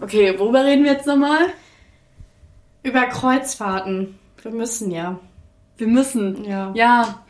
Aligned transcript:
Okay, 0.00 0.38
worüber 0.38 0.64
reden 0.64 0.84
wir 0.84 0.92
jetzt 0.92 1.06
nochmal? 1.06 1.52
Über 2.82 3.06
Kreuzfahrten. 3.06 4.18
Wir 4.42 4.50
müssen 4.50 4.90
ja. 4.90 5.18
Wir 5.76 5.86
müssen. 5.86 6.44
Ja. 6.44 6.72
Ja, 6.74 7.24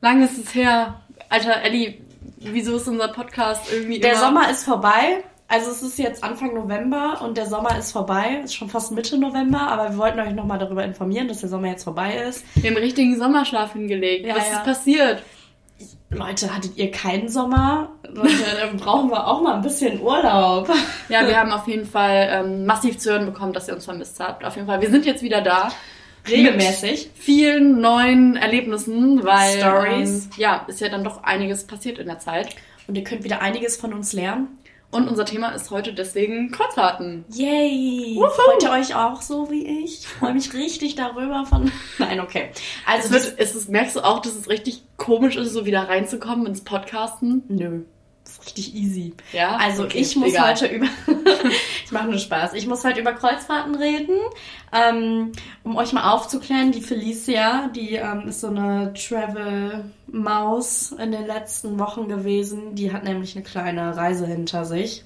lange 0.00 0.24
ist 0.24 0.38
es 0.38 0.54
her. 0.54 1.00
Alter, 1.28 1.62
Ellie, 1.62 2.00
wieso 2.38 2.76
ist 2.76 2.88
unser 2.88 3.08
Podcast 3.08 3.72
irgendwie 3.72 4.00
Der. 4.00 4.16
Sommer 4.16 4.50
ist 4.50 4.64
vorbei. 4.64 5.24
Also 5.50 5.70
es 5.70 5.82
ist 5.82 5.98
jetzt 5.98 6.22
Anfang 6.22 6.52
November 6.54 7.22
und 7.22 7.38
der 7.38 7.46
Sommer 7.46 7.78
ist 7.78 7.92
vorbei. 7.92 8.42
Ist 8.44 8.54
schon 8.54 8.68
fast 8.68 8.92
Mitte 8.92 9.16
November, 9.16 9.60
aber 9.60 9.90
wir 9.90 9.96
wollten 9.98 10.20
euch 10.20 10.34
nochmal 10.34 10.58
darüber 10.58 10.84
informieren, 10.84 11.26
dass 11.26 11.40
der 11.40 11.48
Sommer 11.48 11.68
jetzt 11.68 11.84
vorbei 11.84 12.16
ist. 12.16 12.44
Wir 12.56 12.70
haben 12.70 12.76
richtigen 12.76 13.16
Sommerschlaf 13.18 13.72
hingelegt. 13.72 14.26
Ja, 14.26 14.36
Was 14.36 14.50
ja. 14.50 14.58
ist 14.58 14.64
passiert? 14.64 15.22
Leute, 16.10 16.54
hattet 16.54 16.76
ihr 16.76 16.90
keinen 16.90 17.28
Sommer? 17.30 17.92
Leute, 18.12 18.32
dann 18.60 18.76
brauchen 18.76 19.10
wir 19.10 19.26
auch 19.26 19.40
mal 19.42 19.54
ein 19.54 19.62
bisschen 19.62 20.00
Urlaub. 20.00 20.68
Ja, 21.08 21.26
wir 21.26 21.38
haben 21.40 21.52
auf 21.52 21.66
jeden 21.66 21.86
Fall 21.86 22.28
ähm, 22.30 22.66
massiv 22.66 22.98
zu 22.98 23.10
hören 23.10 23.24
bekommen, 23.24 23.54
dass 23.54 23.66
ihr 23.66 23.74
uns 23.74 23.86
vermisst 23.86 24.20
habt. 24.20 24.44
Auf 24.44 24.56
jeden 24.56 24.66
Fall, 24.66 24.82
wir 24.82 24.90
sind 24.90 25.06
jetzt 25.06 25.22
wieder 25.22 25.40
da. 25.40 25.70
Regelmäßig. 26.28 27.06
Mit 27.06 27.16
vielen 27.16 27.80
neuen 27.80 28.36
Erlebnissen, 28.36 29.24
weil 29.24 29.58
Stories. 29.58 30.24
Ähm, 30.26 30.30
ja, 30.36 30.64
ist 30.68 30.80
ja 30.80 30.90
dann 30.90 31.04
doch 31.04 31.24
einiges 31.24 31.66
passiert 31.66 31.98
in 31.98 32.06
der 32.06 32.18
Zeit. 32.18 32.56
Und 32.86 32.96
ihr 32.96 33.04
könnt 33.04 33.24
wieder 33.24 33.40
einiges 33.40 33.76
von 33.78 33.94
uns 33.94 34.12
lernen. 34.12 34.58
Und 34.90 35.06
unser 35.06 35.26
Thema 35.26 35.50
ist 35.50 35.70
heute 35.70 35.92
deswegen 35.92 36.50
Kreuzfahrten. 36.50 37.24
Yay! 37.30 38.16
Wuhu. 38.16 38.28
Freut 38.30 38.62
ihr 38.62 38.70
euch 38.70 38.94
auch 38.94 39.20
so 39.20 39.50
wie 39.50 39.84
ich? 39.84 40.00
Ich 40.00 40.08
freue 40.08 40.32
mich 40.32 40.54
richtig 40.54 40.94
darüber 40.94 41.44
von. 41.44 41.70
Nein, 41.98 42.20
okay. 42.20 42.50
Also 42.86 43.14
Es 43.14 43.26
wird, 43.26 43.38
es 43.38 43.54
ist, 43.54 43.68
merkst 43.68 43.96
du 43.96 44.00
auch, 44.00 44.20
dass 44.20 44.34
es 44.34 44.48
richtig 44.48 44.82
komisch 44.96 45.36
ist, 45.36 45.52
so 45.52 45.66
wieder 45.66 45.88
reinzukommen 45.88 46.46
ins 46.46 46.64
Podcasten? 46.64 47.42
Nö. 47.48 47.82
Richtig 48.48 48.74
easy. 48.74 49.12
Ja. 49.32 49.56
Also 49.56 49.84
Okay, 49.84 49.98
ich 49.98 50.16
muss 50.16 50.30
egal. 50.30 50.50
heute 50.50 50.66
über. 50.66 50.86
ich 51.84 51.92
mache 51.92 52.06
nur 52.08 52.18
Spaß. 52.18 52.54
Ich 52.54 52.66
muss 52.66 52.82
heute 52.82 53.00
über 53.00 53.12
Kreuzfahrten 53.12 53.74
reden. 53.74 54.16
Ähm, 54.72 55.32
um 55.64 55.76
euch 55.76 55.92
mal 55.92 56.12
aufzuklären, 56.12 56.72
die 56.72 56.80
Felicia, 56.80 57.68
die 57.68 57.96
ähm, 57.96 58.28
ist 58.28 58.40
so 58.40 58.46
eine 58.48 58.94
Travel-Maus 58.94 60.92
in 60.92 61.12
den 61.12 61.26
letzten 61.26 61.78
Wochen 61.78 62.08
gewesen. 62.08 62.74
Die 62.74 62.90
hat 62.92 63.04
nämlich 63.04 63.36
eine 63.36 63.44
kleine 63.44 63.94
Reise 63.96 64.26
hinter 64.26 64.64
sich. 64.64 65.04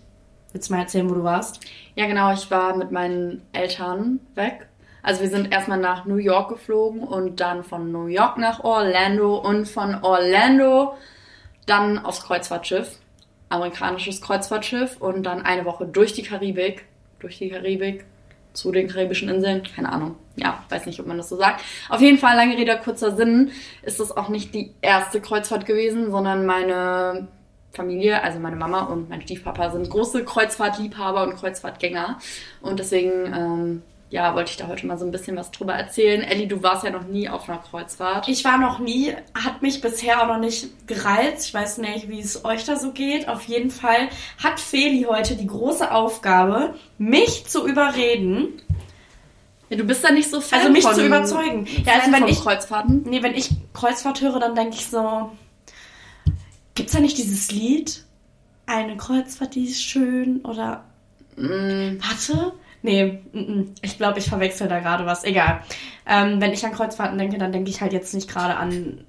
Willst 0.52 0.68
du 0.70 0.74
mal 0.74 0.82
erzählen, 0.82 1.10
wo 1.10 1.14
du 1.14 1.24
warst? 1.24 1.60
Ja, 1.96 2.06
genau. 2.06 2.32
Ich 2.32 2.50
war 2.50 2.76
mit 2.76 2.92
meinen 2.92 3.42
Eltern 3.52 4.20
weg. 4.34 4.68
Also 5.02 5.22
wir 5.22 5.30
sind 5.30 5.52
erstmal 5.52 5.78
nach 5.78 6.04
New 6.04 6.16
York 6.16 6.50
geflogen 6.50 7.00
und 7.00 7.40
dann 7.40 7.64
von 7.64 7.90
New 7.90 8.06
York 8.06 8.38
nach 8.38 8.62
Orlando 8.62 9.36
und 9.36 9.66
von 9.66 9.96
Orlando 10.02 10.94
dann 11.66 11.98
aufs 11.98 12.22
Kreuzfahrtschiff. 12.22 12.98
Amerikanisches 13.52 14.20
Kreuzfahrtschiff 14.20 14.96
und 14.98 15.24
dann 15.24 15.42
eine 15.42 15.64
Woche 15.64 15.86
durch 15.86 16.12
die 16.12 16.22
Karibik. 16.22 16.86
Durch 17.20 17.38
die 17.38 17.50
Karibik 17.50 18.04
zu 18.52 18.72
den 18.72 18.88
karibischen 18.88 19.28
Inseln. 19.28 19.62
Keine 19.62 19.92
Ahnung. 19.92 20.16
Ja, 20.36 20.64
weiß 20.68 20.86
nicht, 20.86 21.00
ob 21.00 21.06
man 21.06 21.18
das 21.18 21.28
so 21.28 21.36
sagt. 21.36 21.62
Auf 21.88 22.00
jeden 22.00 22.18
Fall, 22.18 22.36
lange 22.36 22.56
Rede, 22.56 22.78
kurzer 22.82 23.16
Sinn, 23.16 23.50
ist 23.82 24.00
das 24.00 24.16
auch 24.16 24.28
nicht 24.28 24.54
die 24.54 24.72
erste 24.80 25.20
Kreuzfahrt 25.20 25.66
gewesen, 25.66 26.10
sondern 26.10 26.46
meine 26.46 27.28
Familie, 27.72 28.22
also 28.22 28.38
meine 28.38 28.56
Mama 28.56 28.82
und 28.82 29.08
mein 29.08 29.22
Stiefpapa 29.22 29.70
sind 29.70 29.88
große 29.88 30.24
Kreuzfahrtliebhaber 30.24 31.22
und 31.22 31.36
Kreuzfahrtgänger. 31.36 32.18
Und 32.60 32.78
deswegen, 32.78 33.32
ähm, 33.34 33.82
ja, 34.12 34.34
wollte 34.34 34.50
ich 34.50 34.56
da 34.58 34.68
heute 34.68 34.86
mal 34.86 34.98
so 34.98 35.06
ein 35.06 35.10
bisschen 35.10 35.36
was 35.38 35.50
drüber 35.50 35.72
erzählen. 35.72 36.20
Elli, 36.20 36.46
du 36.46 36.62
warst 36.62 36.84
ja 36.84 36.90
noch 36.90 37.04
nie 37.04 37.30
auf 37.30 37.48
einer 37.48 37.58
Kreuzfahrt. 37.58 38.28
Ich 38.28 38.44
war 38.44 38.58
noch 38.58 38.78
nie, 38.78 39.14
hat 39.34 39.62
mich 39.62 39.80
bisher 39.80 40.22
auch 40.22 40.26
noch 40.26 40.38
nicht 40.38 40.86
gereizt. 40.86 41.46
Ich 41.48 41.54
weiß 41.54 41.78
nicht, 41.78 42.10
wie 42.10 42.20
es 42.20 42.44
euch 42.44 42.64
da 42.66 42.76
so 42.76 42.92
geht. 42.92 43.26
Auf 43.28 43.44
jeden 43.44 43.70
Fall 43.70 44.08
hat 44.42 44.60
Feli 44.60 45.06
heute 45.08 45.34
die 45.34 45.46
große 45.46 45.90
Aufgabe, 45.90 46.74
mich 46.98 47.46
zu 47.46 47.66
überreden. 47.66 48.60
ja, 49.70 49.78
du 49.78 49.84
bist 49.84 50.04
da 50.04 50.12
nicht 50.12 50.28
so 50.28 50.42
Fan 50.42 50.58
Also 50.60 50.70
mich 50.70 50.84
von, 50.84 50.94
zu 50.94 51.06
überzeugen. 51.06 51.66
Ja, 51.86 51.94
also 51.94 52.12
wenn 52.12 52.28
ich, 52.28 52.40
Kreuzfahrten. 52.40 53.04
nee, 53.06 53.22
wenn 53.22 53.34
ich 53.34 53.48
Kreuzfahrt 53.72 54.20
höre, 54.20 54.38
dann 54.40 54.54
denke 54.54 54.74
ich 54.74 54.88
so, 54.88 55.32
gibt's 56.74 56.92
da 56.92 57.00
nicht 57.00 57.16
dieses 57.16 57.50
Lied? 57.50 58.04
Eine 58.66 58.98
Kreuzfahrt, 58.98 59.54
die 59.54 59.64
ist 59.64 59.82
schön 59.82 60.40
oder 60.44 60.84
Mm, 61.34 61.96
Warte. 62.02 62.52
Nee, 62.82 63.22
mm, 63.32 63.38
mm. 63.38 63.74
ich 63.80 63.96
glaube, 63.96 64.18
ich 64.18 64.28
verwechsel 64.28 64.68
da 64.68 64.80
gerade 64.80 65.06
was. 65.06 65.24
Egal. 65.24 65.62
Ähm, 66.06 66.40
wenn 66.40 66.52
ich 66.52 66.64
an 66.64 66.72
Kreuzfahrten 66.72 67.16
denke, 67.16 67.38
dann 67.38 67.52
denke 67.52 67.70
ich 67.70 67.80
halt 67.80 67.92
jetzt 67.92 68.12
nicht 68.12 68.28
gerade 68.28 68.56
an. 68.56 69.04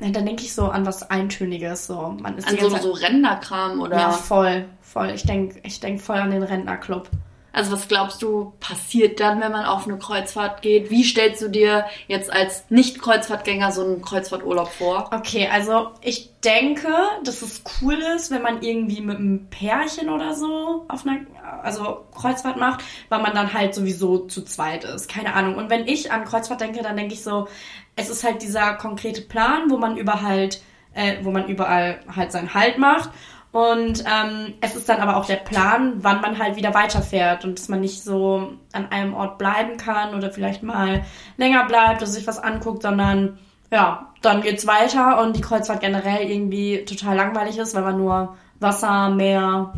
Dann 0.00 0.24
denke 0.24 0.42
ich 0.42 0.54
so 0.54 0.66
an 0.66 0.86
was 0.86 1.10
Eintöniges. 1.10 1.86
So, 1.86 2.16
man 2.20 2.38
ist 2.38 2.48
an 2.48 2.58
so, 2.58 2.70
so 2.70 2.92
Rentnerkram 2.92 3.80
oder. 3.80 3.98
Ja, 3.98 4.10
voll, 4.10 4.64
voll. 4.80 5.10
Ich 5.10 5.24
denke 5.24 5.60
ich 5.62 5.80
denk 5.80 6.00
voll 6.00 6.16
an 6.16 6.30
den 6.30 6.42
Rentnerclub. 6.42 7.10
Also 7.58 7.72
was 7.72 7.88
glaubst 7.88 8.22
du, 8.22 8.52
passiert 8.60 9.18
dann, 9.18 9.40
wenn 9.40 9.50
man 9.50 9.64
auf 9.64 9.88
eine 9.88 9.98
Kreuzfahrt 9.98 10.62
geht? 10.62 10.92
Wie 10.92 11.02
stellst 11.02 11.42
du 11.42 11.48
dir 11.48 11.86
jetzt 12.06 12.32
als 12.32 12.62
Nicht-Kreuzfahrtgänger 12.70 13.72
so 13.72 13.82
einen 13.82 14.00
Kreuzfahrturlaub 14.00 14.68
vor? 14.68 15.10
Okay, 15.12 15.48
also 15.52 15.88
ich 16.00 16.30
denke, 16.44 16.88
dass 17.24 17.42
es 17.42 17.64
cool 17.82 17.94
ist, 18.14 18.30
wenn 18.30 18.42
man 18.42 18.62
irgendwie 18.62 19.00
mit 19.00 19.18
einem 19.18 19.48
Pärchen 19.50 20.08
oder 20.08 20.34
so 20.34 20.84
auf 20.86 21.04
einer 21.04 21.22
also 21.64 22.04
Kreuzfahrt 22.14 22.58
macht, 22.58 22.84
weil 23.08 23.22
man 23.22 23.34
dann 23.34 23.52
halt 23.52 23.74
sowieso 23.74 24.18
zu 24.18 24.44
zweit 24.44 24.84
ist. 24.84 25.08
Keine 25.08 25.34
Ahnung. 25.34 25.56
Und 25.56 25.68
wenn 25.68 25.88
ich 25.88 26.12
an 26.12 26.26
Kreuzfahrt 26.26 26.60
denke, 26.60 26.84
dann 26.84 26.96
denke 26.96 27.14
ich 27.14 27.24
so, 27.24 27.48
es 27.96 28.08
ist 28.08 28.22
halt 28.22 28.40
dieser 28.40 28.74
konkrete 28.74 29.22
Plan, 29.22 29.68
wo 29.68 29.78
man 29.78 29.96
über 29.96 30.22
halt, 30.22 30.62
äh, 30.94 31.16
wo 31.22 31.32
man 31.32 31.48
überall 31.48 31.98
halt 32.14 32.30
seinen 32.30 32.54
Halt 32.54 32.78
macht. 32.78 33.10
Und 33.50 34.04
ähm, 34.06 34.54
es 34.60 34.76
ist 34.76 34.88
dann 34.88 35.00
aber 35.00 35.16
auch 35.16 35.24
der 35.24 35.36
Plan, 35.36 35.94
wann 35.98 36.20
man 36.20 36.38
halt 36.38 36.56
wieder 36.56 36.74
weiterfährt 36.74 37.44
und 37.44 37.58
dass 37.58 37.68
man 37.68 37.80
nicht 37.80 38.02
so 38.02 38.52
an 38.72 38.90
einem 38.90 39.14
Ort 39.14 39.38
bleiben 39.38 39.78
kann 39.78 40.14
oder 40.14 40.30
vielleicht 40.30 40.62
mal 40.62 41.04
länger 41.38 41.64
bleibt 41.66 42.02
oder 42.02 42.10
sich 42.10 42.26
was 42.26 42.38
anguckt, 42.38 42.82
sondern 42.82 43.38
ja, 43.70 44.12
dann 44.22 44.42
geht's 44.42 44.66
weiter 44.66 45.22
und 45.22 45.36
die 45.36 45.40
Kreuzfahrt 45.40 45.80
generell 45.80 46.30
irgendwie 46.30 46.84
total 46.84 47.16
langweilig 47.16 47.58
ist, 47.58 47.74
weil 47.74 47.82
man 47.82 47.98
nur 47.98 48.36
Wasser, 48.60 49.10
Meer 49.10 49.74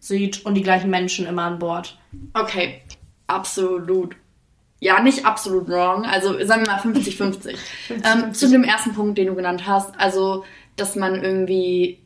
sieht 0.00 0.44
und 0.44 0.54
die 0.54 0.62
gleichen 0.62 0.90
Menschen 0.90 1.26
immer 1.26 1.42
an 1.42 1.58
Bord. 1.58 1.98
Okay, 2.32 2.82
absolut. 3.26 4.16
Ja, 4.80 5.00
nicht 5.00 5.24
absolut 5.24 5.68
wrong. 5.68 6.04
Also 6.04 6.44
sagen 6.44 6.66
wir 6.66 6.72
mal 6.72 6.80
50-50. 6.80 7.56
ähm, 7.90 8.34
zu 8.34 8.50
dem 8.50 8.64
ersten 8.64 8.92
Punkt, 8.92 9.18
den 9.18 9.28
du 9.28 9.34
genannt 9.34 9.66
hast, 9.66 9.98
also 9.98 10.44
dass 10.76 10.96
man 10.96 11.22
irgendwie 11.22 12.03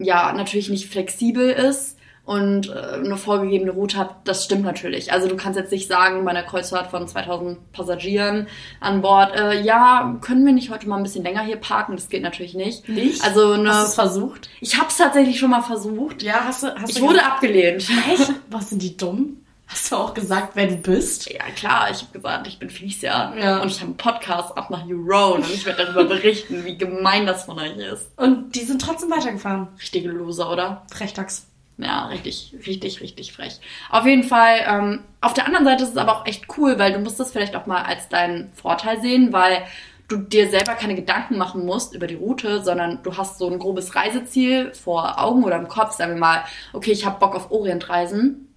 ja 0.00 0.32
natürlich 0.32 0.68
nicht 0.70 0.90
flexibel 0.90 1.50
ist 1.50 1.96
und 2.24 2.68
äh, 2.68 2.72
eine 2.94 3.16
vorgegebene 3.16 3.72
Route 3.72 3.96
hat, 3.96 4.16
das 4.24 4.44
stimmt 4.44 4.62
natürlich. 4.62 5.12
Also 5.12 5.26
du 5.28 5.36
kannst 5.36 5.58
jetzt 5.58 5.72
nicht 5.72 5.88
sagen, 5.88 6.24
bei 6.24 6.30
einer 6.30 6.42
Kreuzfahrt 6.42 6.90
von 6.90 7.08
2000 7.08 7.72
Passagieren 7.72 8.46
an 8.80 9.02
Bord, 9.02 9.34
äh, 9.34 9.60
ja, 9.62 10.16
können 10.20 10.44
wir 10.46 10.52
nicht 10.52 10.70
heute 10.70 10.88
mal 10.88 10.96
ein 10.98 11.02
bisschen 11.02 11.24
länger 11.24 11.42
hier 11.42 11.56
parken? 11.56 11.96
Das 11.96 12.08
geht 12.08 12.22
natürlich 12.22 12.54
nicht. 12.54 12.88
Nicht? 12.88 13.24
Also 13.24 13.52
eine, 13.52 13.68
Hast 13.70 13.82
du 13.82 13.88
es 13.88 13.94
versucht? 13.94 14.50
ich 14.60 14.76
habe 14.78 14.88
es 14.88 14.96
tatsächlich 14.96 15.38
schon 15.38 15.50
mal 15.50 15.62
versucht. 15.62 16.22
Ja, 16.22 16.42
hast 16.44 16.62
du, 16.62 16.74
hast 16.74 16.90
Ich 16.90 16.96
du 16.96 17.02
wurde 17.02 17.24
abgelehnt. 17.24 17.88
Echt? 18.12 18.32
Was 18.48 18.70
sind 18.70 18.82
die 18.82 18.96
dumm? 18.96 19.38
Hast 19.70 19.92
du 19.92 19.96
auch 19.96 20.14
gesagt, 20.14 20.50
wer 20.54 20.66
du 20.66 20.74
bist? 20.74 21.30
Ja, 21.30 21.44
klar, 21.54 21.88
ich 21.92 22.00
habe 22.00 22.10
gesagt, 22.12 22.48
ich 22.48 22.58
bin 22.58 22.70
Felicia. 22.70 23.32
Ja. 23.36 23.62
Und 23.62 23.70
ich 23.70 23.76
habe 23.76 23.86
einen 23.86 23.96
Podcast 23.96 24.58
ab 24.58 24.68
nach 24.68 24.84
Roan 24.84 25.42
und 25.42 25.50
ich 25.50 25.64
werde 25.64 25.84
darüber 25.84 26.04
berichten, 26.04 26.64
wie 26.64 26.76
gemein 26.76 27.24
das 27.24 27.44
von 27.44 27.56
euch 27.60 27.76
ist. 27.76 28.10
Und 28.16 28.56
die 28.56 28.64
sind 28.64 28.82
trotzdem 28.82 29.12
weitergefahren. 29.12 29.68
Richtige 29.80 30.08
Loser, 30.08 30.50
oder? 30.50 30.82
Frechdachs. 30.92 31.46
Ja, 31.78 32.06
richtig, 32.08 32.52
richtig, 32.66 33.00
richtig 33.00 33.32
frech. 33.32 33.60
Auf 33.90 34.04
jeden 34.04 34.24
Fall, 34.24 34.64
ähm, 34.66 35.04
auf 35.20 35.34
der 35.34 35.46
anderen 35.46 35.64
Seite 35.64 35.84
ist 35.84 35.90
es 35.90 35.96
aber 35.96 36.16
auch 36.16 36.26
echt 36.26 36.46
cool, 36.58 36.76
weil 36.80 36.92
du 36.92 36.98
musst 36.98 37.20
das 37.20 37.30
vielleicht 37.30 37.54
auch 37.54 37.66
mal 37.66 37.82
als 37.82 38.08
deinen 38.08 38.52
Vorteil 38.52 39.00
sehen, 39.00 39.32
weil 39.32 39.62
du 40.08 40.16
dir 40.16 40.50
selber 40.50 40.74
keine 40.74 40.96
Gedanken 40.96 41.38
machen 41.38 41.64
musst 41.64 41.94
über 41.94 42.08
die 42.08 42.16
Route, 42.16 42.62
sondern 42.64 43.04
du 43.04 43.16
hast 43.16 43.38
so 43.38 43.48
ein 43.48 43.60
grobes 43.60 43.94
Reiseziel 43.94 44.74
vor 44.74 45.22
Augen 45.22 45.44
oder 45.44 45.56
im 45.56 45.68
Kopf, 45.68 45.92
sagen 45.92 46.14
wir 46.14 46.20
mal, 46.20 46.44
okay, 46.72 46.90
ich 46.90 47.06
habe 47.06 47.20
Bock 47.20 47.36
auf 47.36 47.52
Orientreisen. 47.52 48.48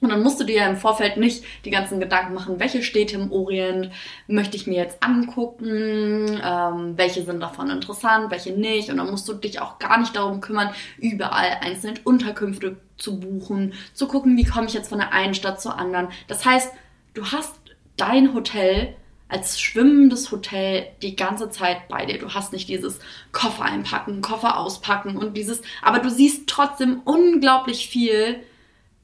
Und 0.00 0.10
dann 0.10 0.22
musst 0.22 0.38
du 0.38 0.44
dir 0.44 0.56
ja 0.56 0.68
im 0.68 0.76
Vorfeld 0.76 1.16
nicht 1.16 1.44
die 1.64 1.70
ganzen 1.70 2.00
Gedanken 2.00 2.34
machen, 2.34 2.60
welche 2.60 2.82
Städte 2.82 3.16
im 3.16 3.32
Orient 3.32 3.90
möchte 4.26 4.56
ich 4.56 4.66
mir 4.66 4.76
jetzt 4.76 5.02
angucken, 5.02 6.40
ähm, 6.44 6.98
welche 6.98 7.22
sind 7.22 7.40
davon 7.40 7.70
interessant, 7.70 8.30
welche 8.30 8.52
nicht. 8.52 8.90
Und 8.90 8.98
dann 8.98 9.10
musst 9.10 9.28
du 9.28 9.32
dich 9.32 9.60
auch 9.60 9.78
gar 9.78 9.98
nicht 9.98 10.14
darum 10.14 10.40
kümmern, 10.40 10.70
überall 10.98 11.58
einzeln 11.62 11.98
Unterkünfte 12.04 12.76
zu 12.98 13.20
buchen, 13.20 13.72
zu 13.94 14.06
gucken, 14.06 14.36
wie 14.36 14.44
komme 14.44 14.66
ich 14.66 14.74
jetzt 14.74 14.88
von 14.88 14.98
der 14.98 15.12
einen 15.12 15.34
Stadt 15.34 15.60
zur 15.60 15.78
anderen. 15.78 16.08
Das 16.28 16.44
heißt, 16.44 16.72
du 17.14 17.24
hast 17.24 17.54
dein 17.96 18.34
Hotel 18.34 18.94
als 19.28 19.60
schwimmendes 19.60 20.30
Hotel 20.30 20.86
die 21.02 21.16
ganze 21.16 21.50
Zeit 21.50 21.88
bei 21.88 22.06
dir. 22.06 22.18
Du 22.18 22.32
hast 22.32 22.52
nicht 22.52 22.68
dieses 22.68 23.00
Koffer 23.32 23.64
einpacken, 23.64 24.20
Koffer 24.20 24.58
auspacken 24.58 25.16
und 25.16 25.36
dieses, 25.36 25.62
aber 25.82 25.98
du 25.98 26.10
siehst 26.10 26.46
trotzdem 26.46 27.00
unglaublich 27.04 27.88
viel 27.88 28.40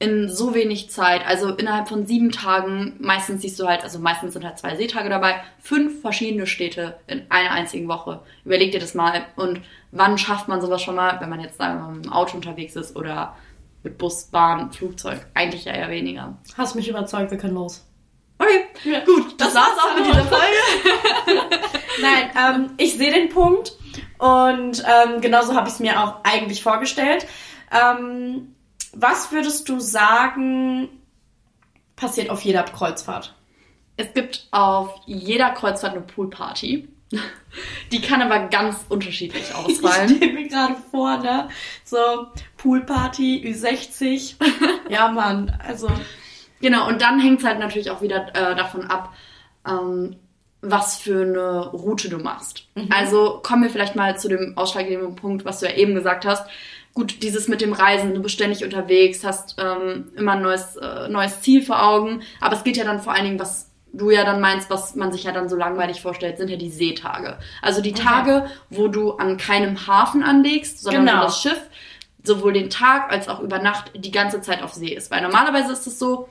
in 0.03 0.27
so 0.29 0.53
wenig 0.53 0.89
Zeit, 0.89 1.25
also 1.25 1.49
innerhalb 1.55 1.87
von 1.87 2.05
sieben 2.05 2.31
Tagen, 2.31 2.97
meistens 2.99 3.41
siehst 3.41 3.57
du 3.57 3.67
halt, 3.67 3.83
also 3.83 3.99
meistens 3.99 4.33
sind 4.33 4.43
halt 4.43 4.59
zwei 4.59 4.75
Seetage 4.75 5.07
dabei, 5.09 5.41
fünf 5.59 6.01
verschiedene 6.01 6.45
Städte 6.45 6.99
in 7.07 7.25
einer 7.29 7.51
einzigen 7.51 7.87
Woche. 7.87 8.19
Überleg 8.43 8.73
dir 8.73 8.81
das 8.81 8.95
mal. 8.95 9.23
Und 9.37 9.61
wann 9.91 10.17
schafft 10.17 10.49
man 10.49 10.59
sowas 10.59 10.81
schon 10.81 10.95
mal, 10.95 11.21
wenn 11.21 11.29
man 11.29 11.39
jetzt 11.39 11.57
sagen 11.57 11.79
wir 11.79 11.83
mal 11.85 11.95
mit 11.95 12.05
dem 12.05 12.11
Auto 12.11 12.35
unterwegs 12.35 12.75
ist 12.75 12.97
oder 12.97 13.37
mit 13.81 13.97
Bus, 13.97 14.25
Bahn, 14.25 14.71
Flugzeug 14.73 15.25
eigentlich 15.33 15.63
ja 15.65 15.73
eher 15.73 15.89
weniger. 15.89 16.37
Hast 16.57 16.75
mich 16.75 16.89
überzeugt, 16.89 17.31
wir 17.31 17.37
können 17.37 17.55
los. 17.55 17.85
Okay, 18.39 18.65
Ja. 18.83 19.05
gut, 19.05 19.39
das, 19.39 19.55
war's 19.55 19.77
auch 19.79 19.95
mit 19.95 20.05
dieser 20.05 20.25
Folge. 20.25 21.57
Nein, 22.01 22.29
ähm, 22.37 22.69
ich 22.77 22.97
sehe 22.97 23.11
den 23.13 23.29
Punkt 23.29 23.73
und 24.17 24.83
ähm, 24.85 25.21
genauso 25.21 25.53
habe 25.55 25.67
ich 25.69 25.75
es 25.75 25.79
mir 25.79 26.01
auch 26.03 26.15
eigentlich 26.23 26.61
vorgestellt. 26.61 27.25
Ähm, 27.71 28.52
was 28.93 29.31
würdest 29.31 29.67
du 29.69 29.79
sagen, 29.79 30.89
passiert 31.95 32.29
auf 32.29 32.41
jeder 32.41 32.63
Kreuzfahrt? 32.63 33.33
Es 33.97 34.13
gibt 34.13 34.47
auf 34.51 35.01
jeder 35.05 35.51
Kreuzfahrt 35.51 35.93
eine 35.93 36.01
Poolparty. 36.01 36.87
Die 37.91 38.01
kann 38.01 38.21
aber 38.21 38.47
ganz 38.47 38.85
unterschiedlich 38.89 39.43
Ich 39.49 39.55
ausfallen. 39.55 40.15
stelle 40.15 40.33
mir 40.33 40.47
gerade 40.47 40.75
vor, 40.89 41.17
ne? 41.17 41.49
So, 41.83 41.97
Poolparty, 42.57 43.43
Ü60. 43.45 44.35
ja, 44.89 45.09
Mann, 45.09 45.55
also. 45.65 45.89
Genau, 46.61 46.87
und 46.87 47.01
dann 47.01 47.19
hängt 47.19 47.39
es 47.41 47.45
halt 47.45 47.59
natürlich 47.59 47.91
auch 47.91 48.01
wieder 48.01 48.29
äh, 48.29 48.55
davon 48.55 48.85
ab, 48.85 49.13
ähm, 49.67 50.15
was 50.61 50.97
für 50.97 51.21
eine 51.21 51.67
Route 51.71 52.07
du 52.09 52.17
machst. 52.19 52.67
Also 52.89 53.41
kommen 53.43 53.63
wir 53.63 53.69
vielleicht 53.69 53.97
mal 53.97 54.17
zu 54.17 54.29
dem 54.29 54.57
ausschlaggebenden 54.57 55.15
Punkt, 55.17 55.43
was 55.43 55.59
du 55.59 55.67
ja 55.67 55.73
eben 55.75 55.93
gesagt 55.93 56.25
hast. 56.25 56.47
Gut, 56.93 57.23
dieses 57.23 57.47
mit 57.47 57.61
dem 57.61 57.73
Reisen, 57.73 58.13
du 58.13 58.21
bist 58.21 58.35
ständig 58.35 58.63
unterwegs, 58.63 59.23
hast 59.23 59.55
ähm, 59.59 60.11
immer 60.15 60.33
ein 60.33 60.43
neues, 60.43 60.75
äh, 60.75 61.07
neues 61.09 61.41
Ziel 61.41 61.63
vor 61.63 61.83
Augen, 61.83 62.21
aber 62.39 62.55
es 62.55 62.63
geht 62.63 62.77
ja 62.77 62.83
dann 62.83 63.01
vor 63.01 63.13
allen 63.13 63.25
Dingen, 63.25 63.39
was 63.39 63.71
du 63.93 64.11
ja 64.11 64.23
dann 64.23 64.41
meinst, 64.41 64.69
was 64.69 64.95
man 64.95 65.11
sich 65.11 65.23
ja 65.23 65.31
dann 65.31 65.49
so 65.49 65.55
langweilig 65.55 66.01
vorstellt, 66.01 66.37
sind 66.37 66.49
ja 66.49 66.57
die 66.57 66.69
Seetage. 66.69 67.37
Also 67.61 67.81
die 67.81 67.93
Tage, 67.93 68.47
wo 68.69 68.87
du 68.87 69.13
an 69.13 69.37
keinem 69.37 69.87
Hafen 69.87 70.23
anlegst, 70.23 70.81
sondern 70.81 71.05
Genau. 71.05 71.23
das 71.23 71.41
Schiff 71.41 71.59
sowohl 72.23 72.53
den 72.53 72.69
Tag 72.69 73.11
als 73.11 73.27
auch 73.27 73.39
über 73.39 73.59
Nacht 73.59 73.91
die 73.95 74.11
ganze 74.11 74.41
Zeit 74.41 74.63
auf 74.63 74.73
See 74.73 74.93
ist. 74.93 75.11
Weil 75.11 75.21
normalerweise 75.21 75.73
ist 75.73 75.85
es 75.85 75.99
so, 75.99 76.29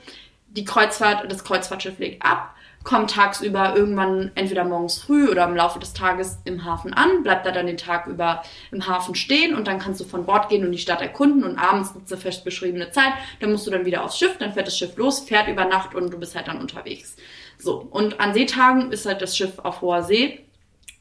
die 0.49 0.64
Kreuzfahrt, 0.64 1.31
das 1.31 1.44
Kreuzfahrtschiff 1.44 1.99
legt 1.99 2.25
ab, 2.25 2.55
kommt 2.84 3.11
tagsüber 3.12 3.76
irgendwann 3.76 4.32
entweder 4.34 4.64
morgens 4.64 4.99
früh 4.99 5.29
oder 5.29 5.44
im 5.44 5.55
Laufe 5.55 5.79
des 5.79 5.93
Tages 5.93 6.38
im 6.44 6.64
Hafen 6.64 6.93
an, 6.93 7.23
bleibt 7.23 7.46
da 7.46 7.52
dann 7.52 7.67
den 7.67 7.76
Tag 7.76 8.06
über 8.06 8.43
im 8.70 8.87
Hafen 8.87 9.14
stehen 9.14 9.55
und 9.55 9.67
dann 9.67 9.79
kannst 9.79 10.00
du 10.00 10.05
von 10.05 10.26
Bord 10.26 10.49
gehen 10.49 10.64
und 10.64 10.73
die 10.73 10.79
Stadt 10.79 11.00
erkunden 11.00 11.44
und 11.44 11.58
abends 11.58 11.93
gibt 11.93 12.06
es 12.06 12.12
eine 12.12 12.20
fest 12.20 12.44
beschriebene 12.44 12.90
Zeit, 12.90 13.12
dann 13.40 13.52
musst 13.52 13.67
du 13.67 13.70
dann 13.70 13.84
wieder 13.84 14.05
aufs 14.05 14.19
Schiff, 14.19 14.37
dann 14.38 14.52
fährt 14.52 14.67
das 14.67 14.76
Schiff 14.76 14.96
los, 14.96 15.20
fährt 15.20 15.49
über 15.49 15.64
Nacht 15.64 15.94
und 15.94 16.12
du 16.12 16.19
bist 16.19 16.34
halt 16.34 16.49
dann 16.49 16.61
unterwegs. 16.61 17.17
So, 17.58 17.87
und 17.90 18.20
an 18.20 18.34
Seetagen 18.34 18.90
ist 18.90 19.06
halt 19.06 19.23
das 19.23 19.37
Schiff 19.37 19.58
auf 19.61 19.82
hoher 19.82 20.02
See 20.02 20.40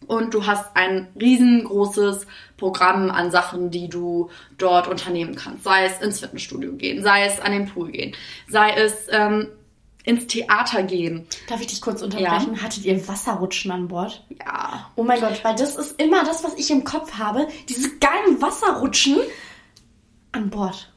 und 0.07 0.33
du 0.33 0.45
hast 0.45 0.75
ein 0.75 1.07
riesengroßes 1.19 2.27
Programm 2.57 3.09
an 3.11 3.31
Sachen, 3.31 3.71
die 3.71 3.87
du 3.87 4.29
dort 4.57 4.87
unternehmen 4.87 5.35
kannst. 5.35 5.63
Sei 5.63 5.85
es 5.85 6.01
ins 6.01 6.19
Fitnessstudio 6.19 6.73
gehen, 6.73 7.03
sei 7.03 7.25
es 7.25 7.39
an 7.39 7.51
den 7.51 7.67
Pool 7.67 7.91
gehen, 7.91 8.15
sei 8.47 8.71
es 8.71 9.07
ähm, 9.11 9.47
ins 10.03 10.27
Theater 10.27 10.83
gehen. 10.83 11.27
Darf 11.47 11.61
ich 11.61 11.67
dich 11.67 11.81
kurz 11.81 12.01
unterbrechen? 12.01 12.61
Hattet 12.61 12.85
ihr 12.85 13.07
Wasserrutschen 13.07 13.71
an 13.71 13.87
Bord? 13.87 14.23
Ja. 14.39 14.89
Oh 14.95 15.03
mein 15.03 15.19
Gott, 15.19 15.43
weil 15.43 15.55
das 15.55 15.75
ist 15.75 16.01
immer 16.01 16.23
das, 16.23 16.43
was 16.43 16.55
ich 16.55 16.71
im 16.71 16.83
Kopf 16.83 17.13
habe. 17.17 17.47
Diese 17.69 17.97
geilen 17.97 18.41
Wasserrutschen 18.41 19.17
an 20.31 20.49
Bord. 20.49 20.91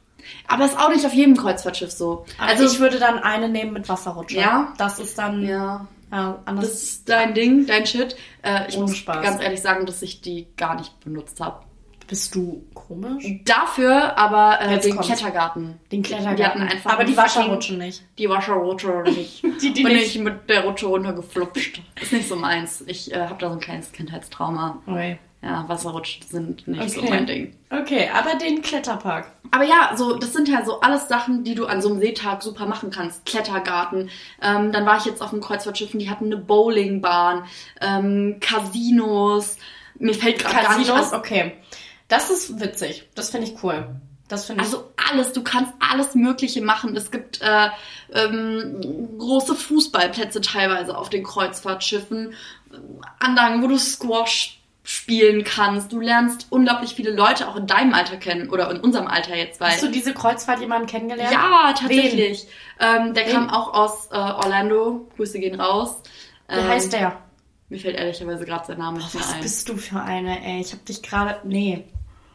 Aber 0.48 0.64
ist 0.64 0.78
auch 0.78 0.88
nicht 0.88 1.04
auf 1.04 1.12
jedem 1.12 1.36
Kreuzfahrtschiff 1.36 1.90
so. 1.90 2.24
Also 2.38 2.62
Also 2.64 2.74
ich 2.74 2.80
würde 2.80 2.98
dann 2.98 3.18
eine 3.18 3.48
nehmen 3.48 3.72
mit 3.74 3.88
Wasserrutsche. 3.88 4.36
Ja? 4.38 4.72
Das 4.78 4.98
ist 4.98 5.18
dann 5.18 5.44
ja, 5.44 5.86
ja, 6.10 6.40
anders. 6.46 6.70
das 6.70 6.82
ist 6.82 7.08
dein 7.08 7.34
Ding, 7.34 7.66
dein 7.66 7.86
Shit. 7.86 8.16
Äh, 8.42 8.68
ich 8.68 8.76
Ohne 8.76 8.86
muss 8.86 8.96
Spaß. 8.96 9.22
ganz 9.22 9.42
ehrlich 9.42 9.60
sagen, 9.60 9.84
dass 9.84 10.00
ich 10.00 10.22
die 10.22 10.46
gar 10.56 10.76
nicht 10.76 10.98
benutzt 11.00 11.40
habe. 11.40 11.62
Bist 12.06 12.34
du 12.34 12.64
komisch? 12.74 13.24
Dafür 13.44 14.16
aber 14.18 14.60
äh, 14.60 14.78
den 14.78 14.92
kommt's. 14.96 15.06
Klettergarten. 15.08 15.78
Den 15.90 16.02
Die 16.02 16.14
hatten 16.14 16.24
Klettergarten. 16.24 16.62
einfach 16.62 16.92
Aber 16.92 17.04
die 17.04 17.16
Wasserrutschen 17.16 17.78
nicht. 17.78 18.02
Die 18.18 18.28
Wasserrutsche 18.28 19.02
nicht. 19.06 19.42
Die- 19.62 19.72
die 19.72 19.82
Bin 19.82 19.94
nicht. 19.94 20.14
ich 20.14 20.18
mit 20.22 20.48
der 20.50 20.64
Rutsche 20.64 20.86
runtergeflupscht. 20.86 21.80
Ist 22.00 22.12
nicht 22.12 22.28
so 22.28 22.36
meins. 22.36 22.82
Ich 22.86 23.12
äh, 23.14 23.20
habe 23.26 23.36
da 23.38 23.48
so 23.48 23.54
ein 23.54 23.60
kleines 23.60 23.90
Kindheitstrauma. 23.92 24.78
Okay. 24.86 25.18
Ja, 25.42 25.64
Wasserrutschen 25.68 26.22
sind 26.26 26.66
nicht 26.66 26.90
so 26.90 27.00
Okay. 27.00 27.10
mein 27.10 27.26
Ding. 27.26 27.54
Okay, 27.68 28.08
aber 28.14 28.36
den 28.38 28.62
Kletterpark. 28.62 29.30
Aber 29.50 29.64
ja, 29.64 29.92
so 29.94 30.16
das 30.16 30.32
sind 30.32 30.48
ja 30.48 30.64
so 30.64 30.80
alles 30.80 31.06
Sachen, 31.08 31.44
die 31.44 31.54
du 31.54 31.66
an 31.66 31.82
so 31.82 31.90
einem 31.90 32.00
Seetag 32.00 32.42
super 32.42 32.64
machen 32.66 32.90
kannst. 32.90 33.26
Klettergarten. 33.26 34.08
Ähm, 34.40 34.72
dann 34.72 34.86
war 34.86 34.96
ich 34.96 35.04
jetzt 35.04 35.20
auf 35.20 35.30
dem 35.30 35.42
Kreuzfahrtschiffen, 35.42 36.00
die 36.00 36.08
hatten 36.08 36.26
eine 36.26 36.38
Bowlingbahn, 36.38 37.44
ähm, 37.82 38.36
Casinos. 38.40 39.58
Mir 39.98 40.14
fällt 40.14 40.38
gerade 40.40 40.54
gar 40.66 40.78
nicht 40.78 40.88
Casinos, 40.88 41.12
an. 41.12 41.18
okay. 41.20 41.52
Das 42.08 42.30
ist 42.30 42.60
witzig. 42.60 43.08
Das 43.14 43.30
finde 43.30 43.48
ich 43.48 43.62
cool. 43.62 43.96
Das 44.28 44.46
finde 44.46 44.62
ich. 44.64 44.68
Also 44.70 44.90
alles, 45.10 45.32
du 45.32 45.42
kannst 45.42 45.72
alles 45.80 46.14
Mögliche 46.14 46.62
machen. 46.62 46.96
Es 46.96 47.10
gibt 47.10 47.40
äh, 47.42 47.68
ähm, 48.12 49.16
große 49.18 49.54
Fußballplätze 49.54 50.40
teilweise 50.40 50.96
auf 50.96 51.10
den 51.10 51.22
Kreuzfahrtschiffen, 51.24 52.34
Anlagen, 53.18 53.62
wo 53.62 53.68
du 53.68 53.78
Squash 53.78 54.60
spielen 54.82 55.44
kannst. 55.44 55.92
Du 55.92 56.00
lernst 56.00 56.46
unglaublich 56.50 56.94
viele 56.94 57.10
Leute 57.10 57.48
auch 57.48 57.56
in 57.56 57.66
deinem 57.66 57.94
Alter 57.94 58.16
kennen 58.18 58.50
oder 58.50 58.70
in 58.70 58.80
unserem 58.80 59.06
Alter 59.06 59.34
jetzt, 59.34 59.60
weil 59.60 59.70
Hast 59.72 59.82
du 59.82 59.90
diese 59.90 60.12
Kreuzfahrt 60.12 60.60
jemanden 60.60 60.86
kennengelernt? 60.86 61.32
ja 61.32 61.72
tatsächlich. 61.78 62.46
Ähm, 62.80 63.14
der 63.14 63.26
Wen? 63.26 63.32
kam 63.32 63.50
auch 63.50 63.72
aus 63.72 64.08
äh, 64.10 64.16
Orlando. 64.16 65.08
Grüße 65.16 65.38
gehen 65.38 65.58
raus. 65.60 65.96
Wie 66.48 66.54
Ähm, 66.56 66.68
heißt 66.68 66.92
der? 66.92 67.18
Mir 67.74 67.80
fällt 67.80 67.96
ehrlicherweise 67.96 68.44
gerade 68.44 68.64
sein 68.66 68.78
Name 68.78 68.98
nicht 68.98 69.12
mehr 69.12 69.20
Was 69.24 69.32
ein. 69.32 69.40
bist 69.40 69.68
du 69.68 69.76
für 69.76 70.00
eine, 70.00 70.40
ey? 70.46 70.60
Ich 70.60 70.72
hab 70.72 70.84
dich 70.86 71.02
gerade. 71.02 71.40
Nee. 71.42 71.82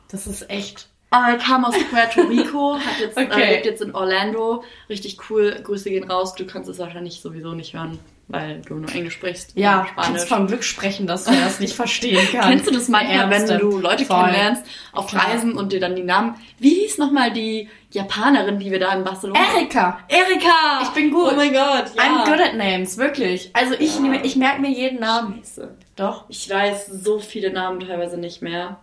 Das 0.10 0.28
ist 0.28 0.50
echt. 0.50 0.90
Aber 1.12 1.30
er 1.30 1.38
kam 1.38 1.64
aus 1.64 1.76
Puerto 1.90 2.24
Rico, 2.24 2.76
hat 2.78 3.00
jetzt, 3.00 3.18
Okay. 3.18 3.42
äh, 3.42 3.54
lebt 3.54 3.66
jetzt 3.66 3.82
in 3.82 3.96
Orlando. 3.96 4.66
Richtig 4.90 5.18
cool. 5.30 5.58
Grüße 5.64 5.90
gehen 5.92 6.12
raus. 6.12 6.36
Du 6.36 6.46
kannst 6.46 6.68
es 6.70 6.78
wahrscheinlich 6.78 7.22
sowieso 7.22 7.54
nicht 7.54 7.74
hören, 7.74 8.00
weil 8.30 8.62
du 8.62 8.76
nur 8.76 8.90
Englisch 8.94 9.16
sprichst. 9.16 9.52
Ja, 9.56 9.88
kannst 9.96 10.30
vom 10.30 10.48
Glück 10.48 10.64
sprechen, 10.64 11.08
dass 11.08 11.28
er 11.28 11.34
das 11.42 11.60
nicht 11.60 11.74
verstehen 11.76 12.26
kann. 12.32 12.42
Kennst 12.50 12.68
du 12.68 12.72
das 12.72 12.88
manchmal, 12.88 13.26
wenn 13.30 13.42
Ernste. 13.42 13.58
du 13.58 13.78
Leute 13.80 14.06
Voll. 14.06 14.18
kennenlernst 14.18 14.64
auf 14.94 15.08
Klar. 15.08 15.28
Reisen 15.30 15.54
und 15.58 15.72
dir 15.72 15.80
dann 15.80 15.96
die 15.96 16.04
Namen. 16.04 16.36
Wie 16.60 16.70
hieß 16.76 17.00
nochmal 17.00 17.34
die 17.34 17.70
Japanerin, 17.92 18.60
die 18.60 18.70
wir 18.72 18.80
da 18.80 18.94
in 18.94 19.04
Barcelona 19.04 19.40
Erika! 19.56 20.00
Erika! 20.08 20.82
Ich 20.84 20.90
bin 20.90 21.10
gut. 21.12 21.32
Oh 21.34 21.36
mein 21.36 21.52
Gott, 21.52 21.86
ja. 21.96 22.04
I'm 22.04 22.24
good 22.26 22.40
at 22.40 22.56
names, 22.56 22.98
wirklich. 22.98 23.50
Also 23.54 23.74
ich, 23.74 23.96
Ja. 23.96 24.02
nehme, 24.02 24.24
ich 24.24 24.36
merke 24.36 24.62
mir 24.62 24.70
jeden 24.70 25.00
Namen. 25.00 25.40
Scheiße. 25.40 25.76
Doch. 25.96 26.26
Ich 26.30 26.48
weiß 26.50 26.86
so 26.88 27.20
viele 27.20 27.52
Namen 27.52 27.80
teilweise 27.80 28.18
nicht 28.18 28.42
mehr. 28.42 28.80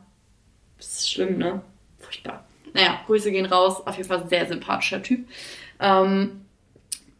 Das 0.76 0.88
ist 0.88 1.10
schlimm, 1.10 1.38
ne? 1.38 1.62
Furchtbar. 2.00 2.44
Naja, 2.74 3.00
Grüße 3.06 3.30
gehen 3.30 3.46
raus. 3.46 3.86
Auf 3.86 3.96
jeden 3.96 4.08
Fall 4.08 4.28
sehr 4.28 4.46
sympathischer 4.46 5.02
Typ. 5.02 5.26
Ähm, 5.80 6.42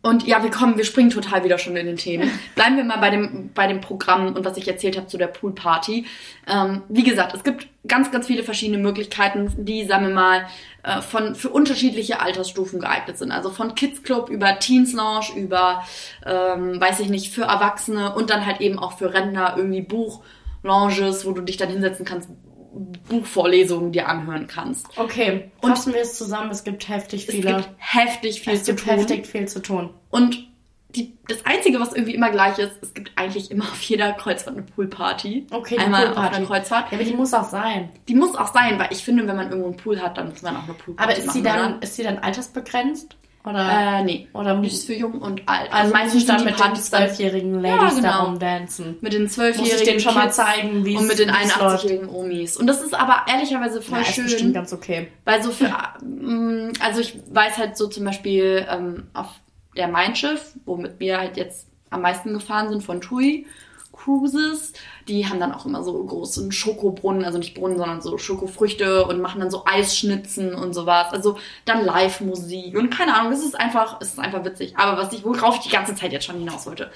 und 0.06 0.24
ja, 0.24 0.40
wir 0.44 0.52
kommen, 0.52 0.76
wir 0.76 0.84
springen 0.84 1.10
total 1.10 1.42
wieder 1.42 1.58
schon 1.58 1.74
in 1.74 1.84
den 1.84 1.96
Themen. 1.96 2.30
Bleiben 2.54 2.76
wir 2.76 2.84
mal 2.84 2.98
bei 2.98 3.10
dem, 3.10 3.50
bei 3.52 3.66
dem 3.66 3.80
Programm 3.80 4.36
und 4.36 4.44
was 4.44 4.56
ich 4.56 4.68
erzählt 4.68 4.96
habe 4.96 5.08
zu 5.08 5.18
der 5.18 5.26
Poolparty. 5.26 6.06
Ähm, 6.46 6.82
wie 6.88 7.02
gesagt, 7.02 7.34
es 7.34 7.42
gibt 7.42 7.66
ganz, 7.88 8.12
ganz 8.12 8.28
viele 8.28 8.44
verschiedene 8.44 8.78
Möglichkeiten, 8.78 9.52
die, 9.64 9.84
sagen 9.84 10.06
wir 10.06 10.14
mal, 10.14 10.46
äh, 10.84 11.02
von, 11.02 11.34
für 11.34 11.48
unterschiedliche 11.48 12.20
Altersstufen 12.20 12.78
geeignet 12.78 13.18
sind. 13.18 13.32
Also 13.32 13.50
von 13.50 13.74
Kids 13.74 14.04
Club 14.04 14.30
über 14.30 14.60
Teens 14.60 14.92
Lounge, 14.92 15.26
über, 15.34 15.82
ähm, 16.24 16.80
weiß 16.80 17.00
ich 17.00 17.08
nicht, 17.08 17.32
für 17.32 17.42
Erwachsene 17.42 18.14
und 18.14 18.30
dann 18.30 18.46
halt 18.46 18.60
eben 18.60 18.78
auch 18.78 18.98
für 18.98 19.12
Rentner 19.12 19.54
irgendwie 19.56 19.82
Buchlounges, 19.82 21.26
wo 21.26 21.32
du 21.32 21.40
dich 21.40 21.56
dann 21.56 21.68
hinsetzen 21.68 22.04
kannst, 22.04 22.30
Buchvorlesungen 23.08 23.92
dir 23.92 24.08
anhören 24.08 24.46
kannst. 24.46 24.86
Okay, 24.98 25.50
fassen 25.62 25.92
wir 25.94 26.00
es 26.02 26.16
zusammen. 26.18 26.50
Es 26.50 26.64
gibt 26.64 26.88
heftig 26.88 27.28
Es 27.28 27.34
viele. 27.34 27.56
gibt 27.56 27.68
heftig 27.78 28.40
viel 28.42 28.54
es 28.54 28.64
zu 28.64 28.74
gibt 28.74 28.86
tun. 28.88 28.94
heftig 28.98 29.26
viel 29.26 29.46
zu 29.48 29.60
tun. 29.62 29.90
Und 30.10 30.46
die, 30.90 31.12
das 31.28 31.44
Einzige, 31.44 31.78
was 31.78 31.92
irgendwie 31.92 32.14
immer 32.14 32.30
gleich 32.30 32.58
ist, 32.58 32.72
es 32.80 32.94
gibt 32.94 33.12
eigentlich 33.16 33.50
immer 33.50 33.64
auf 33.64 33.80
jeder 33.82 34.12
Kreuzfahrt 34.14 34.56
eine 34.56 34.64
Poolparty. 34.64 35.46
Okay, 35.50 35.74
die 35.76 35.80
Einmal 35.80 36.02
auf 36.08 36.14
Poolparty. 36.14 36.36
einer 36.36 36.46
Kreuzfahrt. 36.46 36.90
Ja, 36.92 36.98
aber 36.98 37.04
die 37.04 37.14
muss 37.14 37.34
auch 37.34 37.48
sein. 37.48 37.90
Die 38.08 38.14
muss 38.14 38.34
auch 38.34 38.52
sein, 38.54 38.78
weil 38.78 38.88
ich 38.92 39.04
finde, 39.04 39.26
wenn 39.26 39.36
man 39.36 39.48
irgendwo 39.48 39.68
einen 39.68 39.76
Pool 39.76 40.00
hat, 40.00 40.16
dann 40.16 40.30
muss 40.30 40.40
man 40.42 40.56
auch 40.56 40.64
eine 40.64 40.72
Poolparty 40.74 41.02
Aber 41.10 41.18
ist 41.18 41.26
machen, 41.26 41.36
sie 41.36 41.42
dann, 41.42 41.74
oder? 41.74 41.82
ist 41.82 41.96
sie 41.96 42.02
dann 42.02 42.18
altersbegrenzt? 42.18 43.16
Oder, 43.46 43.98
Äh, 44.00 44.04
nee. 44.04 44.28
oder 44.32 44.60
ist 44.64 44.86
für 44.86 44.94
jung 44.94 45.20
und 45.22 45.42
alt. 45.46 45.72
also 45.72 45.86
Und 45.86 45.92
meistens 46.02 46.26
dann 46.26 46.44
mit 46.44 46.58
den 46.58 46.74
zwölfjährigen 46.76 47.54
Ladies 47.62 47.96
Ja, 47.96 48.02
da 48.02 48.10
genau. 48.10 48.24
rumdancen. 48.26 48.96
mit 49.00 49.12
den 49.12 49.28
zwölfjährigen 49.28 49.86
denen 49.86 50.00
schon 50.00 50.14
mal 50.14 50.32
zeigen, 50.32 50.84
wie 50.84 50.96
und 50.96 51.06
mit 51.06 51.18
den 51.20 51.28
wie 51.30 51.32
es 51.44 51.56
läuft. 51.58 51.84
81-jährigen 51.84 52.08
Omis. 52.08 52.56
Und 52.56 52.66
das 52.66 52.82
ist 52.82 52.92
aber 52.94 53.22
ehrlicherweise 53.32 53.80
voll 53.80 53.98
Ja, 54.00 54.04
ist 54.04 54.16
bestimmt 54.16 54.40
schön. 54.40 54.52
ganz 54.52 54.72
okay. 54.72 55.08
Weil 55.24 55.42
so 55.42 55.52
für, 55.52 55.72
ähm, 56.02 56.72
also 56.80 57.00
ich 57.00 57.14
weiß 57.30 57.56
halt 57.58 57.76
so 57.76 57.86
zum 57.86 58.04
Beispiel 58.04 58.66
ähm, 58.68 59.04
auf 59.14 59.28
der 59.76 59.88
Mein 59.88 60.16
Schiff, 60.16 60.52
womit 60.64 60.98
wir 60.98 61.18
halt 61.18 61.36
jetzt 61.36 61.68
am 61.90 62.02
meisten 62.02 62.32
gefahren 62.32 62.68
sind 62.68 62.82
von 62.82 63.00
TUI 63.00 63.46
Cruises, 64.06 64.72
die 65.08 65.26
haben 65.26 65.40
dann 65.40 65.52
auch 65.52 65.66
immer 65.66 65.82
so 65.82 65.92
großen 65.92 66.52
Schokobrunnen, 66.52 67.24
also 67.24 67.38
nicht 67.38 67.54
Brunnen, 67.54 67.76
sondern 67.76 68.00
so 68.00 68.18
Schokofrüchte 68.18 69.04
und 69.04 69.20
machen 69.20 69.40
dann 69.40 69.50
so 69.50 69.64
Eisschnitzen 69.66 70.54
und 70.54 70.74
sowas. 70.74 71.12
Also 71.12 71.38
dann 71.64 71.84
Live-Musik 71.84 72.78
und 72.78 72.90
keine 72.90 73.16
Ahnung, 73.16 73.32
es 73.32 73.44
ist 73.44 73.58
einfach, 73.58 74.00
es 74.00 74.10
ist 74.10 74.20
einfach 74.20 74.44
witzig. 74.44 74.74
Aber 74.76 74.96
was 74.96 75.12
ich, 75.12 75.24
worauf 75.24 75.56
ich 75.56 75.62
die 75.62 75.70
ganze 75.70 75.96
Zeit 75.96 76.12
jetzt 76.12 76.24
schon 76.24 76.38
hinaus 76.38 76.66
wollte, 76.66 76.90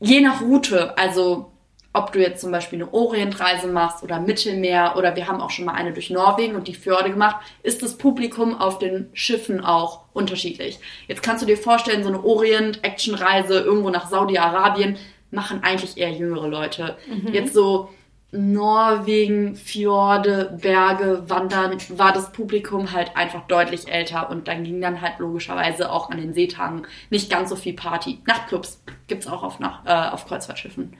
je 0.00 0.20
nach 0.20 0.42
Route, 0.42 0.98
also 0.98 1.52
ob 1.92 2.12
du 2.12 2.20
jetzt 2.20 2.42
zum 2.42 2.50
Beispiel 2.50 2.82
eine 2.82 2.92
Orientreise 2.92 3.68
machst 3.68 4.02
oder 4.02 4.20
Mittelmeer 4.20 4.94
oder 4.98 5.16
wir 5.16 5.28
haben 5.28 5.40
auch 5.40 5.50
schon 5.50 5.64
mal 5.64 5.74
eine 5.74 5.92
durch 5.92 6.10
Norwegen 6.10 6.54
und 6.54 6.68
die 6.68 6.74
Fjorde 6.74 7.10
gemacht, 7.10 7.36
ist 7.62 7.82
das 7.82 7.96
Publikum 7.96 8.60
auf 8.60 8.78
den 8.78 9.08
Schiffen 9.14 9.64
auch 9.64 10.00
unterschiedlich. 10.12 10.78
Jetzt 11.08 11.22
kannst 11.22 11.42
du 11.42 11.46
dir 11.46 11.56
vorstellen, 11.56 12.02
so 12.02 12.10
eine 12.10 12.22
Orient-Action-Reise 12.22 13.60
irgendwo 13.60 13.88
nach 13.88 14.10
Saudi-Arabien 14.10 14.98
machen 15.30 15.62
eigentlich 15.62 15.96
eher 15.96 16.12
jüngere 16.12 16.48
Leute. 16.48 16.96
Jetzt 17.32 17.54
so 17.54 17.90
Norwegen, 18.32 19.54
Fjorde, 19.56 20.58
Berge, 20.60 21.28
Wandern, 21.28 21.78
war 21.90 22.12
das 22.12 22.32
Publikum 22.32 22.92
halt 22.92 23.16
einfach 23.16 23.46
deutlich 23.46 23.88
älter 23.88 24.30
und 24.30 24.48
dann 24.48 24.64
ging 24.64 24.80
dann 24.80 25.00
halt 25.00 25.18
logischerweise 25.18 25.90
auch 25.90 26.10
an 26.10 26.18
den 26.18 26.34
Seetagen 26.34 26.86
nicht 27.10 27.30
ganz 27.30 27.50
so 27.50 27.56
viel 27.56 27.74
Party. 27.74 28.20
Nachtclubs 28.26 28.82
gibt's 29.06 29.26
auch 29.26 29.42
auf, 29.42 29.60
Nach 29.60 29.84
äh, 29.86 30.12
auf 30.12 30.26
Kreuzfahrtschiffen. 30.26 30.94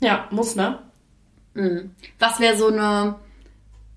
Ja, 0.00 0.28
muss, 0.30 0.54
ne? 0.54 0.80
Mhm. 1.54 1.94
Was 2.18 2.40
wäre 2.40 2.56
so 2.56 2.68
eine 2.68 3.16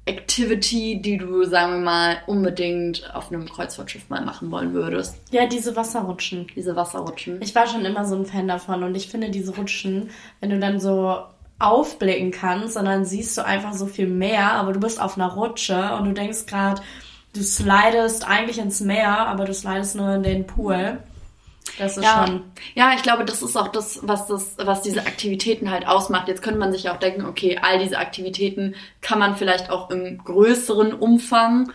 Activity, 0.08 1.02
die 1.02 1.18
du, 1.18 1.44
sagen 1.44 1.74
wir 1.74 1.80
mal, 1.80 2.18
unbedingt 2.28 3.14
auf 3.14 3.32
einem 3.32 3.48
Kreuzfahrtschiff 3.48 4.10
mal 4.10 4.24
machen 4.24 4.52
wollen 4.52 4.74
würdest? 4.74 5.16
Ja, 5.32 5.46
diese 5.46 5.76
Wasserrutschen. 5.76 6.48
Diese 6.56 6.76
Wasserrutschen. 6.76 7.42
Ich 7.42 7.54
war 7.56 7.68
schon 7.68 7.86
immer 7.86 8.06
so 8.06 8.16
ein 8.16 8.26
Fan 8.26 8.48
davon 8.48 8.84
und 8.84 8.96
ich 8.96 9.08
finde 9.08 9.30
diese 9.30 9.56
Rutschen, 9.56 10.10
wenn 10.40 10.50
du 10.50 10.60
dann 10.60 10.80
so 10.80 11.18
aufblicken 11.60 12.32
kannst 12.32 12.78
und 12.78 12.86
dann 12.86 13.04
siehst 13.04 13.38
du 13.38 13.46
einfach 13.46 13.74
so 13.74 13.88
viel 13.88 14.08
Meer, 14.08 14.54
aber 14.54 14.74
du 14.74 14.80
bist 14.80 15.02
auf 15.02 15.18
einer 15.18 15.32
Rutsche 15.32 15.96
und 15.96 16.06
du 16.06 16.14
denkst 16.14 16.46
gerade, 16.46 16.82
du 17.34 17.42
slidest 17.42 18.28
eigentlich 18.28 18.60
ins 18.60 18.80
Meer, 18.80 19.28
aber 19.28 19.46
du 19.46 19.54
slidest 19.54 19.96
nur 19.96 20.16
in 20.16 20.24
den 20.24 20.48
Pool. 20.48 21.00
Das 21.78 21.98
ist 21.98 22.04
Ja, 22.04 22.26
schon. 22.28 22.44
ja, 22.76 22.92
ich 22.96 23.04
glaube, 23.04 23.26
das 23.26 23.42
ist 23.42 23.56
auch 23.56 23.68
das, 23.70 24.00
was 24.04 24.28
das, 24.28 24.56
was 24.58 24.82
diese 24.82 25.02
Aktivitäten 25.02 25.70
halt 25.72 25.88
ausmacht. 25.88 26.28
Jetzt 26.28 26.42
könnte 26.42 26.60
man 26.60 26.72
sich 26.72 26.90
auch 26.90 26.98
denken, 26.98 27.26
okay, 27.26 27.60
all 27.62 27.80
diese 27.80 27.98
Aktivitäten 27.98 28.76
kann 29.02 29.20
man 29.20 29.36
vielleicht 29.36 29.70
auch 29.70 29.90
im 29.90 30.18
größeren 30.24 30.94
Umfang 30.94 31.72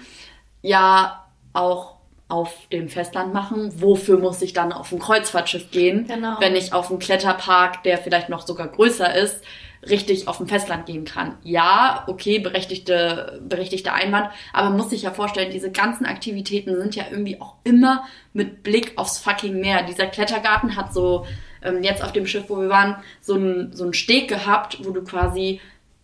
ja 0.62 1.24
auch 1.52 1.96
auf 2.28 2.54
dem 2.72 2.88
Festland 2.88 3.34
machen. 3.34 3.70
Wofür 3.80 4.18
muss 4.18 4.40
ich 4.40 4.52
dann 4.54 4.72
auf 4.72 4.90
ein 4.92 4.98
Kreuzfahrtschiff 4.98 5.70
gehen, 5.70 6.06
Genau. 6.06 6.36
wenn 6.40 6.56
ich 6.56 6.72
auf 6.72 6.88
einen 6.90 6.98
Kletterpark, 6.98 7.82
der 7.82 7.98
vielleicht 7.98 8.28
noch 8.30 8.46
sogar 8.46 8.68
größer 8.68 9.14
ist, 9.14 9.42
richtig 9.88 10.28
auf 10.28 10.38
dem 10.38 10.46
Festland 10.46 10.86
gehen 10.86 11.04
kann. 11.04 11.36
Ja, 11.42 12.04
okay, 12.06 12.38
berechtigte, 12.38 13.40
berechtigter 13.46 13.94
Einwand, 13.94 14.28
aber 14.52 14.68
man 14.68 14.78
muss 14.78 14.90
sich 14.90 15.02
ja 15.02 15.10
vorstellen, 15.10 15.50
diese 15.50 15.72
ganzen 15.72 16.06
Aktivitäten 16.06 16.80
sind 16.80 16.94
ja 16.94 17.04
irgendwie 17.10 17.40
auch 17.40 17.56
immer 17.64 18.04
mit 18.32 18.62
Blick 18.62 18.92
aufs 18.96 19.18
fucking 19.18 19.60
Meer. 19.60 19.82
Dieser 19.82 20.06
Klettergarten 20.06 20.76
hat 20.76 20.94
so, 20.94 21.26
ähm, 21.62 21.82
jetzt 21.82 22.02
auf 22.02 22.12
dem 22.12 22.26
Schiff, 22.26 22.44
wo 22.48 22.60
wir 22.60 22.68
waren, 22.68 22.96
so 23.20 23.34
einen 23.34 23.72
so 23.72 23.92
Steg 23.92 24.28
gehabt, 24.28 24.78
wo 24.84 24.90
du 24.90 25.02
quasi 25.02 25.60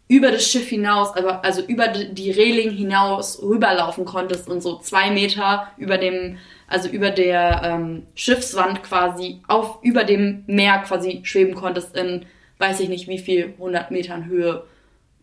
über 0.09 0.31
das 0.33 0.51
Schiff 0.51 0.69
hinaus, 0.69 1.15
also, 1.15 1.29
also 1.29 1.63
über 1.63 1.89
die 1.89 2.31
Reling 2.31 2.71
hinaus 2.71 3.43
rüberlaufen 3.43 4.07
konntest 4.07 4.49
und 4.49 4.63
so 4.63 4.79
zwei 4.79 5.11
Meter 5.11 5.69
über 5.77 5.99
dem, 5.99 6.39
also 6.67 6.89
über 6.89 7.11
der 7.11 7.61
ähm, 7.63 8.07
Schiffswand 8.15 8.83
quasi 8.83 9.43
auf, 9.47 9.79
über 9.83 10.05
dem 10.05 10.45
Meer 10.47 10.79
quasi 10.79 11.21
schweben 11.25 11.55
konntest 11.55 11.95
in, 11.95 12.25
weiß 12.59 12.81
ich 12.81 12.89
nicht 12.89 13.09
wie 13.09 13.19
viel, 13.19 13.55
100 13.59 13.91
Metern 13.91 14.27
Höhe. 14.27 14.65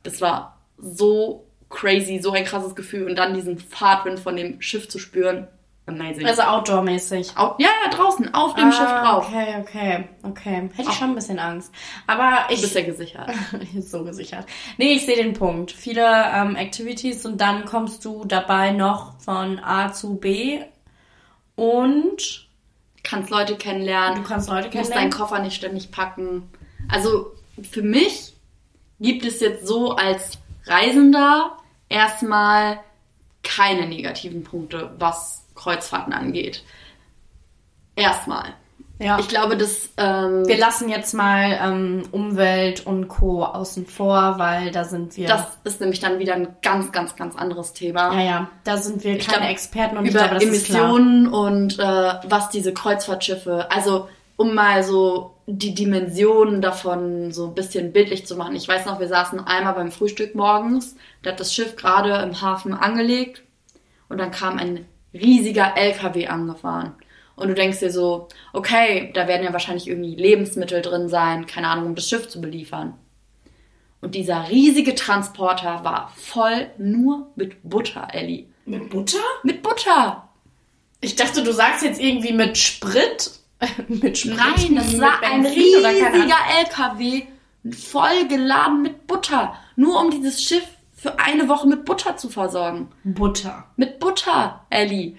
Das 0.04 0.22
war 0.22 0.58
so 0.78 1.46
crazy, 1.70 2.20
so 2.20 2.32
ein 2.32 2.46
krasses 2.46 2.76
Gefühl 2.76 3.10
und 3.10 3.16
dann 3.18 3.34
diesen 3.34 3.58
Fahrtwind 3.60 4.20
von 4.20 4.36
dem 4.36 4.62
Schiff 4.62 4.88
zu 4.88 5.00
spüren. 5.00 5.48
Amazing. 5.88 6.26
Also 6.26 6.42
outdoor-mäßig. 6.42 7.38
Au- 7.38 7.54
ja, 7.60 7.68
ja, 7.84 7.92
draußen, 7.92 8.34
auf 8.34 8.56
dem 8.56 8.72
Schiff 8.72 8.88
drauf. 8.88 9.28
Ah, 9.28 9.28
Okay, 9.28 9.56
okay, 9.62 10.04
okay. 10.24 10.70
Hätte 10.74 10.90
ich 10.90 10.96
schon 10.96 11.10
ein 11.10 11.16
bisschen 11.16 11.38
Angst. 11.38 11.72
Aber 12.08 12.46
Du 12.48 12.56
ich. 12.56 12.62
bist 12.62 12.74
ja 12.74 12.82
gesichert. 12.82 13.30
so 13.80 14.04
gesichert. 14.04 14.48
Nee, 14.78 14.94
ich 14.94 15.06
sehe 15.06 15.16
den 15.16 15.34
Punkt. 15.34 15.72
Viele 15.72 16.02
ähm, 16.34 16.56
Activities 16.56 17.24
und 17.28 17.40
dann 17.40 17.66
kommst 17.66 18.04
du 18.04 18.26
dabei 18.26 18.72
noch 18.72 19.20
von 19.20 19.60
A 19.60 19.92
zu 19.94 20.16
B 20.16 20.62
und 21.56 22.48
Kannst 23.04 23.30
Leute 23.30 23.56
kennenlernen. 23.56 24.24
du 24.24 24.28
kannst 24.28 24.50
Leute 24.50 24.70
Du 24.70 24.78
musst 24.80 24.90
deinen 24.90 25.02
kennenlernen. 25.12 25.12
Koffer 25.30 25.40
nicht 25.44 25.56
ständig 25.56 25.92
packen. 25.92 26.50
Also 26.90 27.34
für 27.70 27.82
mich 27.82 28.34
gibt 29.00 29.26
es 29.26 29.40
jetzt 29.40 29.68
so 29.68 29.92
als 29.96 30.38
Reisender 30.66 31.58
erstmal 31.90 32.80
keine 33.44 33.88
negativen 33.88 34.44
Punkte, 34.44 34.92
was 34.98 35.46
Kreuzfahrten 35.56 36.14
angeht. 36.14 36.64
Erstmal. 37.96 38.54
Ja. 38.98 39.20
Ich 39.20 39.28
glaube, 39.28 39.58
dass 39.58 39.90
ähm, 39.98 40.48
Wir 40.48 40.58
lassen 40.58 40.88
jetzt 40.88 41.14
mal 41.14 41.60
ähm, 41.62 42.04
Umwelt 42.12 42.86
und 42.86 43.10
Co. 43.10 43.44
außen 43.44 43.86
vor, 43.86 44.36
weil 44.38 44.72
da 44.72 44.86
sind 44.86 45.18
wir. 45.18 45.28
das 45.28 45.44
ist 45.66 45.82
nämlich 45.82 46.00
dann 46.00 46.18
wieder 46.20 46.34
ein 46.34 46.56
ganz, 46.62 46.94
ganz, 46.94 47.16
ganz 47.18 47.36
anderes 47.36 47.74
Thema. 47.74 48.14
ja, 48.14 48.22
ja, 48.26 48.50
da 48.64 48.78
sind 48.78 49.04
wir 49.04 49.18
Ich 49.18 49.28
keine 49.28 49.40
glaub, 49.40 49.52
Experten 49.52 49.98
und 49.98 50.06
über 50.06 50.20
glaube, 50.20 50.36
das. 50.36 50.44
Emissionen 50.44 51.28
und 51.28 51.78
äh, 51.78 51.84
was 51.84 52.50
diese 52.50 52.74
Kreuzfahrtschiffe, 52.74 53.70
also 53.70 54.08
um 54.38 54.54
mal 54.54 54.84
so 54.84 55.36
die 55.48 55.74
Dimensionen 55.74 56.62
davon 56.62 57.32
so 57.32 57.48
ein 57.48 57.56
bisschen 57.56 57.94
bildlich 57.94 58.26
zu 58.26 58.36
machen. 58.36 58.56
Ich 58.56 58.68
weiß 58.68 58.86
noch, 58.86 59.00
wir 59.00 59.08
saßen 59.08 59.40
einmal 59.40 59.74
beim 59.74 59.92
Frühstück 59.92 60.36
morgens, 60.36 60.96
da 61.22 61.32
hat 61.32 61.40
das 61.40 61.54
Schiff 61.54 61.76
gerade 61.76 62.16
im 62.24 62.42
Hafen 62.42 62.74
angelegt 62.74 63.44
und 64.10 64.18
dann 64.18 64.32
kam 64.32 64.58
ein 64.58 64.86
riesiger 65.14 65.78
LKW 65.78 66.28
angefahren. 66.28 66.94
Und 67.36 67.50
du 67.50 67.54
denkst 67.54 67.80
dir 67.80 67.92
so, 67.92 68.30
okay, 68.54 69.12
da 69.14 69.28
werden 69.28 69.44
ja 69.44 69.54
wahrscheinlich 69.54 69.88
irgendwie 69.88 70.16
Lebensmittel 70.16 70.82
drin 70.82 71.10
sein, 71.10 71.46
keine 71.46 71.68
Ahnung, 71.68 71.88
um 71.88 71.96
das 71.96 72.10
Schiff 72.10 72.30
zu 72.30 72.40
beliefern. 72.40 72.94
Und 74.02 74.16
dieser 74.16 74.50
riesige 74.50 74.96
Transporter 74.96 75.84
war 75.84 76.14
voll 76.16 76.68
nur 76.78 77.28
mit 77.36 77.58
Butter, 77.64 78.08
Ellie. 78.12 78.46
Mit 78.66 78.90
Butter? 78.90 79.20
Mit 79.44 79.64
Butter! 79.64 80.30
Ich 81.02 81.16
dachte, 81.16 81.44
du 81.44 81.52
sagst 81.52 81.84
jetzt 81.84 82.00
irgendwie 82.00 82.34
mit 82.34 82.58
Sprit. 82.58 83.32
mit 83.88 84.18
Sprit. 84.18 84.38
Nein, 84.38 84.76
das 84.76 85.00
war 85.00 85.22
ein 85.24 85.44
Benzin 85.44 85.64
riesiger 85.64 86.38
LKW, 86.60 87.24
voll 87.72 88.28
geladen 88.28 88.82
mit 88.82 89.08
Butter. 89.08 89.56
Nur 89.76 90.02
um 90.02 90.12
dieses 90.12 90.44
Schiff 90.44 90.64
für 90.96 91.20
eine 91.20 91.48
Woche 91.48 91.68
mit 91.68 91.86
Butter 91.86 92.18
zu 92.18 92.30
versorgen. 92.30 92.90
Butter. 93.04 93.66
Mit 93.78 94.00
Butter, 94.00 94.66
Ellie. 94.70 95.16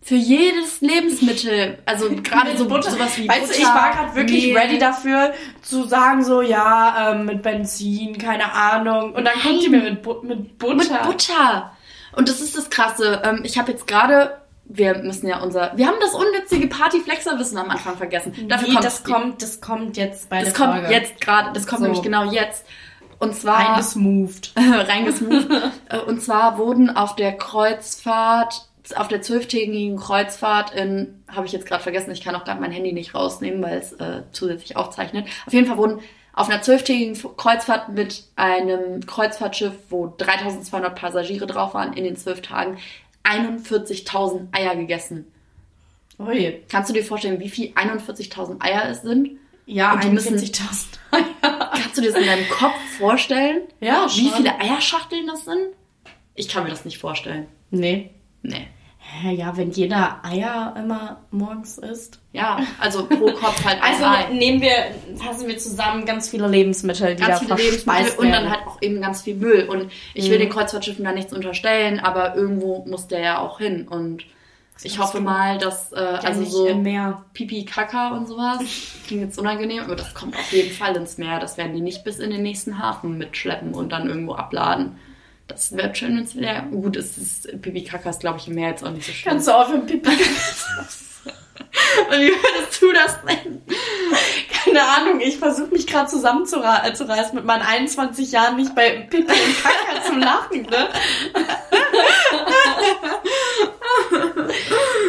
Für 0.00 0.16
jedes 0.16 0.80
Lebensmittel. 0.80 1.78
Also 1.86 2.10
gerade 2.22 2.56
so 2.56 2.68
Butter. 2.68 2.90
sowas 2.90 3.16
wie 3.16 3.28
weißt 3.28 3.40
Butter. 3.40 3.54
du, 3.54 3.58
ich 3.58 3.66
war 3.66 3.92
gerade 3.92 4.14
wirklich 4.14 4.46
Mehl. 4.46 4.58
ready 4.58 4.78
dafür 4.78 5.32
zu 5.62 5.84
sagen 5.84 6.22
so, 6.22 6.42
ja, 6.42 7.12
ähm, 7.12 7.24
mit 7.24 7.42
Benzin, 7.42 8.18
keine 8.18 8.52
Ahnung. 8.52 9.14
Und 9.14 9.24
dann 9.24 9.40
kommt 9.40 9.62
die 9.62 9.68
mir 9.68 9.82
mit, 9.82 10.02
Bu 10.02 10.20
mit 10.22 10.58
Butter. 10.58 10.74
Mit 10.76 11.02
Butter. 11.02 11.72
Und 12.12 12.28
das 12.28 12.40
ist 12.40 12.56
das 12.56 12.70
Krasse. 12.70 13.22
Ähm, 13.24 13.40
ich 13.44 13.58
habe 13.58 13.72
jetzt 13.72 13.86
gerade, 13.86 14.40
wir 14.66 14.98
müssen 14.98 15.28
ja 15.28 15.40
unser, 15.42 15.72
wir 15.76 15.86
haben 15.86 15.98
das 16.00 16.14
unnützige 16.14 16.66
Partyflexer-Wissen 16.68 17.58
am 17.58 17.70
Anfang 17.70 17.96
vergessen. 17.96 18.32
Dafür 18.48 18.68
Wie, 18.68 18.72
kommt 18.72 18.84
das 18.84 19.04
kommt, 19.04 19.42
das 19.42 19.60
kommt 19.60 19.96
jetzt 19.96 20.28
bei 20.30 20.40
das 20.42 20.52
der 20.52 20.66
kommt 20.66 20.78
Folge. 20.80 20.92
jetzt 20.94 21.20
gerade, 21.20 21.52
das 21.52 21.66
kommt 21.66 21.80
So. 21.80 21.84
nämlich 21.84 22.02
genau 22.02 22.24
jetzt. 22.30 22.64
Und 23.18 23.34
zwar 23.34 23.70
Eingesmoved. 23.70 24.52
reingesmoved. 24.56 25.48
Äh, 25.88 25.98
Und 25.98 26.20
zwar 26.22 26.58
wurden 26.58 26.94
auf 26.96 27.14
der 27.14 27.32
Kreuzfahrt, 27.36 28.66
auf 28.96 29.08
der 29.08 29.22
zwölftägigen 29.22 29.96
Kreuzfahrt 29.98 30.74
in, 30.74 31.22
habe 31.28 31.46
ich 31.46 31.52
jetzt 31.52 31.66
gerade 31.66 31.82
vergessen, 31.82 32.10
ich 32.10 32.22
kann 32.22 32.34
auch 32.34 32.44
gerade 32.44 32.60
mein 32.60 32.72
Handy 32.72 32.92
nicht 32.92 33.14
rausnehmen, 33.14 33.62
weil 33.62 33.78
es 33.78 33.92
äh, 33.94 34.22
zusätzlich 34.32 34.76
aufzeichnet. 34.76 35.26
Auf 35.46 35.52
jeden 35.52 35.66
Fall 35.66 35.76
wurden 35.78 36.00
auf 36.34 36.50
einer 36.50 36.60
zwölftägigen 36.62 37.16
Kreuzfahrt 37.36 37.90
mit 37.90 38.24
einem 38.34 39.06
Kreuzfahrtschiff, 39.06 39.72
wo 39.88 40.12
3200 40.18 40.94
Passagiere 40.94 41.46
drauf 41.46 41.74
waren, 41.74 41.92
in 41.92 42.02
den 42.04 42.16
zwölf 42.16 42.42
Tagen 42.42 42.76
41.000 43.24 44.48
Eier 44.52 44.76
gegessen. 44.76 45.26
Ui. 46.18 46.62
Kannst 46.68 46.90
du 46.90 46.94
dir 46.94 47.04
vorstellen, 47.04 47.40
wie 47.40 47.48
viel 47.48 47.72
41.000 47.72 48.60
Eier 48.62 48.88
es 48.88 49.02
sind? 49.02 49.30
Ja, 49.66 49.94
Und 49.94 50.04
die 50.04 50.08
müssen- 50.10 50.36
41.000. 50.38 50.98
Kannst 51.72 51.96
du 51.96 52.02
dir 52.02 52.12
das 52.12 52.20
in 52.20 52.26
deinem 52.26 52.48
Kopf 52.48 52.74
vorstellen? 52.98 53.62
Ja, 53.80 54.06
Wie 54.14 54.28
schon. 54.28 54.36
viele 54.36 54.58
Eierschachteln 54.60 55.26
das 55.26 55.44
sind? 55.44 55.68
Ich 56.34 56.48
kann 56.48 56.64
mir 56.64 56.70
das 56.70 56.84
nicht 56.84 56.98
vorstellen. 56.98 57.46
Nee. 57.70 58.10
Nee. 58.42 58.68
Ja, 59.30 59.56
wenn 59.56 59.70
jeder 59.70 60.18
Eier 60.24 60.74
immer 60.76 61.18
morgens 61.30 61.78
isst. 61.78 62.18
Ja, 62.32 62.58
also 62.80 63.06
pro 63.06 63.26
Kopf 63.32 63.64
halt 63.64 63.80
Also 63.82 64.04
Ei. 64.04 64.32
nehmen 64.34 64.60
wir, 64.60 64.72
fassen 65.16 65.46
wir 65.46 65.56
zusammen 65.56 66.04
ganz 66.04 66.28
viele 66.28 66.48
Lebensmittel, 66.48 67.14
die 67.14 67.22
Ganz 67.22 67.46
da 67.46 67.56
viele 67.56 67.70
Lebensmittel 67.70 68.12
und 68.18 68.24
dann 68.32 68.42
werden. 68.44 68.50
halt 68.50 68.66
auch 68.66 68.82
eben 68.82 69.00
ganz 69.00 69.22
viel 69.22 69.36
Müll. 69.36 69.68
Und 69.68 69.90
ich 70.14 70.26
Mhm. 70.26 70.30
will 70.32 70.38
den 70.38 70.48
Kreuzfahrtschiffen 70.50 71.04
da 71.04 71.12
nichts 71.12 71.32
unterstellen, 71.32 72.00
aber 72.00 72.34
irgendwo 72.34 72.84
muss 72.86 73.06
der 73.06 73.20
ja 73.20 73.38
auch 73.38 73.58
hin. 73.58 73.86
Und 73.88 74.24
ich 74.82 74.96
glaubst 74.96 75.14
hoffe 75.14 75.22
mal, 75.22 75.58
dass, 75.58 75.92
äh, 75.92 75.96
also 75.96 76.44
so 76.44 76.74
Meer. 76.74 77.24
Pipi, 77.34 77.64
Kaka 77.64 78.16
und 78.16 78.26
sowas, 78.26 78.58
klingt 79.06 79.22
jetzt 79.22 79.38
unangenehm, 79.38 79.84
aber 79.84 79.94
das 79.94 80.12
kommt 80.12 80.34
auf 80.34 80.50
jeden 80.52 80.72
Fall 80.72 80.96
ins 80.96 81.18
Meer. 81.18 81.38
Das 81.38 81.56
werden 81.56 81.74
die 81.74 81.80
nicht 81.80 82.02
bis 82.02 82.18
in 82.18 82.30
den 82.30 82.42
nächsten 82.42 82.80
Hafen 82.80 83.16
mitschleppen 83.16 83.74
und 83.74 83.92
dann 83.92 84.08
irgendwo 84.08 84.34
abladen. 84.34 84.98
Das 85.54 85.70
wird 85.76 85.96
schön 85.96 86.18
ins 86.18 86.34
Meer. 86.34 86.62
Gut, 86.62 86.96
es 86.96 87.16
ist, 87.16 87.62
Pipi, 87.62 87.84
Kaka 87.84 88.10
ist, 88.10 88.18
glaube 88.20 88.38
ich, 88.38 88.48
im 88.48 88.56
Meer 88.56 88.70
jetzt 88.70 88.84
auch 88.84 88.90
nicht 88.90 89.06
so 89.06 89.12
schlimm. 89.12 89.30
Kannst 89.34 89.46
du 89.46 89.52
aufhören, 89.52 89.86
Pipi? 89.86 90.10
Und 92.10 92.18
wie 92.18 92.28
würdest 92.30 92.82
du 92.82 92.92
das 92.92 93.16
nennen? 93.24 93.62
Keine 94.64 94.82
Ahnung, 94.82 95.20
ich 95.20 95.38
versuche 95.38 95.68
mich 95.68 95.86
gerade 95.86 96.08
zusammenzureißen 96.10 97.34
mit 97.36 97.44
meinen 97.44 97.62
21 97.62 98.32
Jahren 98.32 98.56
nicht 98.56 98.74
bei 98.74 99.06
Pipi 99.08 99.22
und 99.32 99.62
Kaka 99.62 100.02
zu 100.04 100.16
lachen, 100.18 100.62
ne? 100.62 100.88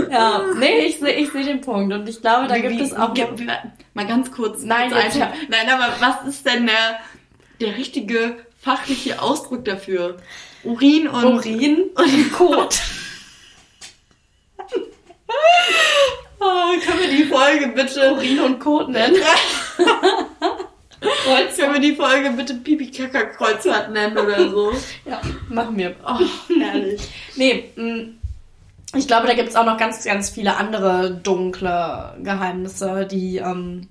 ja, 0.12 0.42
nee, 0.58 0.80
ich 0.86 1.00
sehe 1.00 1.14
ich 1.16 1.32
seh 1.32 1.44
den 1.44 1.62
Punkt 1.62 1.92
und 1.94 2.08
ich 2.08 2.22
glaube, 2.22 2.48
da 2.48 2.56
Wie- 2.56 2.62
gibt 2.62 2.75
wie- 2.75 2.82
es 2.84 2.94
auch 2.94 3.16
wie- 3.16 3.48
mal 3.94 4.06
ganz 4.08 4.32
kurz. 4.32 4.62
Nein, 4.64 4.92
kurz 4.92 5.16
Nein, 5.16 5.70
aber 5.70 5.94
was 6.00 6.28
ist 6.30 6.46
denn 6.46 6.68
der, 6.68 7.00
der 7.62 7.78
richtige 7.78 8.38
fachliche 8.65 9.22
Ausdruck 9.22 9.63
dafür? 9.63 10.17
Urin 10.63 11.07
und 11.07 11.25
Urin 11.25 11.84
und 11.95 12.34
Kot. 12.34 12.79
Oh, 16.39 16.79
können 16.86 17.00
wir 17.00 17.10
die 17.10 17.25
Folge 17.25 17.67
bitte 17.67 18.12
Urin 18.12 18.39
und 18.39 18.60
Kot 18.60 18.89
nennen. 18.89 19.15
Können 21.55 21.74
wir 21.74 21.79
die 21.81 21.95
Folge 21.95 22.31
bitte 22.31 22.55
Pipi 22.55 22.91
Kaka 22.91 23.25
Kreuzfahrt 23.25 23.91
nennen 23.91 24.17
oder 24.17 24.50
so? 24.50 24.72
Ja, 25.05 25.22
machen 25.50 25.77
wir. 25.77 25.95
Oh, 26.05 26.19
herrlich. 26.60 27.01
Nee, 27.36 27.72
mh, 27.75 28.05
ich 28.95 29.07
glaube, 29.07 29.27
da 29.27 29.34
gibt 29.34 29.50
es 29.50 29.55
auch 29.55 29.65
noch 29.65 29.77
ganz, 29.77 30.03
ganz 30.03 30.29
viele 30.29 30.57
andere 30.57 31.12
dunkle 31.12 32.15
Geheimnisse, 32.22 33.05
die, 33.05 33.38
ähm, 33.38 33.88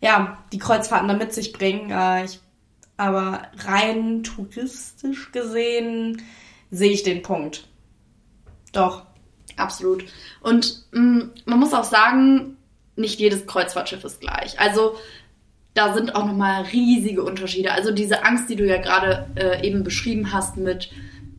ja, 0.00 0.38
die 0.52 0.58
Kreuzfahrten 0.58 1.08
da 1.08 1.14
mit 1.14 1.32
sich 1.32 1.52
bringen. 1.52 1.90
Äh, 1.90 2.24
ich, 2.24 2.40
aber 2.96 3.42
rein 3.58 4.22
touristisch 4.22 5.32
gesehen 5.32 6.22
sehe 6.70 6.92
ich 6.92 7.02
den 7.02 7.22
Punkt. 7.22 7.68
Doch. 8.72 9.06
Absolut. 9.56 10.04
Und 10.40 10.86
mh, 10.92 11.26
man 11.44 11.58
muss 11.58 11.74
auch 11.74 11.84
sagen, 11.84 12.56
nicht 12.96 13.20
jedes 13.20 13.46
Kreuzfahrtschiff 13.46 14.04
ist 14.04 14.20
gleich. 14.20 14.58
Also 14.58 14.96
da 15.74 15.94
sind 15.94 16.14
auch 16.14 16.26
nochmal 16.26 16.62
riesige 16.64 17.22
Unterschiede. 17.22 17.72
Also 17.72 17.92
diese 17.92 18.24
Angst, 18.24 18.48
die 18.50 18.56
du 18.56 18.66
ja 18.66 18.78
gerade 18.78 19.30
äh, 19.36 19.66
eben 19.66 19.84
beschrieben 19.84 20.32
hast 20.32 20.56
mit, 20.56 20.90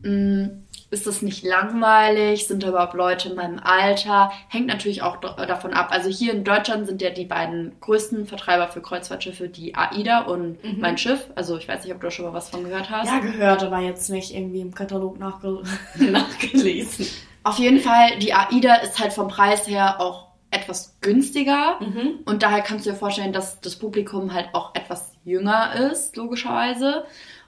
mh, 0.02 0.50
ist 0.94 1.06
das 1.06 1.20
nicht 1.20 1.44
langweilig? 1.44 2.46
Sind 2.46 2.62
da 2.62 2.68
überhaupt 2.68 2.94
Leute 2.94 3.28
in 3.28 3.34
meinem 3.34 3.58
Alter? 3.62 4.32
Hängt 4.48 4.66
natürlich 4.68 5.02
auch 5.02 5.16
do- 5.16 5.28
davon 5.36 5.74
ab. 5.74 5.88
Also 5.90 6.08
hier 6.08 6.32
in 6.32 6.44
Deutschland 6.44 6.86
sind 6.86 7.02
ja 7.02 7.10
die 7.10 7.26
beiden 7.26 7.72
größten 7.80 8.26
Vertreiber 8.26 8.68
für 8.68 8.80
Kreuzfahrtschiffe 8.80 9.48
die 9.48 9.74
AIDA 9.74 10.20
und 10.22 10.62
Mhm. 10.64 10.80
mein 10.80 10.96
Schiff. 10.96 11.26
Also 11.34 11.58
ich 11.58 11.68
weiß 11.68 11.84
nicht, 11.84 11.94
ob 11.94 12.00
du 12.00 12.10
schon 12.10 12.24
mal 12.24 12.32
was 12.32 12.48
von 12.48 12.64
gehört 12.64 12.88
hast. 12.90 13.08
Ja, 13.08 13.18
gehört, 13.18 13.62
aber 13.62 13.80
jetzt 13.80 14.08
nicht 14.08 14.32
irgendwie 14.34 14.60
im 14.60 14.74
Katalog 14.74 15.18
nachge 15.18 15.62
nachgelesen. 15.96 17.06
Auf 17.42 17.58
jeden 17.58 17.80
Fall, 17.80 18.18
die 18.20 18.32
AIDA 18.32 18.76
ist 18.76 18.98
halt 18.98 19.12
vom 19.12 19.28
Preis 19.28 19.66
her 19.68 20.00
auch 20.00 20.28
etwas 20.50 20.96
günstiger. 21.00 21.78
Mhm. 21.80 22.20
Und 22.24 22.42
daher 22.42 22.62
kannst 22.62 22.86
du 22.86 22.90
dir 22.90 22.96
vorstellen, 22.96 23.32
dass 23.32 23.60
das 23.60 23.76
Publikum 23.76 24.32
halt 24.32 24.48
auch 24.52 24.74
etwas 24.74 25.12
jünger 25.24 25.74
ist, 25.90 26.16
logischerweise. 26.16 27.04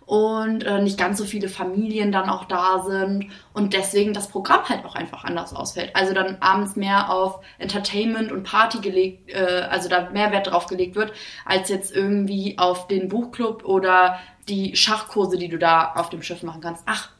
Und 0.06 0.62
äh, 0.62 0.80
nicht 0.80 0.98
ganz 0.98 1.18
so 1.18 1.24
viele 1.24 1.48
Familien 1.48 2.12
dann 2.12 2.30
auch 2.30 2.44
da 2.44 2.84
sind. 2.84 3.28
Und 3.52 3.74
deswegen 3.74 4.12
das 4.12 4.28
Programm 4.28 4.68
halt 4.68 4.84
auch 4.84 4.94
einfach 4.94 5.24
anders 5.24 5.52
ausfällt. 5.52 5.96
Also 5.96 6.14
dann 6.14 6.36
abends 6.40 6.76
mehr 6.76 7.10
auf 7.10 7.40
Entertainment 7.58 8.30
und 8.30 8.44
Party 8.44 8.78
gelegt, 8.78 9.30
äh, 9.30 9.66
also 9.68 9.88
da 9.88 10.08
mehr 10.10 10.30
Wert 10.30 10.46
drauf 10.46 10.66
gelegt 10.66 10.94
wird, 10.94 11.12
als 11.44 11.68
jetzt 11.68 11.92
irgendwie 11.92 12.56
auf 12.56 12.86
den 12.86 13.08
Buchclub 13.08 13.64
oder 13.64 14.20
die 14.48 14.76
Schachkurse, 14.76 15.38
die 15.38 15.48
du 15.48 15.58
da 15.58 15.94
auf 15.96 16.08
dem 16.08 16.22
Schiff 16.22 16.44
machen 16.44 16.60
kannst. 16.60 16.84
Ach, 16.86 17.10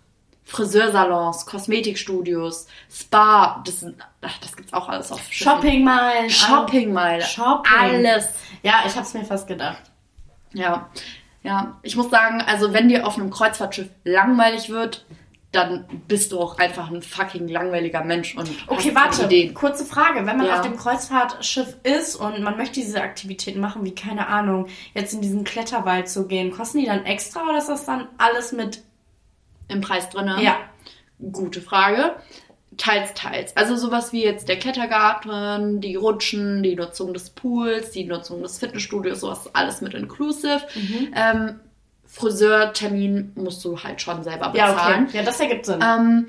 Friseursalons, 0.45 1.45
Kosmetikstudios, 1.45 2.69
Spa, 2.88 3.62
das, 3.66 3.81
sind, 3.81 3.97
ach, 4.23 4.38
das 4.38 4.57
gibt's 4.57 4.73
auch 4.73 4.88
alles 4.88 5.11
auf 5.11 5.21
Schiffen. 5.21 5.55
Shoppingmeilen. 5.55 6.31
Shoppingmeile. 6.31 7.25
Shopping. 7.25 7.73
Alles. 7.76 8.28
Ja, 8.62 8.85
ich 8.87 8.95
hab's 8.95 9.12
mir 9.12 9.25
fast 9.25 9.49
gedacht. 9.49 9.83
Ja. 10.52 10.88
Ja. 11.47 11.79
Ich 11.83 11.97
muss 11.97 12.11
sagen, 12.11 12.43
also 12.43 12.73
wenn 12.73 12.88
dir 12.88 13.07
auf 13.07 13.17
einem 13.17 13.31
Kreuzfahrtschiff 13.31 13.88
langweilig 14.05 14.69
wird, 14.71 15.05
dann 15.53 15.87
bist 16.09 16.33
du 16.33 16.41
auch 16.41 16.59
einfach 16.59 16.91
ein 16.91 17.00
fucking 17.00 17.49
langweiliger 17.49 18.05
Mensch 18.05 18.37
und 18.37 18.50
Okay, 18.67 18.95
warte. 18.95 19.25
Ideen. 19.25 19.55
Kurze 19.55 19.85
Frage. 19.87 20.26
Wenn 20.26 20.37
man 20.37 20.47
Ja. 20.47 20.57
auf 20.57 20.61
dem 20.62 20.76
Kreuzfahrtschiff 20.76 21.76
ist 21.83 22.17
und 22.17 22.43
man 22.43 22.57
möchte 22.59 22.75
diese 22.81 23.00
Aktivitäten 23.00 23.61
machen, 23.61 23.85
wie 23.85 23.95
keine 23.95 24.26
Ahnung, 24.26 24.67
jetzt 24.93 25.15
in 25.15 25.23
diesen 25.23 25.45
Kletterwald 25.45 26.09
zu 26.09 26.26
gehen, 26.26 26.50
kosten 26.50 26.78
die 26.78 26.87
dann 26.87 27.06
extra 27.06 27.45
oder 27.49 27.59
ist 27.59 27.69
das 27.69 27.87
dann 27.87 28.09
alles 28.19 28.52
mit? 28.52 28.82
Im 29.69 29.80
Preis 29.80 30.11
drinne? 30.11 30.43
Ja. 30.43 30.56
Gute 31.32 31.63
Frage. 31.63 32.17
Teils, 32.76 33.15
teils. 33.15 33.57
Also 33.57 33.76
sowas 33.76 34.13
wie 34.13 34.23
jetzt 34.23 34.49
der 34.49 34.59
Klettergarten, 34.59 35.81
die 35.81 35.95
Rutschen, 35.97 36.63
die 36.63 36.76
Nutzung 36.76 37.15
des 37.15 37.31
Pools, 37.31 37.91
die 37.93 38.05
Nutzung 38.05 38.43
des 38.43 38.59
Fitnessstudios, 38.59 39.21
sowas 39.21 39.49
alles 39.55 39.81
mit 39.81 39.95
inclusive. 39.95 40.61
Mhm. 40.75 41.15
Ähm, 41.15 41.61
Friseurtermin 42.07 43.33
musst 43.35 43.65
du 43.65 43.83
halt 43.83 44.00
schon 44.00 44.23
selber 44.23 44.52
Ja, 44.55 44.73
bezahlen. 44.73 45.07
okay. 45.09 45.17
Ja, 45.19 45.23
das 45.23 45.41
ergibt 45.41 45.67
Sinn. 45.67 45.81
Ähm, 45.83 46.26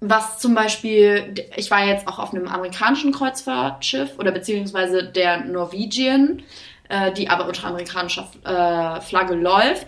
was 0.00 0.38
zum 0.38 0.54
Beispiel, 0.54 1.34
ich 1.56 1.70
war 1.70 1.84
jetzt 1.84 2.06
auch 2.06 2.18
auf 2.18 2.34
einem 2.34 2.48
amerikanischen 2.48 3.12
Kreuzfahrtschiff 3.12 4.18
oder 4.18 4.30
beziehungsweise 4.30 5.04
der 5.04 5.40
Norwegian, 5.44 6.42
äh, 6.88 7.12
die 7.12 7.28
aber 7.28 7.46
unter 7.46 7.66
amerikanischer 7.68 8.28
äh, 8.44 9.00
Flagge 9.00 9.34
läuft. 9.34 9.86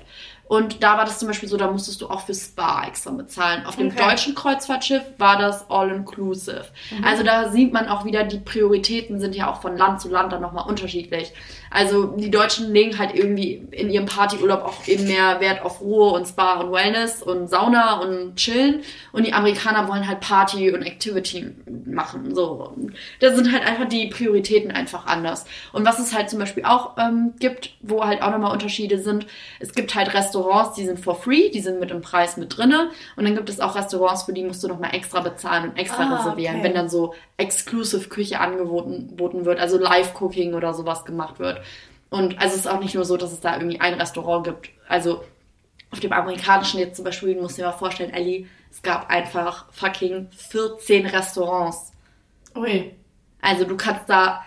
Und 0.48 0.82
da 0.82 0.96
war 0.96 1.04
das 1.04 1.18
zum 1.18 1.28
Beispiel 1.28 1.48
so, 1.48 1.58
da 1.58 1.70
musstest 1.70 2.00
du 2.00 2.08
auch 2.08 2.22
für 2.22 2.34
Spa 2.34 2.86
extra 2.86 3.10
bezahlen. 3.10 3.66
Auf 3.66 3.76
dem 3.76 3.88
Okay. 3.88 4.08
deutschen 4.08 4.34
Kreuzfahrtschiff 4.34 5.02
war 5.18 5.38
das 5.38 5.70
all-inclusive. 5.70 6.64
Also 7.04 7.22
da 7.22 7.50
sieht 7.50 7.72
man 7.74 7.86
auch 7.88 8.06
wieder, 8.06 8.24
die 8.24 8.38
Prioritäten 8.38 9.20
sind 9.20 9.34
ja 9.36 9.50
auch 9.50 9.60
von 9.60 9.76
Land 9.76 10.00
zu 10.00 10.08
Land 10.08 10.32
dann 10.32 10.40
nochmal 10.40 10.66
unterschiedlich. 10.66 11.32
Also 11.70 12.06
die 12.16 12.30
Deutschen 12.30 12.72
legen 12.72 12.98
halt 12.98 13.14
irgendwie 13.14 13.66
in 13.70 13.90
ihrem 13.90 14.06
Partyurlaub 14.06 14.62
auch 14.62 14.86
eben 14.86 15.06
mehr 15.06 15.40
Wert 15.40 15.62
auf 15.62 15.80
Ruhe 15.80 16.12
und 16.12 16.26
Spa 16.26 16.60
und 16.60 16.72
Wellness 16.72 17.22
und 17.22 17.48
Sauna 17.48 18.00
und 18.00 18.36
Chillen. 18.36 18.80
Und 19.12 19.26
die 19.26 19.32
Amerikaner 19.32 19.88
wollen 19.88 20.08
halt 20.08 20.20
Party 20.20 20.72
und 20.72 20.82
Activity 20.82 21.54
machen. 21.86 22.34
So. 22.34 22.74
Da 23.20 23.34
sind 23.34 23.52
halt 23.52 23.66
einfach 23.66 23.88
die 23.88 24.06
Prioritäten 24.06 24.70
einfach 24.70 25.06
anders. 25.06 25.44
Und 25.72 25.84
was 25.86 25.98
es 25.98 26.14
halt 26.14 26.30
zum 26.30 26.38
Beispiel 26.38 26.64
auch 26.64 26.96
ähm, 26.98 27.34
gibt, 27.38 27.74
wo 27.82 28.04
halt 28.04 28.22
auch 28.22 28.30
nochmal 28.30 28.52
Unterschiede 28.52 28.98
sind, 28.98 29.26
es 29.60 29.72
gibt 29.72 29.94
halt 29.94 30.14
Restaurants, 30.14 30.74
die 30.74 30.84
sind 30.84 30.98
for 30.98 31.14
free, 31.14 31.50
die 31.50 31.60
sind 31.60 31.80
mit 31.80 31.90
im 31.90 32.00
Preis 32.00 32.36
mit 32.36 32.56
drinne. 32.56 32.90
Und 33.16 33.24
dann 33.24 33.34
gibt 33.34 33.48
es 33.48 33.60
auch 33.60 33.74
Restaurants, 33.76 34.22
für 34.24 34.32
die 34.32 34.44
musst 34.44 34.62
du 34.62 34.68
nochmal 34.68 34.94
extra 34.94 35.20
bezahlen 35.20 35.70
und 35.70 35.78
extra 35.78 35.98
Ah, 35.98 36.16
reservieren, 36.16 36.56
okay. 36.56 36.64
wenn 36.64 36.74
dann 36.74 36.88
so 36.88 37.14
exclusive 37.36 38.08
Küche 38.08 38.40
angeboten 38.40 39.08
geboten 39.08 39.44
wird, 39.44 39.58
also 39.60 39.78
Live-Cooking 39.78 40.54
oder 40.54 40.74
sowas 40.74 41.04
gemacht 41.04 41.38
wird. 41.38 41.57
Und 42.10 42.38
also 42.38 42.54
es 42.54 42.60
ist 42.60 42.66
auch 42.66 42.80
nicht 42.80 42.94
nur 42.94 43.04
so, 43.04 43.16
dass 43.16 43.32
es 43.32 43.40
da 43.40 43.54
irgendwie 43.54 43.80
ein 43.80 43.94
Restaurant 43.94 44.44
gibt. 44.44 44.70
Also 44.88 45.24
auf 45.90 46.00
dem 46.00 46.12
amerikanischen 46.12 46.80
jetzt 46.80 46.96
zum 46.96 47.04
Beispiel, 47.04 47.34
du 47.34 47.42
musst 47.42 47.58
dir 47.58 47.66
mal 47.66 47.72
vorstellen, 47.72 48.12
Ellie, 48.12 48.46
es 48.70 48.82
gab 48.82 49.08
einfach 49.10 49.72
fucking 49.72 50.28
14 50.30 51.06
Restaurants. 51.06 51.92
Ui. 52.54 52.94
Also 53.40 53.64
du 53.64 53.76
kannst 53.76 54.08
da, 54.08 54.44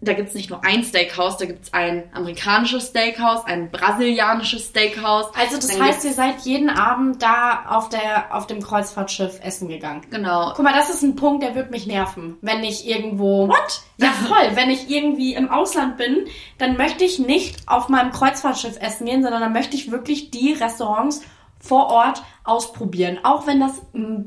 da 0.00 0.12
gibt's 0.12 0.34
nicht 0.34 0.48
nur 0.48 0.64
ein 0.64 0.84
Steakhouse, 0.84 1.38
da 1.38 1.46
gibt's 1.46 1.72
ein 1.72 2.04
amerikanisches 2.12 2.88
Steakhouse, 2.88 3.44
ein 3.46 3.70
brasilianisches 3.70 4.68
Steakhouse. 4.68 5.26
Also 5.34 5.56
das 5.56 5.66
Dann 5.66 5.82
heißt, 5.82 6.04
ihr 6.04 6.12
seid 6.12 6.40
jeden 6.42 6.70
Abend 6.70 7.20
da 7.20 7.64
auf 7.68 7.88
der 7.88 8.34
auf 8.34 8.46
dem 8.46 8.62
Kreuzfahrtschiff 8.62 9.40
essen 9.42 9.68
gegangen. 9.68 10.02
Genau. 10.10 10.52
Guck 10.54 10.64
mal, 10.64 10.72
das 10.72 10.88
ist 10.88 11.02
ein 11.02 11.16
Punkt, 11.16 11.42
der 11.42 11.56
wird 11.56 11.72
mich 11.72 11.86
nerven, 11.86 12.36
wenn 12.42 12.62
ich 12.62 12.86
irgendwo. 12.86 13.48
What? 13.48 13.82
Ja, 13.96 14.12
voll. 14.12 14.54
Wenn 14.54 14.70
ich 14.70 14.88
irgendwie 14.88 15.34
im 15.34 15.50
Ausland 15.50 15.96
bin, 15.96 16.26
dann 16.58 16.76
möchte 16.76 17.04
ich 17.04 17.18
nicht 17.18 17.56
auf 17.66 17.88
meinem 17.88 18.12
Kreuzfahrtschiff 18.12 18.76
essen 18.80 19.06
gehen, 19.06 19.24
sondern 19.24 19.40
dann 19.40 19.52
möchte 19.52 19.74
ich 19.74 19.90
wirklich 19.90 20.30
die 20.30 20.52
Restaurants 20.52 21.22
vor 21.60 21.86
Ort 21.88 22.22
ausprobieren. 22.44 23.18
Auch 23.24 23.46
wenn 23.46 23.60
das 23.60 23.80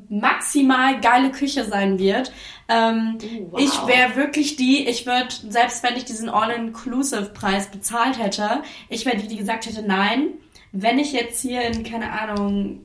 maximal 0.09 0.99
geile 0.99 1.31
Küche 1.31 1.65
sein 1.65 1.97
wird. 1.99 2.31
Ähm, 2.67 3.17
Oh, 3.21 3.47
wow. 3.51 3.59
Ich 3.61 3.87
wäre 3.87 4.15
wirklich 4.15 4.55
die, 4.55 4.87
ich 4.87 5.05
würde, 5.05 5.27
selbst 5.49 5.83
wenn 5.83 5.95
ich 5.95 6.05
diesen 6.05 6.29
All-Inclusive-Preis 6.29 7.71
bezahlt 7.71 8.17
hätte, 8.19 8.61
ich 8.89 9.05
wäre 9.05 9.17
die, 9.17 9.27
die 9.27 9.37
gesagt 9.37 9.65
hätte, 9.65 9.81
nein, 9.83 10.29
wenn 10.71 10.99
ich 10.99 11.13
jetzt 11.13 11.41
hier 11.41 11.61
in, 11.61 11.83
keine 11.83 12.11
Ahnung, 12.11 12.81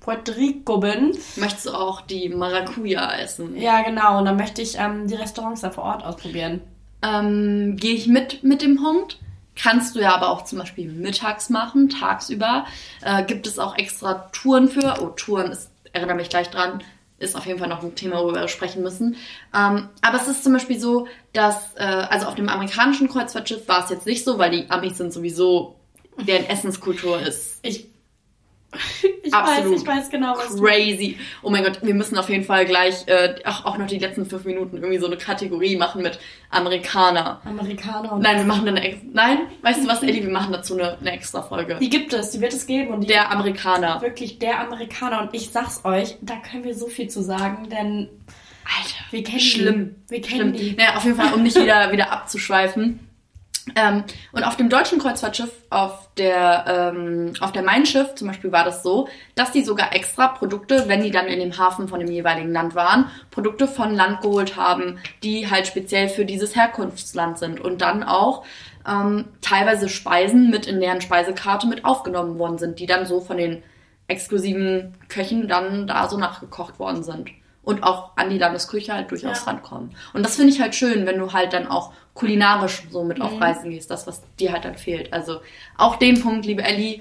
Puerto 0.00 0.32
Rico 0.32 0.78
bin, 0.78 1.16
Möchtest 1.36 1.66
du 1.66 1.70
auch 1.72 2.00
die 2.02 2.28
Maracuja 2.28 3.12
essen? 3.18 3.56
ja 3.56 3.82
genau, 3.82 4.18
und 4.18 4.26
dann 4.26 4.36
möchte 4.36 4.60
ich 4.62 4.76
ähm, 4.78 5.06
die 5.08 5.14
Restaurants 5.14 5.62
da 5.62 5.70
vor 5.70 5.84
Ort 5.84 6.04
ausprobieren. 6.04 6.60
ähm, 7.02 7.76
gehe 7.76 7.94
ich 7.94 8.06
mit 8.06 8.42
mit 8.44 8.62
dem 8.62 8.80
Hund. 8.84 9.18
Kannst 9.56 9.94
du 9.94 10.00
ja 10.00 10.14
aber 10.14 10.30
auch 10.30 10.44
zum 10.44 10.58
Beispiel 10.58 10.90
mittags 10.90 11.48
machen, 11.50 11.88
tagsüber. 11.88 12.66
Äh, 13.02 13.24
gibt 13.24 13.46
es 13.46 13.58
auch 13.58 13.76
extra 13.76 14.28
Touren 14.32 14.68
für. 14.68 15.00
Oh, 15.00 15.08
Touren 15.10 15.52
ist, 15.52 15.70
erinnere 15.92 16.16
mich 16.16 16.28
gleich 16.28 16.50
dran, 16.50 16.82
ist 17.18 17.36
auf 17.36 17.46
jeden 17.46 17.58
Fall 17.58 17.68
noch 17.68 17.82
ein 17.82 17.94
Thema, 17.94 18.16
worüber 18.16 18.40
wir 18.40 18.48
sprechen 18.48 18.82
müssen. 18.82 19.16
Ähm, 19.54 19.88
aber 20.02 20.16
es 20.16 20.28
ist 20.28 20.42
zum 20.42 20.52
Beispiel 20.52 20.78
so, 20.78 21.06
dass, 21.32 21.74
äh, 21.76 21.84
also 21.84 22.26
auf 22.26 22.34
dem 22.34 22.48
amerikanischen 22.48 23.08
Kreuzfahrtschiff 23.08 23.68
war 23.68 23.84
es 23.84 23.90
jetzt 23.90 24.06
nicht 24.06 24.24
so, 24.24 24.38
weil 24.38 24.50
die 24.50 24.70
Amis 24.70 24.98
sind 24.98 25.12
sowieso, 25.12 25.76
deren 26.26 26.46
Essenskultur 26.46 27.20
ist 27.20 27.58
Ich 27.62 27.88
Ich 29.22 29.32
Absolut. 29.32 29.72
weiß, 29.72 29.80
ich 29.82 29.86
weiß 29.86 30.10
genau, 30.10 30.34
was 30.36 30.54
du 30.56 30.62
Crazy. 30.62 31.18
Oh 31.42 31.50
mein 31.50 31.64
Gott, 31.64 31.78
wir 31.82 31.94
müssen 31.94 32.18
auf 32.18 32.28
jeden 32.28 32.44
Fall 32.44 32.66
gleich 32.66 33.06
äh, 33.06 33.34
auch, 33.44 33.64
auch 33.64 33.78
noch 33.78 33.86
die 33.86 33.98
letzten 33.98 34.26
fünf 34.26 34.44
Minuten 34.44 34.76
irgendwie 34.76 34.98
so 34.98 35.06
eine 35.06 35.16
Kategorie 35.16 35.76
machen 35.76 36.02
mit 36.02 36.18
Amerikaner. 36.50 37.40
Amerikaner 37.44 38.12
und 38.12 38.22
Nein, 38.22 38.36
wir 38.38 38.44
machen 38.44 38.68
eine 38.68 38.82
ex 38.82 38.98
Nein, 39.12 39.38
weißt 39.62 39.82
du 39.84 39.88
was, 39.88 40.02
Ellie, 40.02 40.22
wir 40.22 40.30
machen 40.30 40.52
dazu 40.52 40.74
eine, 40.74 40.98
eine 40.98 41.12
extra 41.12 41.42
Folge. 41.42 41.78
Die 41.80 41.88
gibt 41.90 42.12
es, 42.12 42.30
die 42.30 42.40
wird 42.40 42.52
es 42.52 42.66
geben 42.66 42.92
und 42.92 43.08
Der 43.08 43.30
Amerikaner. 43.30 44.00
wirklich 44.02 44.38
der 44.38 44.60
Amerikaner 44.60 45.22
und 45.22 45.34
ich 45.34 45.50
sag's 45.50 45.80
euch, 45.84 46.16
da 46.20 46.36
können 46.36 46.64
wir 46.64 46.74
so 46.74 46.86
viel 46.88 47.08
zu 47.08 47.22
sagen, 47.22 47.68
denn 47.70 48.08
Alter, 48.64 48.94
wir 49.10 49.22
kennen 49.24 49.40
schlimm. 49.40 49.94
die. 50.08 50.10
Wir 50.12 50.20
kennen 50.22 50.54
Schlimm. 50.56 50.70
die. 50.70 50.76
Naja, 50.76 50.96
auf 50.96 51.04
jeden 51.04 51.16
Fall, 51.16 51.32
um 51.34 51.42
nicht 51.42 51.56
wieder, 51.58 51.92
wieder 51.92 52.10
abzuschweifen. 52.12 53.00
Ähm, 53.76 54.04
und 54.32 54.44
auf 54.44 54.56
dem 54.56 54.68
deutschen 54.68 54.98
Kreuzfahrtschiff, 54.98 55.50
auf 55.70 56.08
der, 56.18 56.92
ähm, 56.94 57.32
auf 57.40 57.50
der 57.52 57.62
Mein 57.62 57.86
Schiff 57.86 58.14
zum 58.14 58.28
Beispiel 58.28 58.52
war 58.52 58.64
das 58.64 58.82
so, 58.82 59.08
dass 59.34 59.52
die 59.52 59.62
sogar 59.62 59.94
extra 59.94 60.28
Produkte, 60.28 60.84
wenn 60.86 61.02
die 61.02 61.10
dann 61.10 61.26
in 61.26 61.40
dem 61.40 61.56
Hafen 61.56 61.88
von 61.88 61.98
dem 61.98 62.10
jeweiligen 62.10 62.52
Land 62.52 62.74
waren, 62.74 63.10
Produkte 63.30 63.66
von 63.66 63.94
Land 63.94 64.20
geholt 64.20 64.56
haben, 64.56 64.98
die 65.22 65.50
halt 65.50 65.66
speziell 65.66 66.08
für 66.08 66.24
dieses 66.26 66.54
Herkunftsland 66.54 67.38
sind 67.38 67.60
und 67.60 67.80
dann 67.80 68.02
auch 68.02 68.44
ähm, 68.86 69.26
teilweise 69.40 69.88
Speisen 69.88 70.50
mit 70.50 70.66
in 70.66 70.80
deren 70.80 71.00
Speisekarte 71.00 71.66
mit 71.66 71.84
aufgenommen 71.86 72.38
worden 72.38 72.58
sind, 72.58 72.78
die 72.78 72.86
dann 72.86 73.06
so 73.06 73.20
von 73.20 73.38
den 73.38 73.62
exklusiven 74.08 74.94
Köchen 75.08 75.48
dann 75.48 75.86
da 75.86 76.08
so 76.08 76.18
nachgekocht 76.18 76.78
worden 76.78 77.02
sind. 77.02 77.30
Und 77.62 77.82
auch 77.82 78.10
an 78.16 78.28
die 78.28 78.36
Landesküche 78.36 78.92
halt 78.92 79.10
durchaus 79.10 79.46
Ja. 79.46 79.52
rankommen. 79.52 79.96
Und 80.12 80.22
das 80.22 80.36
finde 80.36 80.52
ich 80.52 80.60
halt 80.60 80.74
schön, 80.74 81.06
wenn 81.06 81.18
du 81.18 81.32
halt 81.32 81.54
dann 81.54 81.66
auch 81.66 81.94
kulinarisch 82.14 82.84
so 82.90 83.04
mit 83.04 83.18
Mhm. 83.18 83.24
auf 83.24 83.40
Reisen 83.40 83.70
gehst, 83.70 83.90
das, 83.90 84.06
was 84.06 84.22
dir 84.38 84.52
halt 84.52 84.64
dann 84.64 84.76
fehlt. 84.76 85.12
Also 85.12 85.40
auch 85.76 85.96
den 85.96 86.20
Punkt, 86.20 86.46
liebe 86.46 86.62
Ellie, 86.62 87.00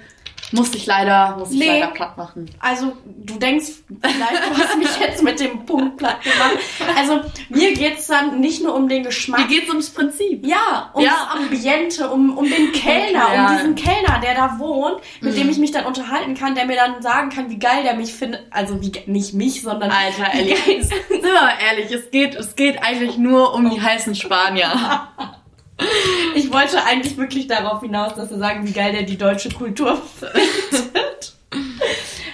muss 0.54 0.74
ich 0.76 0.86
leider, 0.86 1.36
muss 1.38 1.52
ich 1.52 1.60
Nee. 1.60 1.68
leider 1.68 1.88
platt 1.88 2.16
machen. 2.18 2.50
Also, 2.60 2.94
du 3.06 3.38
denkst, 3.40 3.66
vielleicht 4.02 4.46
du 4.50 4.58
hast 4.58 4.78
mich 4.78 5.00
jetzt 5.00 5.22
mit 5.24 5.40
dem 5.40 5.66
Punkt 5.66 5.98
platt 5.98 6.22
gemacht. 6.22 6.58
Also, 6.98 7.22
mir 7.50 7.74
geht's 7.74 8.08
dann 8.08 8.40
nicht 8.40 8.64
nur 8.64 8.74
um 8.76 8.88
den 8.88 9.04
Geschmack. 9.04 9.42
Wie 9.50 9.56
geht's 9.56 9.70
ums 9.70 9.90
Prinzip? 9.90 10.46
Ja, 10.46 10.92
ums 10.94 11.10
Ja. 11.10 11.30
Ambiente, 11.36 12.10
um, 12.10 12.38
um 12.38 12.50
den 12.50 12.72
Kellner, 12.72 13.34
Ja. 13.34 13.48
um 13.50 13.56
diesen 13.58 13.76
Kellner, 13.76 14.20
der 14.24 14.36
da 14.36 14.60
wohnt, 14.60 14.98
mit 15.22 15.36
dem 15.38 15.50
ich 15.50 15.58
mich 15.58 15.72
dann 15.72 15.86
unterhalten 15.86 16.36
kann, 16.36 16.56
der 16.56 16.66
mir 16.66 16.76
dann 16.76 17.02
sagen 17.02 17.30
kann, 17.30 17.50
wie 17.50 17.58
geil 17.60 17.84
der 17.84 17.96
mich 17.96 18.14
findet. 18.14 18.44
Also 18.52 18.82
wie 18.82 18.92
nicht 19.08 19.34
mich, 19.34 19.62
sondern 19.62 19.92
Alter, 19.92 20.32
geil- 20.32 20.56
Sind 20.84 21.24
wir 21.24 21.34
mal 21.34 21.54
ehrlich, 21.68 21.92
es 21.92 22.12
geht, 22.12 22.36
es 22.36 22.56
geht 22.56 22.82
eigentlich 22.84 23.18
nur 23.18 23.54
um 23.54 23.70
die 23.70 23.82
heißen 23.82 24.16
Spanier. 24.16 24.72
Ich 26.36 26.52
wollte 26.52 26.84
eigentlich 26.84 27.16
wirklich 27.18 27.46
darauf 27.48 27.82
hinaus, 27.82 28.16
dass 28.16 28.32
wir 28.32 28.38
sagen, 28.40 28.66
wie 28.68 28.72
geil 28.72 28.92
der 28.92 29.04
die 29.04 29.18
deutsche 29.18 29.50
Kultur 29.50 30.02
findet. 30.20 31.34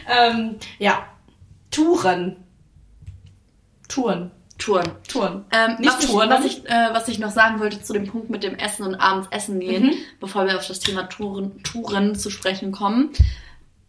ähm, 0.08 0.56
ja, 0.78 1.06
Touren. 1.70 2.38
Touren. 3.90 4.32
Touren. 4.58 4.92
Touren. 5.08 5.46
Ähm, 5.52 5.76
Nicht 5.80 5.90
was, 5.98 6.06
Touren. 6.08 6.30
ich, 6.30 6.38
was, 6.38 6.46
ich, 6.46 6.70
äh, 6.70 6.90
was 6.94 7.08
ich 7.08 7.20
noch 7.20 7.32
sagen 7.32 7.60
wollte 7.60 7.82
zu 7.82 7.94
dem 7.94 8.08
Punkt 8.08 8.30
mit 8.30 8.44
dem 8.44 8.56
Essen 8.56 8.86
und 8.86 8.96
abends 8.96 9.28
essen 9.32 9.60
gehen, 9.60 9.84
Mhm. 9.88 9.94
bevor 10.20 10.46
wir 10.46 10.58
auf 10.58 10.68
das 10.68 10.80
Thema 10.80 11.04
Touren, 11.04 11.62
Touren 11.64 12.16
zu 12.16 12.30
sprechen 12.30 12.72
kommen. 12.72 13.12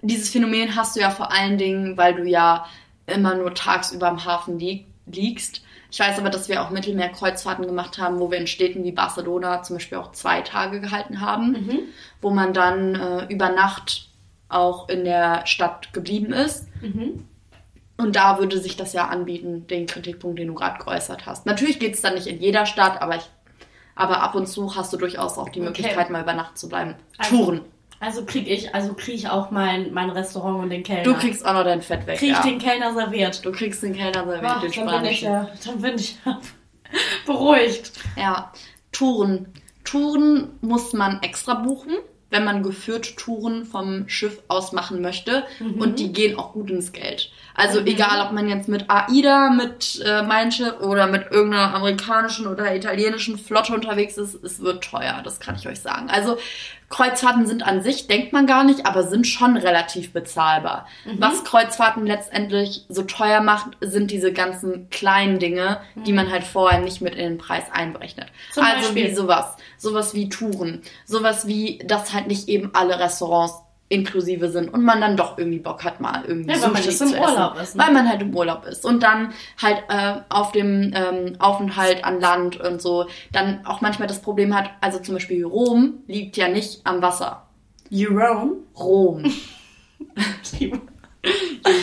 Dieses 0.03 0.31
Phänomen 0.31 0.75
hast 0.77 0.97
du 0.97 1.01
ja 1.01 1.11
vor 1.11 1.31
allen 1.33 1.59
Dingen, 1.59 1.97
weil 1.97 2.15
du 2.15 2.25
ja 2.25 2.67
immer 3.07 3.35
nur 3.35 3.55
tagsüber 3.55 4.09
am 4.09 4.25
Hafen 4.25 4.59
lieg, 4.59 4.87
liegst. 5.07 5.63
Ich 5.91 5.99
weiß 5.99 6.19
aber, 6.19 6.31
dass 6.31 6.49
wir 6.49 6.63
auch 6.63 6.71
Mittelmeerkreuzfahrten 6.71 7.67
gemacht 7.67 7.99
haben, 7.99 8.21
wo 8.21 8.31
wir 8.31 8.39
in 8.39 8.47
Städten 8.47 8.85
wie 8.85 8.93
Barcelona 8.93 9.63
zum 9.63 9.77
Beispiel 9.77 9.99
auch 9.99 10.13
zwei 10.13 10.41
Tage 10.43 10.81
gehalten 10.81 11.21
haben, 11.21 11.53
Mhm. 11.53 11.79
wo 12.21 12.31
man 12.31 12.53
dann 12.53 12.95
äh, 12.95 13.25
über 13.33 13.49
Nacht 13.51 14.09
auch 14.49 14.89
in 14.89 15.05
der 15.05 15.47
Stadt 15.47 15.93
geblieben 15.93 16.33
ist. 16.33 16.67
Mhm. 16.81 17.25
Und 17.97 18.17
da 18.17 18.39
würde 18.39 18.59
sich 18.59 18.77
das 18.77 18.93
ja 18.93 19.09
anbieten, 19.09 19.67
den 19.67 19.87
Kritikpunkt, 19.87 20.39
den 20.39 20.49
du 20.49 20.55
gerade 20.55 20.83
geäußert 20.83 21.27
hast. 21.27 21.45
Natürlich 21.45 21.79
geht 21.79 21.95
es 21.95 22.01
dann 22.01 22.15
nicht 22.15 22.27
in 22.27 22.41
jeder 22.41 22.65
Stadt, 22.67 23.03
aber, 23.03 23.17
ich, 23.17 23.29
aber 23.95 24.23
ab 24.23 24.35
und 24.35 24.47
zu 24.49 24.75
hast 24.77 24.93
du 24.93 24.97
durchaus 24.97 25.37
auch 25.39 25.49
die 25.51 25.61
Okay. 25.61 25.69
Möglichkeit, 25.69 26.09
mal 26.11 26.23
über 26.23 26.33
Nacht 26.33 26.57
zu 26.57 26.69
bleiben. 26.69 26.95
Also, 27.19 27.37
Touren. 27.37 27.61
Also 28.01 28.25
krieg 28.25 28.49
ich, 28.49 28.75
also 28.75 28.95
krieg 28.95 29.15
ich 29.15 29.29
auch 29.29 29.51
mein, 29.51 29.93
mein 29.93 30.09
Restaurant 30.09 30.63
und 30.63 30.71
den 30.71 30.83
Kellner. 30.83 31.03
Du 31.03 31.15
kriegst 31.15 31.45
auch 31.45 31.53
noch 31.53 31.65
dein 31.65 31.83
Fett 31.83 32.07
weg. 32.07 32.19
krieg 32.19 32.31
ich 32.31 32.37
ja. 32.37 32.43
den 32.43 32.59
Kellner 32.59 32.95
serviert. 32.95 33.45
Du 33.45 33.53
kriegst 33.53 33.83
den 33.83 33.95
Kellner 33.95 34.25
serviert, 34.25 34.53
Ach, 34.57 34.61
den 34.63 34.87
dann 34.87 35.03
bin 35.03 35.11
ich 35.11 35.21
ja, 35.21 35.51
dann 35.65 35.83
bin 35.83 35.95
ich 35.97 36.19
beruhigt. 37.27 37.93
Ja, 38.17 38.53
Touren. 38.91 39.53
Touren 39.85 40.59
muss 40.63 40.95
man 40.95 41.23
extra 41.23 41.55
buchen, 41.55 41.93
wenn 42.31 42.45
man 42.45 42.63
geführt 42.63 43.17
Touren 43.17 43.65
vom 43.65 44.09
Schiff 44.09 44.41
aus 44.49 44.73
machen 44.73 45.03
möchte. 45.03 45.45
Mhm. 45.59 45.81
Und 45.81 45.99
die 45.99 46.13
gehen 46.13 46.39
auch 46.39 46.53
gut 46.53 46.71
ins 46.71 46.93
Geld. 46.93 47.31
Also 47.55 47.81
egal, 47.81 48.25
ob 48.27 48.33
man 48.33 48.49
jetzt 48.49 48.69
mit 48.69 48.87
AIDA, 48.89 49.51
mit 49.51 50.01
äh, 50.05 50.23
Mein 50.23 50.51
Schiff 50.51 50.81
oder 50.81 51.07
mit 51.09 51.31
irgendeiner 51.31 51.75
amerikanischen 51.75 52.47
oder 52.47 52.75
italienischen 52.75 53.37
Flotte 53.37 53.75
unterwegs 53.75 54.17
ist, 54.17 54.43
es 54.43 54.61
wird 54.61 54.83
teuer, 54.83 55.21
das 55.25 55.41
kann 55.41 55.57
ich 55.57 55.69
euch 55.69 55.81
sagen. 55.81 56.09
Also 56.09 56.39
Kreuzfahrten 56.91 57.47
sind 57.47 57.63
an 57.63 57.83
sich, 57.83 58.09
denkt 58.09 58.33
man 58.33 58.47
gar 58.47 58.65
nicht, 58.65 58.85
aber 58.85 59.05
sind 59.05 59.27
schon 59.27 59.57
relativ 59.57 60.13
bezahlbar. 60.13 60.87
Mhm. 61.05 61.21
Was 61.21 61.45
Kreuzfahrten 61.45 62.05
letztendlich 62.05 62.85
so 62.89 63.03
teuer 63.03 63.41
macht, 63.41 63.77
sind 63.81 64.11
diese 64.11 64.33
ganzen 64.33 64.91
kleinen 64.91 65.39
Dinge, 65.39 65.81
die 65.95 66.13
man 66.13 66.31
halt 66.33 66.43
vorher 66.43 66.81
nicht 66.81 67.01
mit 67.01 67.15
in 67.15 67.21
den 67.21 67.39
Preis 67.39 67.65
einberechnet. 67.73 68.27
Mhm. 68.27 68.53
Zum 68.53 68.65
also 68.65 68.89
Beispiel? 68.89 69.11
wie 69.11 69.15
sowas. 69.15 69.57
Sowas 69.81 70.13
wie 70.15 70.29
Touren. 70.29 70.83
Sowas 71.07 71.47
wie, 71.47 71.79
dass 71.87 72.13
halt 72.13 72.27
nicht 72.27 72.49
eben 72.49 72.71
alle 72.75 72.99
Restaurants 72.99 73.55
inklusive 73.89 74.51
sind 74.51 74.69
und 74.73 74.85
man 74.85 75.01
dann 75.01 75.17
doch 75.17 75.37
irgendwie 75.39 75.59
Bock 75.59 75.83
hat, 75.85 76.01
mal 76.01 76.23
irgendwie 76.25 76.51
Ja, 76.51 76.61
weil 76.63 76.69
man 76.69 76.77
Sushi 76.83 76.91
jetzt 76.91 77.01
im 77.01 77.09
essen. 77.09 77.21
Urlaub 77.21 77.61
ist, 77.61 77.75
ne? 77.75 77.83
Weil 77.83 77.93
man 77.93 78.09
halt 78.09 78.23
im 78.23 78.37
Urlaub 78.37 78.65
ist. 78.67 78.85
Und 78.85 79.03
dann 79.03 79.33
halt 79.61 79.83
äh, 79.89 80.21
auf 80.29 80.53
dem 80.53 80.93
ähm, 80.95 81.37
Aufenthalt 81.41 82.05
an 82.05 82.21
Land 82.21 82.61
und 82.61 82.81
so 82.81 83.07
dann 83.33 83.67
auch 83.67 83.81
manchmal 83.81 84.07
das 84.07 84.21
Problem 84.23 84.55
hat, 84.55 84.71
also 84.81 85.01
zum 85.01 85.15
Beispiel 85.15 85.45
Rom 85.45 85.95
liegt 86.07 86.37
ja 86.37 86.49
nicht 86.49 86.83
am 86.85 87.03
Wasser. 87.03 87.47
Jerome? 87.89 88.59
Rom. 88.79 89.25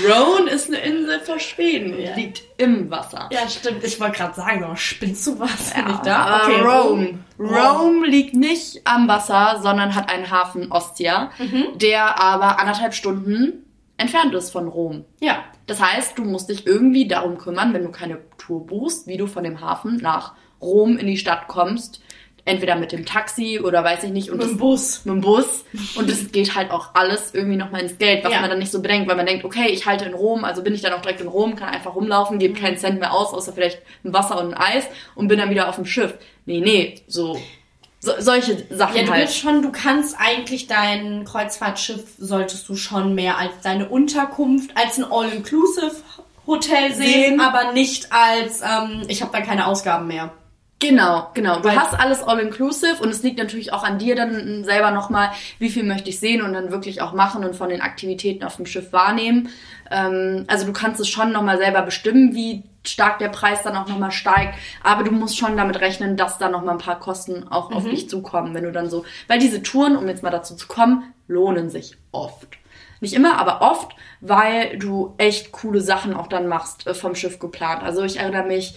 Rhone 0.07 0.49
ist 0.49 0.67
eine 0.67 0.77
Insel 1.19 1.25
vor 1.25 1.39
Schweden. 1.39 1.99
Ja. 1.99 2.15
Liegt 2.15 2.43
im 2.57 2.89
Wasser. 2.89 3.29
Ja, 3.31 3.47
stimmt. 3.47 3.83
Ich 3.83 3.99
wollte 3.99 4.17
gerade 4.17 4.33
sagen, 4.35 4.63
aber 4.63 4.75
spinnst 4.77 5.25
du 5.27 5.39
was? 5.39 5.73
Ja, 5.75 5.81
Bin 5.83 5.93
ich 5.95 5.99
da? 6.01 6.15
aber 6.17 6.43
Okay, 6.45 6.61
Rome. 6.61 7.19
Rome 7.39 8.07
liegt 8.07 8.33
nicht 8.35 8.81
am 8.85 9.07
Wasser, 9.07 9.59
sondern 9.61 9.93
hat 9.95 10.09
einen 10.09 10.29
Hafen 10.31 10.71
Ostia, 10.71 11.31
Mhm. 11.37 11.77
der 11.77 12.21
aber 12.21 12.59
anderthalb 12.59 12.93
Stunden 12.93 13.65
entfernt 13.97 14.33
ist 14.35 14.51
von 14.51 14.67
Rom. 14.67 15.05
Ja. 15.19 15.43
Das 15.65 15.81
heißt, 15.81 16.17
du 16.17 16.23
musst 16.23 16.49
dich 16.49 16.65
irgendwie 16.65 17.07
darum 17.07 17.37
kümmern, 17.37 17.73
wenn 17.73 17.83
du 17.83 17.89
keine 17.91 18.19
Tour 18.37 18.65
buchst, 18.65 19.07
wie 19.07 19.17
du 19.17 19.27
von 19.27 19.43
dem 19.43 19.59
Hafen 19.61 19.97
nach 19.97 20.33
Rom 20.61 20.97
in 20.97 21.07
die 21.07 21.17
Stadt 21.17 21.47
kommst. 21.47 22.01
Entweder 22.47 22.75
mit 22.75 22.91
dem 22.91 23.05
Taxi 23.05 23.59
oder 23.59 23.83
weiß 23.83 24.03
ich 24.05 24.11
nicht. 24.11 24.29
Und 24.31 24.37
Mit 24.37 24.45
das 24.45 24.51
dem 24.53 24.57
Bus. 24.57 25.01
mit 25.05 25.15
dem 25.15 25.21
Bus 25.21 25.65
und 25.95 26.09
es 26.09 26.31
geht 26.31 26.55
halt 26.55 26.71
auch 26.71 26.89
alles 26.95 27.33
irgendwie 27.33 27.57
nochmal 27.57 27.81
ins 27.81 27.97
Geld, 27.97 28.23
was 28.23 28.31
Ja. 28.33 28.39
man 28.41 28.49
dann 28.49 28.59
nicht 28.59 28.71
so 28.71 28.81
bedenkt, 28.81 29.07
weil 29.09 29.15
man 29.17 29.25
denkt, 29.25 29.43
okay, 29.45 29.67
ich 29.67 29.85
halte 29.85 30.05
in 30.05 30.13
Rom, 30.13 30.43
also 30.45 30.63
bin 30.63 30.73
ich 30.73 30.81
dann 30.81 30.93
auch 30.93 31.01
direkt 31.01 31.21
in 31.21 31.27
Rom, 31.27 31.55
kann 31.55 31.69
einfach 31.69 31.93
rumlaufen, 31.95 32.39
gebe 32.39 32.53
Mhm. 32.57 32.61
keinen 32.63 32.77
Cent 32.77 32.99
mehr 32.99 33.13
aus, 33.13 33.33
außer 33.33 33.53
vielleicht 33.53 33.81
ein 34.03 34.13
Wasser 34.13 34.39
und 34.39 34.53
ein 34.53 34.57
Eis 34.75 34.85
und 35.15 35.27
bin 35.27 35.37
dann 35.39 35.49
wieder 35.49 35.67
auf 35.69 35.75
dem 35.75 35.85
Schiff. 35.85 36.13
Nee, 36.45 36.61
nee, 36.61 37.01
so, 37.07 37.37
so 37.99 38.13
solche 38.19 38.63
Sachen 38.69 38.95
Ja, 38.97 39.03
du 39.03 39.11
halt. 39.11 39.31
schon, 39.31 39.61
du 39.61 39.71
kannst 39.71 40.15
eigentlich 40.17 40.67
dein 40.67 41.25
Kreuzfahrtschiff, 41.25 42.03
solltest 42.17 42.69
du 42.69 42.75
schon 42.77 43.13
mehr 43.15 43.37
als 43.37 43.51
deine 43.63 43.89
Unterkunft, 43.89 44.71
als 44.77 44.97
ein 44.97 45.03
All-Inclusive-Hotel 45.11 46.93
sehen, 46.93 47.05
Sehen. 47.31 47.39
aber 47.41 47.73
nicht 47.73 48.11
als, 48.11 48.61
ähm, 48.61 49.03
ich 49.07 49.21
habe 49.21 49.31
da 49.31 49.41
keine 49.41 49.67
Ausgaben 49.67 50.07
mehr. 50.07 50.31
Genau, 50.79 51.31
genau. 51.33 51.59
Du 51.59 51.71
hast 51.71 51.99
alles 51.99 52.21
all-inclusive 52.21 53.01
und 53.01 53.09
es 53.09 53.23
liegt 53.23 53.39
natürlich 53.39 53.73
auch 53.73 53.83
an 53.83 53.97
dir 53.97 54.15
dann 54.15 54.63
selber 54.63 54.91
nochmal, 54.91 55.31
wie 55.57 55.71
viel 55.71 55.83
möchte 55.83 56.11
ich 56.11 56.19
sehen 56.19 56.43
und 56.43 56.53
dann 56.53 56.69
wirklich 56.69 57.01
auch 57.01 57.13
machen 57.13 57.43
und 57.43 57.55
von 57.55 57.69
den 57.69 57.81
Aktivitäten 57.81 58.43
auf 58.43 58.57
dem 58.57 58.67
Schiff 58.67 58.93
wahrnehmen. 58.93 59.49
Ähm, 59.89 60.45
also 60.45 60.67
du 60.67 60.73
kannst 60.73 60.99
es 60.99 61.07
schon 61.07 61.31
nochmal 61.31 61.57
selber 61.57 61.81
bestimmen, 61.81 62.35
wie 62.35 62.63
stark 62.85 63.17
der 63.17 63.29
Preis 63.29 63.63
dann 63.63 63.75
auch 63.75 63.87
nochmal 63.87 64.11
steigt, 64.11 64.53
aber 64.83 65.03
du 65.03 65.11
musst 65.11 65.37
schon 65.37 65.57
damit 65.57 65.81
rechnen, 65.81 66.15
dass 66.15 66.37
da 66.37 66.47
nochmal 66.47 66.75
ein 66.75 66.81
paar 66.81 66.99
Kosten 66.99 67.47
auch 67.49 67.71
auf 67.71 67.83
dich 67.83 68.07
zukommen, 68.07 68.53
wenn 68.53 68.63
du 68.63 68.71
dann 68.71 68.89
so, 68.89 69.03
weil 69.27 69.39
diese 69.39 69.63
Touren, 69.63 69.97
um 69.97 70.07
jetzt 70.07 70.23
mal 70.23 70.29
dazu 70.29 70.55
zu 70.55 70.67
kommen, 70.67 71.11
lohnen 71.27 71.71
sich 71.71 71.97
oft. 72.11 72.47
Nicht 72.99 73.13
immer, 73.13 73.39
aber 73.39 73.61
oft, 73.61 73.95
weil 74.21 74.77
du 74.77 75.13
echt 75.17 75.51
coole 75.51 75.81
Sachen 75.81 76.13
auch 76.13 76.27
dann 76.27 76.47
machst, 76.47 76.87
äh, 76.87 76.93
vom 76.93 77.15
Schiff 77.15 77.39
geplant. 77.39 77.83
Also 77.83 78.03
ich 78.03 78.19
erinnere 78.19 78.45
mich 78.45 78.75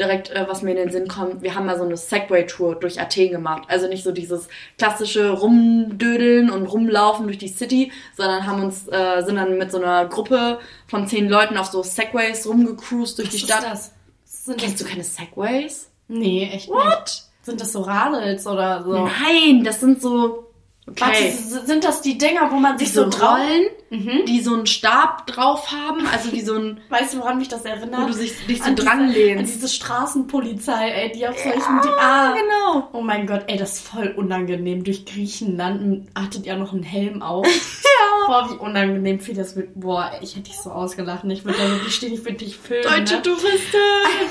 direkt, 0.00 0.30
äh, 0.30 0.46
was 0.48 0.62
mir 0.62 0.72
in 0.72 0.76
den 0.78 0.90
Sinn 0.90 1.06
kommt, 1.06 1.42
wir 1.42 1.54
haben 1.54 1.66
mal 1.66 1.78
so 1.78 1.84
eine 1.84 1.96
Segway-Tour 1.96 2.76
durch 2.76 3.00
Athen 3.00 3.30
gemacht. 3.30 3.64
Also 3.68 3.86
nicht 3.86 4.02
so 4.02 4.10
dieses 4.10 4.48
klassische 4.78 5.30
Rumdödeln 5.30 6.50
und 6.50 6.66
Rumlaufen 6.66 7.26
durch 7.26 7.38
die 7.38 7.48
City, 7.48 7.92
sondern 8.16 8.46
haben 8.46 8.64
uns, 8.64 8.88
äh, 8.88 9.22
sind 9.22 9.36
dann 9.36 9.58
mit 9.58 9.70
so 9.70 9.78
einer 9.80 10.06
Gruppe 10.06 10.58
von 10.88 11.06
zehn 11.06 11.28
Leuten 11.28 11.56
auf 11.56 11.66
so 11.66 11.82
Segways 11.82 12.46
rumgecruised 12.46 13.18
durch 13.18 13.28
die 13.28 13.42
Was 13.42 13.48
Stadt. 13.48 13.62
ist 13.62 13.70
das? 13.70 13.92
Sind 14.24 14.58
Kennst 14.58 14.80
du 14.80 14.84
keine 14.84 15.04
Segways? 15.04 15.90
Nee, 16.08 16.50
echt 16.52 16.68
nicht. 16.68 16.70
What? 16.70 17.22
Sind 17.42 17.60
das 17.60 17.72
so 17.72 17.82
Radels 17.82 18.46
oder 18.46 18.82
so? 18.82 18.92
Nein, 19.06 19.62
das 19.64 19.80
sind 19.80 20.02
so 20.02 20.49
Okay. 20.90 21.34
Warte, 21.50 21.66
sind 21.66 21.84
das 21.84 22.02
die 22.02 22.18
Dinger, 22.18 22.50
wo 22.50 22.56
man 22.56 22.78
sich 22.78 22.92
so 22.92 23.10
so. 23.10 23.24
Rollen, 23.26 23.66
Mhm. 23.90 24.24
die 24.26 24.40
so 24.40 24.54
einen 24.54 24.66
Stab 24.66 25.26
drauf 25.26 25.72
haben, 25.72 26.06
also 26.06 26.30
wie 26.32 26.40
so 26.42 26.54
ein, 26.54 26.80
Weißt 26.90 27.14
du, 27.14 27.18
woran 27.18 27.38
mich 27.38 27.48
das 27.48 27.64
erinnert? 27.64 28.02
wo 28.02 28.06
du 28.06 28.12
sich, 28.12 28.32
dich 28.46 28.58
so 28.58 28.64
An 28.64 28.76
diese- 28.76 28.86
dran 28.88 29.00
An 29.00 29.12
diese 29.44 29.68
Straßenpolizei, 29.68 30.90
ey, 30.90 31.12
die 31.12 31.26
auf 31.26 31.36
solchen... 31.38 31.80
Die, 31.82 31.88
ah, 31.98 32.32
genau. 32.34 32.88
Oh 32.92 33.00
mein 33.02 33.26
Gott, 33.26 33.44
ey, 33.48 33.56
das 33.56 33.74
ist 33.74 33.88
voll 33.88 34.14
unangenehm. 34.16 34.84
Durch 34.84 35.04
Griechenland 35.06 36.08
hattet 36.18 36.46
ihr 36.46 36.56
noch 36.56 36.72
einen 36.72 36.82
Helm 36.82 37.22
auf. 37.22 37.46
ja. 37.46 38.09
Boah, 38.30 38.48
wie 38.48 38.54
unangenehm 38.58 39.18
für 39.18 39.34
das 39.34 39.56
wird. 39.56 39.70
Boah, 39.74 40.12
ich 40.22 40.36
hätte 40.36 40.50
dich 40.50 40.56
so 40.56 40.70
ausgelacht. 40.70 41.24
Ich 41.24 41.44
würde 41.44 41.58
da 41.58 41.68
wirklich 41.68 41.96
stehen, 41.96 42.14
ich 42.14 42.24
würde 42.24 42.36
dich 42.36 42.56
filmen. 42.56 42.84
Deutsche 42.84 43.16
ne? 43.16 43.22
Touristin. 43.22 43.80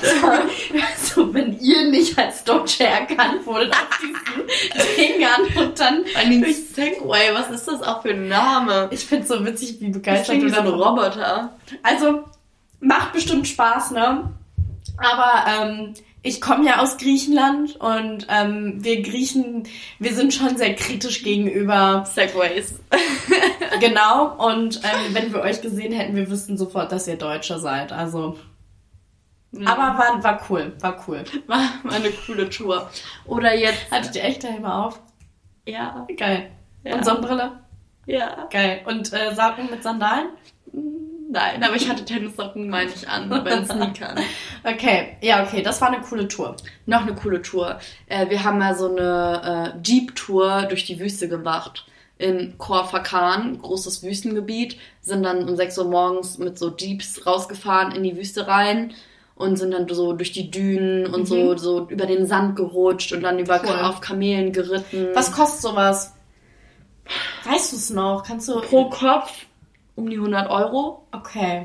Also, 0.02 1.22
also, 1.26 1.34
wenn 1.34 1.60
ihr 1.60 1.90
nicht 1.90 2.18
als 2.18 2.42
Deutsche 2.42 2.84
erkannt 2.84 3.44
wurdet 3.44 3.74
auf 3.74 3.98
diesen 4.00 4.96
Dingern 4.96 5.42
und 5.54 5.78
dann... 5.78 6.04
Ein 6.14 6.42
Segway, 6.44 7.34
was 7.34 7.50
ist 7.50 7.68
das 7.68 7.82
auch 7.82 8.00
für 8.00 8.12
ein 8.12 8.26
Name? 8.26 8.88
Ich 8.90 9.04
find's 9.04 9.28
so 9.28 9.44
witzig, 9.44 9.76
wie 9.80 9.90
begeistert 9.90 10.36
du 10.36 10.46
wie 10.46 10.50
so 10.50 10.60
ein 10.60 10.66
Roboter. 10.66 11.58
Also, 11.82 12.24
macht 12.80 13.12
bestimmt 13.12 13.48
Spaß, 13.48 13.90
ne? 13.90 14.32
Aber 14.96 15.44
ähm, 15.46 15.92
ich 16.22 16.40
komme 16.40 16.66
ja 16.66 16.80
aus 16.80 16.98
Griechenland 16.98 17.76
und 17.76 18.26
ähm, 18.28 18.84
wir 18.84 19.02
Griechen, 19.02 19.64
wir 19.98 20.14
sind 20.14 20.34
schon 20.34 20.56
sehr 20.56 20.74
kritisch 20.74 21.22
gegenüber 21.22 22.04
Segways. 22.12 22.74
Genau, 23.78 24.34
und 24.48 24.80
ähm, 24.82 25.14
wenn 25.14 25.32
wir 25.32 25.40
euch 25.40 25.62
gesehen 25.62 25.92
hätten, 25.92 26.16
wir 26.16 26.28
wüssten 26.28 26.58
sofort, 26.58 26.90
dass 26.92 27.06
ihr 27.06 27.16
Deutsche 27.16 27.58
seid. 27.58 27.92
Also. 27.92 28.36
Aber 29.64 29.96
war, 29.96 30.22
war 30.22 30.40
cool, 30.50 30.72
war 30.80 31.02
cool. 31.06 31.24
War, 31.46 31.60
war 31.84 31.94
eine 31.94 32.10
coole 32.10 32.50
Tour. 32.50 32.90
Oder 33.26 33.54
jetzt. 33.56 33.90
Hattet 33.90 34.16
ihr 34.16 34.24
echte 34.24 34.48
Helme 34.48 34.74
auf? 34.74 35.00
Ja. 35.66 36.06
Geil. 36.16 36.50
Ja. 36.84 36.96
Und 36.96 37.04
Sonnenbrille? 37.04 37.60
Ja. 38.06 38.48
Geil. 38.50 38.82
Und 38.86 39.12
äh, 39.12 39.34
Socken 39.34 39.70
mit 39.70 39.82
Sandalen? 39.82 40.30
Nein, 41.32 41.62
aber 41.62 41.76
ich 41.76 41.88
hatte 41.88 42.04
Tennissocken, 42.04 42.68
meine 42.68 42.90
ich 42.90 43.08
an, 43.08 43.28
bei 43.28 43.38
den 43.38 43.64
Sneakern. 43.64 44.18
Okay, 44.64 45.16
ja, 45.20 45.44
okay, 45.44 45.62
das 45.62 45.80
war 45.80 45.88
eine 45.92 46.00
coole 46.02 46.26
Tour. 46.26 46.56
Noch 46.86 47.02
eine 47.02 47.14
coole 47.14 47.40
Tour. 47.40 47.78
Äh, 48.06 48.28
wir 48.30 48.42
haben 48.42 48.58
mal 48.58 48.76
so 48.76 48.88
eine 48.90 49.74
äh, 49.76 49.80
Jeep-Tour 49.88 50.62
durch 50.68 50.84
die 50.86 50.98
Wüste 50.98 51.28
gemacht. 51.28 51.86
In 52.18 52.58
Khor 52.58 52.84
Fakkan, 52.84 53.60
großes 53.62 54.02
Wüstengebiet, 54.02 54.76
sind 55.02 55.22
dann 55.22 55.48
um 55.48 55.54
6 55.54 55.78
Uhr 55.78 55.84
morgens 55.84 56.38
mit 56.38 56.58
so 56.58 56.74
Jeeps 56.76 57.24
rausgefahren 57.24 57.92
in 57.92 58.02
die 58.02 58.16
Wüste 58.16 58.48
rein 58.48 58.92
und 59.36 59.56
sind 59.56 59.70
dann 59.70 59.88
so 59.88 60.12
durch 60.12 60.32
die 60.32 60.50
Dünen 60.50 61.06
und 61.06 61.26
so, 61.26 61.56
so 61.56 61.86
über 61.88 62.06
den 62.06 62.26
Sand 62.26 62.56
gerutscht 62.56 63.12
und 63.12 63.22
dann 63.22 63.38
über 63.38 63.60
Cool. 63.64 63.70
auf 63.70 64.00
Kamelen 64.00 64.52
geritten. 64.52 65.08
Was 65.14 65.30
kostet 65.32 65.62
sowas? 65.62 66.12
Weißt 67.44 67.72
du 67.72 67.76
es 67.76 67.90
noch? 67.90 68.24
Kannst 68.26 68.48
du. 68.48 68.60
pro 68.60 68.90
Kopf 68.90 69.46
um 70.00 70.10
die 70.10 70.16
100 70.16 70.50
Euro. 70.50 71.06
Okay. 71.12 71.64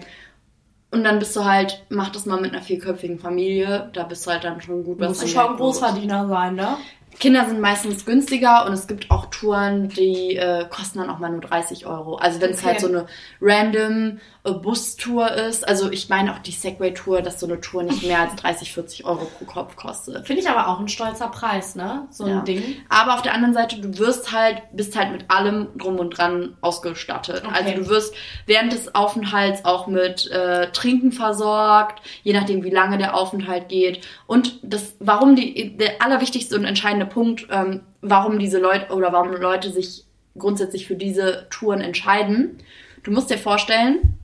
Und 0.92 1.04
dann 1.04 1.20
bist 1.20 1.36
du 1.36 1.44
halt, 1.44 1.84
mach 1.90 2.10
das 2.10 2.26
mal 2.26 2.40
mit 2.40 2.54
einer 2.54 2.62
vierköpfigen 2.62 3.20
Familie, 3.20 3.90
da 3.94 4.04
bist 4.04 4.26
du 4.26 4.32
halt 4.32 4.44
dann 4.44 4.62
schon 4.62 4.84
gut 4.84 5.00
Musst 5.00 5.24
du 5.24 5.28
schon. 5.28 5.58
Großverdiener 5.58 6.28
sein, 6.28 6.56
ne? 6.56 6.78
Kinder 7.20 7.46
sind 7.48 7.62
meistens 7.62 8.06
günstiger 8.06 8.66
und 8.66 8.74
es 8.74 8.88
gibt 8.88 9.10
auch 9.10 9.28
Touren, 9.28 9.88
die 9.90 10.36
äh, 10.36 10.66
kosten 10.70 11.00
dann 11.00 11.10
auch 11.10 11.20
mal 11.20 11.32
nur 11.32 11.42
30 11.42 11.86
Euro. 11.86 12.16
Also 12.18 12.42
wenn 12.42 12.52
es 12.52 12.60
Okay. 12.60 12.68
halt 12.68 12.82
so 12.82 12.88
eine 12.88 13.06
random 13.42 14.20
Bustour 14.54 15.32
ist, 15.32 15.68
also 15.68 15.92
ich 15.92 16.10
meine 16.10 16.34
auch 16.34 16.40
die 16.40 16.52
Segway-Tour, 16.52 17.22
dass 17.22 17.40
so 17.40 17.48
eine 17.48 17.60
Tour 17.62 17.84
nicht 17.84 18.04
mehr 18.04 18.20
als 18.20 18.36
30, 18.36 18.74
40 18.74 19.06
Euro 19.06 19.26
pro 19.26 19.46
Kopf 19.46 19.76
kostet. 19.76 20.26
Finde 20.28 20.42
ich 20.42 20.50
aber 20.50 20.68
auch 20.68 20.80
ein 20.80 20.88
stolzer 20.88 21.28
Preis, 21.30 21.76
ne? 21.76 22.08
So 22.12 22.26
ein 22.26 22.30
Ja. 22.30 22.42
Ding. 22.42 22.64
Aber 22.90 23.16
auf 23.16 23.22
der 23.22 23.34
anderen 23.34 23.54
Seite, 23.54 23.80
du 23.82 23.98
wirst 23.98 24.32
halt, 24.32 24.62
bist 24.74 24.96
halt 24.96 25.12
mit 25.12 25.30
allem 25.32 25.70
drum 25.78 25.98
und 26.00 26.12
dran 26.18 26.58
ausgestattet. 26.62 27.44
Okay. 27.46 27.56
Also 27.56 27.74
du 27.84 27.90
wirst 27.90 28.14
während 28.46 28.72
des 28.72 28.94
Aufenthalts 28.94 29.66
auch 29.66 29.88
mit 29.88 30.30
äh, 30.30 30.72
Trinken 30.72 31.12
versorgt, 31.12 32.02
je 32.24 32.34
nachdem 32.34 32.64
wie 32.64 32.70
lange 32.70 32.98
der 32.98 33.16
Aufenthalt 33.16 33.70
geht. 33.70 34.06
Und 34.28 34.60
das, 34.62 34.96
warum 35.00 35.36
die, 35.36 35.76
der 35.78 36.02
allerwichtigste 36.02 36.56
und 36.56 36.66
entscheidende 36.66 37.06
Punkt, 37.06 37.48
ähm, 37.52 37.82
warum 38.02 38.40
diese 38.40 38.60
Leute 38.60 38.94
oder 38.94 39.12
warum 39.12 39.32
Leute 39.32 39.72
sich 39.72 40.06
grundsätzlich 40.38 40.86
für 40.86 40.96
diese 40.96 41.48
Touren 41.50 41.82
entscheiden. 41.82 42.60
Du 43.04 43.12
musst 43.12 43.30
dir 43.30 43.38
vorstellen, 43.38 44.15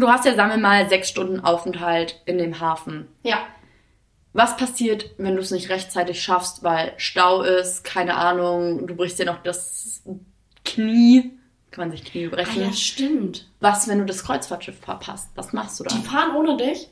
du 0.00 0.08
hast 0.08 0.24
ja, 0.24 0.34
sagen 0.34 0.50
wir 0.50 0.58
mal, 0.58 0.88
sechs 0.88 1.08
Stunden 1.08 1.40
Aufenthalt 1.40 2.20
in 2.26 2.38
dem 2.38 2.60
Hafen. 2.60 3.08
Ja. 3.22 3.38
Was 4.34 4.56
passiert, 4.56 5.10
wenn 5.18 5.34
du 5.36 5.42
es 5.42 5.50
nicht 5.50 5.68
rechtzeitig 5.68 6.22
schaffst, 6.22 6.62
weil 6.62 6.94
Stau 6.96 7.42
ist, 7.42 7.84
keine 7.84 8.16
Ahnung, 8.16 8.86
du 8.86 8.94
brichst 8.96 9.18
dir 9.18 9.26
noch 9.26 9.42
das 9.42 10.02
Knie, 10.64 11.32
kann 11.70 11.88
man 11.88 11.90
sich 11.96 12.04
Knie 12.04 12.26
Ah, 12.28 12.36
brechen. 12.36 12.62
ja, 12.62 12.72
stimmt. 12.72 13.50
Was, 13.60 13.88
wenn 13.88 13.98
du 13.98 14.06
das 14.06 14.24
Kreuzfahrtschiff 14.24 14.78
verpasst? 14.80 15.30
Was 15.34 15.52
machst 15.52 15.78
du 15.80 15.84
Die 15.84 15.90
dann? 15.94 16.02
fahren 16.02 16.34
ohne 16.36 16.56
dich? 16.56 16.88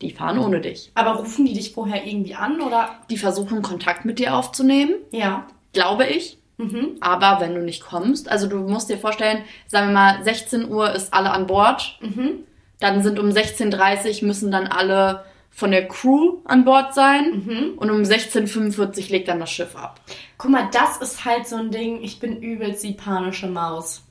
Die 0.00 0.12
fahren 0.12 0.38
ohne 0.38 0.60
dich. 0.60 0.92
Aber 0.94 1.16
rufen 1.16 1.44
die 1.44 1.52
dich 1.52 1.72
vorher 1.72 2.06
irgendwie 2.06 2.34
an 2.34 2.60
oder? 2.60 3.00
Die 3.10 3.18
versuchen 3.18 3.60
Kontakt 3.60 4.04
mit 4.04 4.18
dir 4.18 4.34
aufzunehmen, 4.34 4.94
Ja. 5.10 5.46
glaube 5.72 6.06
ich. 6.06 6.38
Mhm. 6.60 6.96
Aber 7.00 7.40
wenn 7.40 7.54
du 7.54 7.62
nicht 7.62 7.82
kommst, 7.82 8.28
also 8.28 8.46
du 8.46 8.58
musst 8.58 8.90
dir 8.90 8.98
vorstellen, 8.98 9.44
sagen 9.66 9.88
wir 9.88 9.94
mal, 9.94 10.24
16 10.24 10.68
Uhr 10.68 10.92
ist 10.92 11.12
alle 11.14 11.30
an 11.30 11.46
Bord. 11.46 11.98
Mhm. 12.00 12.44
Dann 12.78 13.02
sind 13.02 13.18
um 13.18 13.28
16.30 13.28 14.22
Uhr 14.22 14.28
müssen 14.28 14.50
dann 14.50 14.66
alle 14.66 15.24
von 15.50 15.70
der 15.70 15.88
Crew 15.88 16.38
an 16.44 16.64
Bord 16.64 16.94
sein. 16.94 17.44
Mhm. 17.44 17.78
Und 17.78 17.90
um 17.90 18.02
16.45 18.02 18.78
Uhr 18.78 19.08
legt 19.10 19.28
dann 19.28 19.40
das 19.40 19.50
Schiff 19.50 19.76
ab. 19.76 20.00
Guck 20.38 20.50
mal, 20.50 20.68
das 20.72 20.98
ist 20.98 21.24
halt 21.24 21.46
so 21.46 21.56
ein 21.56 21.70
Ding, 21.70 22.02
ich 22.02 22.20
bin 22.20 22.40
übelst 22.40 22.82
die 22.82 22.92
panische 22.92 23.46
Maus. 23.46 24.02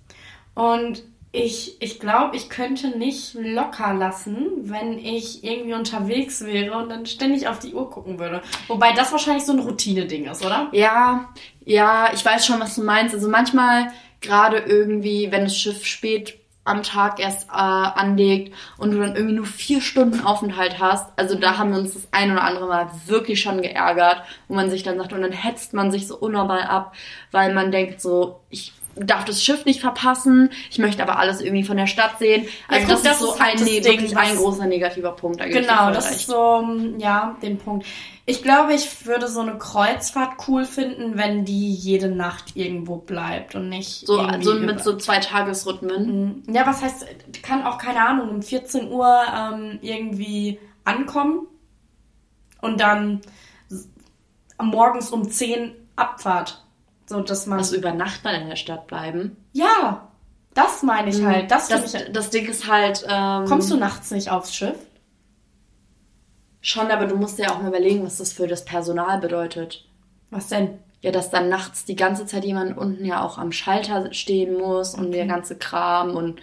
Und 0.53 1.03
ich, 1.31 1.79
ich 1.79 1.99
glaube, 1.99 2.35
ich 2.35 2.49
könnte 2.49 2.97
nicht 2.97 3.35
locker 3.35 3.93
lassen, 3.93 4.47
wenn 4.63 4.97
ich 4.97 5.43
irgendwie 5.43 5.73
unterwegs 5.73 6.43
wäre 6.43 6.75
und 6.77 6.89
dann 6.89 7.05
ständig 7.05 7.47
auf 7.47 7.59
die 7.59 7.73
Uhr 7.73 7.89
gucken 7.89 8.17
würde. 8.17 8.41
Wobei 8.67 8.93
das 8.93 9.11
wahrscheinlich 9.11 9.45
so 9.45 9.53
ein 9.53 9.59
Routine-Ding 9.59 10.25
ist, 10.25 10.43
oder? 10.43 10.69
Ja, 10.71 11.29
ja, 11.63 12.09
ich 12.13 12.25
weiß 12.25 12.45
schon, 12.45 12.59
was 12.59 12.75
du 12.75 12.83
meinst. 12.83 13.13
Also 13.13 13.29
manchmal 13.29 13.91
gerade 14.21 14.57
irgendwie, 14.57 15.31
wenn 15.31 15.43
das 15.43 15.55
Schiff 15.55 15.85
spät 15.85 16.39
am 16.65 16.83
Tag 16.83 17.19
erst 17.19 17.49
äh, 17.49 17.51
anlegt 17.51 18.53
und 18.77 18.91
du 18.91 18.99
dann 18.99 19.15
irgendwie 19.15 19.35
nur 19.35 19.45
vier 19.45 19.81
Stunden 19.81 20.21
Aufenthalt 20.21 20.79
hast. 20.79 21.11
Also 21.15 21.35
da 21.35 21.57
haben 21.57 21.71
wir 21.71 21.79
uns 21.79 21.93
das 21.93 22.07
ein 22.11 22.31
oder 22.31 22.43
andere 22.43 22.67
Mal 22.67 22.89
wirklich 23.05 23.41
schon 23.41 23.61
geärgert, 23.61 24.23
wo 24.47 24.55
man 24.55 24.69
sich 24.69 24.83
dann 24.83 24.97
sagt, 24.97 25.13
und 25.13 25.21
dann 25.21 25.31
hetzt 25.31 25.73
man 25.73 25.91
sich 25.91 26.07
so 26.07 26.17
unnormal 26.17 26.63
ab, 26.63 26.93
weil 27.31 27.53
man 27.53 27.71
denkt 27.71 28.01
so, 28.01 28.41
ich 28.49 28.73
darf 28.95 29.25
das 29.25 29.43
Schiff 29.43 29.65
nicht 29.65 29.81
verpassen, 29.81 30.49
ich 30.69 30.77
möchte 30.77 31.01
aber 31.01 31.19
alles 31.19 31.41
irgendwie 31.41 31.63
von 31.63 31.77
der 31.77 31.87
Stadt 31.87 32.19
sehen. 32.19 32.47
Also 32.67 32.87
guck, 32.87 32.95
das, 32.95 33.03
das 33.03 33.13
ist 33.13 33.19
so 33.19 33.33
ist 33.33 33.41
halt 33.41 33.57
ein, 33.57 33.63
nee, 33.63 33.79
Ding, 33.79 33.99
wirklich 33.99 34.17
ein 34.17 34.35
großer 34.35 34.65
negativer 34.65 35.11
Punkt. 35.11 35.39
Da 35.39 35.47
Genau, 35.47 35.91
das 35.91 36.11
ist 36.11 36.27
so, 36.27 36.61
mm, 36.61 36.99
ja, 36.99 37.37
den 37.41 37.57
Punkt. 37.57 37.85
Ich 38.25 38.43
glaube, 38.43 38.73
ich 38.73 39.05
würde 39.05 39.27
so 39.27 39.39
eine 39.39 39.57
Kreuzfahrt 39.57 40.33
cool 40.47 40.65
finden, 40.65 41.17
wenn 41.17 41.45
die 41.45 41.73
jede 41.73 42.09
Nacht 42.09 42.55
irgendwo 42.55 42.97
bleibt 42.97 43.55
und 43.55 43.69
nicht 43.69 44.05
so, 44.05 44.19
irgendwie 44.19 44.43
so 44.43 44.53
mit 44.55 44.83
so 44.83 44.97
zwei 44.97 45.19
Tagesrhythmen. 45.19 46.43
Ja, 46.47 46.67
was 46.67 46.81
heißt, 46.81 47.07
kann 47.41 47.65
auch, 47.65 47.77
keine 47.77 48.05
Ahnung, 48.05 48.29
um 48.29 48.41
14 48.41 48.91
Uhr 48.91 49.23
ähm, 49.35 49.79
irgendwie 49.81 50.59
ankommen 50.83 51.47
und 52.61 52.79
dann 52.79 53.21
morgens 54.61 55.09
um 55.09 55.29
10 55.29 55.73
Abfahrt. 55.95 56.63
So, 57.09 57.21
dass 57.21 57.47
man. 57.47 57.57
Also 57.57 57.75
über 57.75 57.91
Nacht 57.91 58.23
mal 58.23 58.35
in 58.35 58.47
der 58.47 58.55
Stadt 58.55 58.85
bleiben. 58.87 59.35
ja, 59.53 60.07
das 60.53 60.83
meine 60.83 61.09
ich 61.09 61.23
halt. 61.23 61.49
Das, 61.51 61.67
Das, 61.67 61.93
ich, 61.93 62.11
das 62.11 62.29
Ding 62.29 62.47
ist 62.47 62.69
halt. 62.69 63.05
Ähm, 63.07 63.45
Kommst 63.45 63.71
du 63.71 63.77
nachts 63.77 64.11
nicht 64.11 64.29
aufs 64.29 64.53
Schiff? 64.53 64.77
Schon, 66.61 66.91
aber 66.91 67.05
du 67.05 67.15
musst 67.15 67.39
dir 67.39 67.51
auch 67.51 67.61
mal 67.61 67.69
überlegen, 67.69 68.05
was 68.05 68.17
das 68.17 68.33
für 68.33 68.45
das 68.47 68.65
Personal 68.65 69.19
bedeutet. 69.19 69.85
Was 70.29 70.47
denn? 70.47 70.77
Ja, 71.01 71.11
dass 71.11 71.29
dann 71.29 71.49
nachts 71.49 71.85
die 71.85 71.95
ganze 71.95 72.25
Zeit 72.25 72.43
jemand 72.43 72.77
unten 72.77 73.05
ja 73.05 73.23
auch 73.23 73.37
am 73.37 73.51
Schalter 73.53 74.13
stehen 74.13 74.57
muss 74.57 74.93
und 74.93 75.11
der 75.11 75.25
ganze 75.25 75.57
Kram 75.57 76.15
und. 76.15 76.41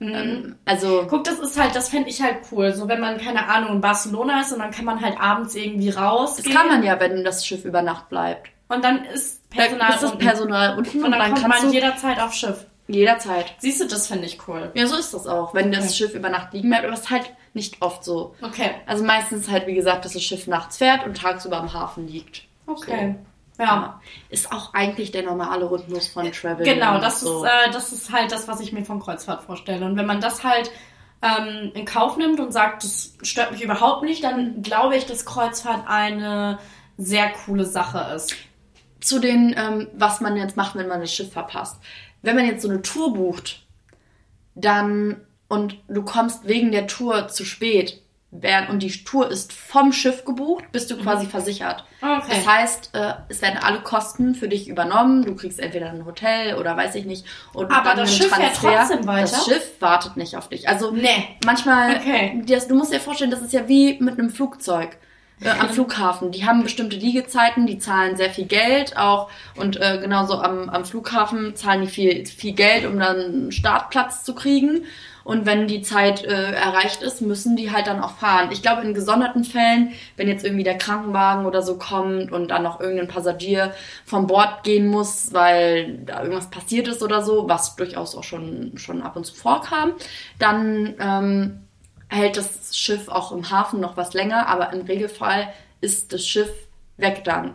Ähm, 0.00 0.56
also. 0.66 1.06
Guck, 1.08 1.24
das 1.24 1.38
ist 1.38 1.58
halt, 1.58 1.74
das 1.74 1.88
fände 1.88 2.10
ich 2.10 2.22
halt 2.22 2.36
cool. 2.52 2.74
So, 2.74 2.86
wenn 2.88 3.00
man, 3.00 3.18
keine 3.18 3.48
Ahnung, 3.48 3.76
in 3.76 3.80
Barcelona 3.80 4.42
ist 4.42 4.52
und 4.52 4.58
dann 4.60 4.70
kann 4.70 4.84
man 4.84 5.00
halt 5.00 5.18
abends 5.18 5.54
irgendwie 5.56 5.90
raus. 5.90 6.36
Das 6.36 6.44
kann 6.44 6.68
man 6.68 6.82
ja, 6.84 7.00
wenn 7.00 7.24
das 7.24 7.46
Schiff 7.46 7.64
über 7.64 7.82
Nacht 7.82 8.08
bleibt. 8.08 8.50
Und 8.68 8.84
dann 8.84 9.04
ist 9.06 9.35
Personal 9.50 9.94
ist 9.94 10.02
das. 10.02 10.18
Personal 10.18 10.76
unten 10.78 11.04
Und 11.04 11.10
dann, 11.12 11.20
kommt 11.20 11.42
kannst 11.42 11.62
man 11.62 11.68
du 11.68 11.74
jederzeit 11.74 12.20
aufs 12.20 12.36
Schiff. 12.36 12.66
jederzeit. 12.88 13.54
Siehst 13.58 13.80
du, 13.80 13.86
das 13.86 14.06
finde 14.08 14.26
ich 14.26 14.38
cool. 14.48 14.70
Ja, 14.74 14.86
so 14.86 14.96
ist 14.96 15.14
das 15.14 15.26
auch, 15.26 15.54
wenn 15.54 15.72
das 15.72 15.84
Okay. 15.86 15.94
Schiff 15.94 16.14
über 16.14 16.28
Nacht 16.28 16.52
liegen 16.52 16.68
bleibt. 16.68 16.84
Aber 16.84 16.94
es 16.94 17.00
ist 17.00 17.10
halt 17.10 17.32
nicht 17.54 17.80
oft 17.80 18.04
so. 18.04 18.34
Okay. 18.42 18.70
Also 18.86 19.04
meistens 19.04 19.48
halt, 19.50 19.66
wie 19.66 19.74
gesagt, 19.74 20.04
dass 20.04 20.12
das 20.12 20.22
Schiff 20.22 20.46
nachts 20.46 20.76
fährt 20.76 21.06
und 21.06 21.16
tagsüber 21.16 21.56
am 21.58 21.72
Hafen 21.72 22.06
liegt. 22.06 22.42
Okay. 22.66 23.16
So. 23.56 23.62
Ja. 23.62 23.64
Ja. 23.64 24.00
Ist 24.28 24.52
auch 24.52 24.74
eigentlich 24.74 25.12
der 25.12 25.22
normale 25.22 25.70
Rhythmus 25.70 26.08
von 26.08 26.30
Travel. 26.30 26.66
Genau, 26.66 27.00
das 27.00 27.20
so. 27.20 27.42
ist, 27.44 27.50
äh, 27.50 27.70
das 27.72 27.90
ist 27.92 28.12
halt 28.12 28.30
das, 28.30 28.46
was 28.48 28.60
ich 28.60 28.72
mir 28.72 28.84
von 28.84 29.00
Kreuzfahrt 29.00 29.44
vorstelle. 29.44 29.86
Und 29.86 29.96
wenn 29.96 30.04
man 30.04 30.20
das 30.20 30.44
halt 30.44 30.70
ähm, 31.22 31.70
in 31.72 31.86
Kauf 31.86 32.18
nimmt 32.18 32.38
und 32.38 32.52
sagt, 32.52 32.84
das 32.84 33.14
stört 33.22 33.52
mich 33.52 33.62
überhaupt 33.62 34.02
nicht, 34.02 34.22
dann 34.22 34.60
glaube 34.60 34.96
ich, 34.96 35.06
dass 35.06 35.24
Kreuzfahrt 35.24 35.84
eine 35.88 36.58
sehr 36.98 37.30
coole 37.30 37.64
Sache 37.64 38.12
ist. 38.14 38.34
Zu 39.06 39.18
den, 39.18 39.54
ähm, 39.56 39.88
was 39.94 40.20
man 40.20 40.36
jetzt 40.36 40.56
macht, 40.56 40.74
wenn 40.76 40.88
man 40.88 41.00
das 41.00 41.12
Schiff 41.14 41.32
verpasst. 41.32 41.76
Wenn 42.22 42.36
man 42.36 42.46
jetzt 42.46 42.62
so 42.62 42.68
eine 42.68 42.82
Tour 42.82 43.14
bucht, 43.14 43.62
dann 44.54 45.20
und 45.48 45.76
du 45.88 46.02
kommst 46.02 46.48
wegen 46.48 46.72
der 46.72 46.86
Tour 46.86 47.28
zu 47.28 47.44
spät, 47.44 48.02
und 48.68 48.82
die 48.82 48.90
Tour 49.04 49.30
ist 49.30 49.52
vom 49.52 49.92
Schiff 49.92 50.24
gebucht, 50.24 50.64
bist 50.72 50.90
du 50.90 50.98
quasi 50.98 51.26
versichert. 51.26 51.84
Okay. 52.02 52.22
Das 52.28 52.46
heißt, 52.46 52.90
äh, 52.92 53.14
es 53.28 53.40
werden 53.40 53.58
alle 53.62 53.80
Kosten 53.80 54.34
für 54.34 54.48
dich 54.48 54.68
übernommen. 54.68 55.24
Du 55.24 55.34
kriegst 55.34 55.58
entweder 55.58 55.90
ein 55.90 56.04
Hotel 56.04 56.56
oder 56.56 56.76
weiß 56.76 56.96
ich 56.96 57.06
nicht. 57.06 57.24
Und 57.54 57.70
Aber 57.70 57.90
dann 57.90 57.98
das 57.98 58.14
Schiff 58.14 58.34
fährt 58.34 58.56
trotzdem 58.56 59.06
weiter? 59.06 59.30
Das 59.30 59.44
Schiff 59.46 59.80
wartet 59.80 60.16
nicht 60.18 60.36
auf 60.36 60.48
dich. 60.48 60.68
Also 60.68 60.90
Nee. 60.90 61.38
manchmal, 61.46 61.96
Okay. 61.96 62.42
das, 62.46 62.68
du 62.68 62.74
musst 62.74 62.92
dir 62.92 63.00
vorstellen, 63.00 63.30
das 63.30 63.40
ist 63.40 63.52
ja 63.52 63.68
wie 63.68 63.98
mit 64.00 64.18
einem 64.18 64.28
Flugzeug. 64.28 64.98
Äh, 65.40 65.50
am 65.50 65.68
Flughafen. 65.68 66.30
Die 66.30 66.46
haben 66.46 66.62
bestimmte 66.62 66.96
Liegezeiten, 66.96 67.66
die 67.66 67.78
zahlen 67.78 68.16
sehr 68.16 68.30
viel 68.30 68.46
Geld 68.46 68.96
auch 68.96 69.30
und 69.54 69.78
äh, 69.78 69.98
genauso 70.00 70.40
am, 70.40 70.70
am 70.70 70.86
Flughafen 70.86 71.54
zahlen 71.54 71.82
die 71.82 71.88
viel, 71.88 72.24
viel 72.24 72.54
Geld, 72.54 72.86
um 72.86 72.98
dann 72.98 73.16
einen 73.16 73.52
Startplatz 73.52 74.24
zu 74.24 74.34
kriegen. 74.34 74.84
Und 75.24 75.44
wenn 75.44 75.66
die 75.66 75.82
Zeit 75.82 76.24
äh, 76.24 76.52
erreicht 76.52 77.02
ist, 77.02 77.20
müssen 77.20 77.56
die 77.56 77.72
halt 77.72 77.88
dann 77.88 78.00
auch 78.00 78.16
fahren. 78.16 78.50
Ich 78.52 78.62
glaube, 78.62 78.82
in 78.82 78.94
gesonderten 78.94 79.42
Fällen, 79.42 79.92
wenn 80.16 80.28
jetzt 80.28 80.44
irgendwie 80.44 80.62
der 80.62 80.78
Krankenwagen 80.78 81.46
oder 81.46 81.62
so 81.62 81.76
kommt 81.76 82.30
und 82.30 82.48
dann 82.52 82.62
noch 82.62 82.80
irgendein 82.80 83.08
Passagier 83.08 83.74
vom 84.04 84.28
Bord 84.28 84.62
gehen 84.62 84.86
muss, 84.86 85.34
weil 85.34 85.98
da 86.06 86.22
irgendwas 86.22 86.48
passiert 86.48 86.86
ist 86.86 87.02
oder 87.02 87.22
so, 87.22 87.48
was 87.48 87.74
durchaus 87.74 88.14
auch 88.14 88.22
schon, 88.22 88.72
schon 88.76 89.02
ab 89.02 89.16
und 89.16 89.26
zu 89.26 89.34
vorkam, 89.34 89.94
dann 90.38 90.94
ähm, 91.00 91.65
hält 92.08 92.36
das 92.36 92.76
Schiff 92.76 93.08
auch 93.08 93.32
im 93.32 93.50
Hafen 93.50 93.80
noch 93.80 93.96
was 93.96 94.14
länger, 94.14 94.46
aber 94.48 94.72
im 94.72 94.82
Regelfall 94.82 95.48
ist 95.80 96.12
das 96.12 96.26
Schiff 96.26 96.50
weg 96.96 97.24
dann. 97.24 97.54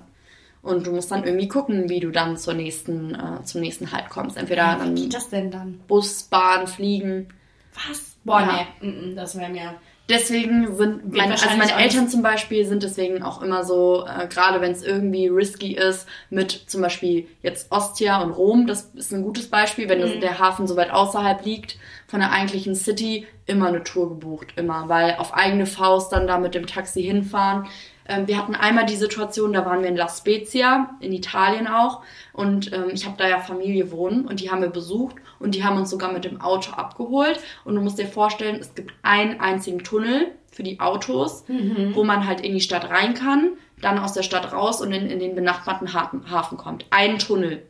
Und 0.62 0.86
du 0.86 0.92
musst 0.92 1.10
dann 1.12 1.24
irgendwie 1.24 1.48
gucken, 1.48 1.90
wie 1.90 2.00
du 2.00 2.12
dann 2.12 2.38
zur 2.38 2.54
nächsten, 2.54 3.16
äh, 3.16 3.44
zum 3.44 3.62
nächsten 3.62 3.92
Halt 3.92 4.10
kommst. 4.10 4.38
Entweder 4.38 4.76
Wie 4.76 4.80
dann 4.80 4.96
geht 4.96 5.14
das 5.14 5.30
denn 5.30 5.50
dann? 5.50 5.80
Bus, 5.88 6.24
Bahn, 6.24 6.68
Fliegen. 6.68 7.30
Was? 7.74 8.16
Boah, 8.24 8.42
Ja. 8.42 8.68
nee. 8.82 8.88
Mm, 8.88 9.12
mm, 9.12 9.16
Das 9.16 9.36
wäre 9.38 9.50
mir. 9.50 9.74
Deswegen 10.12 10.76
sind 10.76 11.04
Geht 11.12 11.18
meine, 11.22 11.34
also 11.34 11.46
meine 11.58 11.74
Eltern 11.84 12.08
zum 12.10 12.22
Beispiel 12.22 12.66
sind 12.66 12.84
deswegen 12.84 13.24
auch 13.24 13.42
immer 13.42 13.64
so, 13.64 14.06
äh, 14.06 14.28
gerade 14.28 14.62
wenn 14.62 14.72
es 14.72 14.84
irgendwie 14.84 15.28
risky 15.28 15.74
ist, 15.76 16.08
mit 16.30 16.52
zum 16.52 16.82
Beispiel 16.82 17.28
jetzt 17.42 17.72
Ostia 17.72 18.22
und 18.22 18.32
Rom, 18.32 18.68
das 18.68 18.92
ist 18.96 19.14
ein 19.14 19.24
gutes 19.24 19.50
Beispiel, 19.50 19.88
wenn 19.90 20.02
das- 20.02 20.20
der 20.20 20.40
Hafen 20.40 20.68
so 20.68 20.76
weit 20.76 20.92
außerhalb 20.92 21.44
liegt 21.46 21.78
von 22.08 22.20
der 22.20 22.32
eigentlichen 22.32 22.76
City, 22.76 23.26
immer 23.46 23.68
eine 23.68 23.84
Tour 23.84 24.10
gebucht, 24.10 24.54
immer, 24.56 24.88
weil 24.90 25.16
auf 25.18 25.34
eigene 25.34 25.66
Faust 25.66 26.12
dann 26.12 26.28
da 26.28 26.38
mit 26.38 26.54
dem 26.56 26.68
Taxi 26.68 27.02
hinfahren. 27.04 27.68
Ähm, 28.08 28.28
wir 28.28 28.38
hatten 28.38 28.56
einmal 28.56 28.86
die 28.86 28.96
Situation, 28.96 29.54
da 29.54 29.66
waren 29.66 29.82
wir 29.82 29.90
in 29.90 29.96
La 29.96 30.10
Spezia, 30.10 30.96
in 31.00 31.14
Italien 31.14 31.68
auch, 31.68 32.02
und 32.34 32.72
ähm, 32.74 32.90
ich 32.92 33.06
habe 33.06 33.18
da 33.18 33.28
ja 33.28 33.40
Familie 33.40 33.92
wohnen 33.92 34.26
und 34.26 34.40
die 34.40 34.52
haben 34.52 34.62
wir 34.62 34.70
besucht 34.70 35.16
und 35.40 35.56
die 35.56 35.64
haben 35.64 35.78
uns 35.78 35.90
sogar 35.90 36.12
mit 36.12 36.24
dem 36.24 36.42
Auto 36.42 36.72
abgeholt. 36.72 37.40
Und 37.66 37.76
du 37.76 37.82
musst 37.82 38.00
dir 38.00 38.08
vorstellen, 38.08 38.58
es 38.60 38.74
gibt 38.76 38.94
einen 39.02 39.40
einzigen 39.40 39.84
Tunnel 39.84 40.28
für 40.52 40.64
die 40.64 40.80
Autos, 40.80 41.46
wo 41.94 42.04
man 42.04 42.28
halt 42.28 42.42
in 42.42 42.54
die 42.54 42.62
Stadt 42.62 42.90
rein 42.90 43.14
kann, 43.14 43.52
dann 43.82 43.98
aus 43.98 44.14
der 44.14 44.24
Stadt 44.24 44.52
raus 44.52 44.82
und 44.82 44.92
in, 44.92 45.10
in 45.10 45.20
den 45.20 45.34
benachbarten 45.34 45.94
Hafen, 45.94 46.30
Hafen 46.30 46.58
kommt. 46.58 46.86
Ein 46.90 47.20
Tunnel 47.20 47.64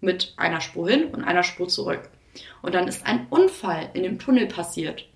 mit 0.00 0.34
einer 0.36 0.60
Spur 0.60 0.88
hin 0.88 1.06
und 1.06 1.24
einer 1.24 1.42
Spur 1.42 1.68
zurück. 1.68 2.08
Und 2.62 2.74
dann 2.74 2.88
ist 2.88 3.06
ein 3.06 3.26
Unfall 3.30 3.90
in 3.94 4.02
dem 4.02 4.18
Tunnel 4.18 4.46
passiert. 4.46 5.06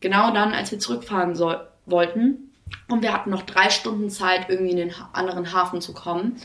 Genau 0.00 0.32
dann, 0.32 0.52
als 0.52 0.70
wir 0.70 0.78
zurückfahren 0.78 1.34
soll, 1.34 1.66
wollten. 1.86 2.49
Und 2.88 3.02
wir 3.02 3.12
hatten 3.12 3.30
noch 3.30 3.42
drei 3.42 3.70
Stunden 3.70 4.10
Zeit, 4.10 4.48
irgendwie 4.48 4.72
in 4.72 4.76
den 4.76 4.94
anderen 5.12 5.52
Hafen 5.52 5.80
zu 5.80 5.94
kommen. 5.94 6.40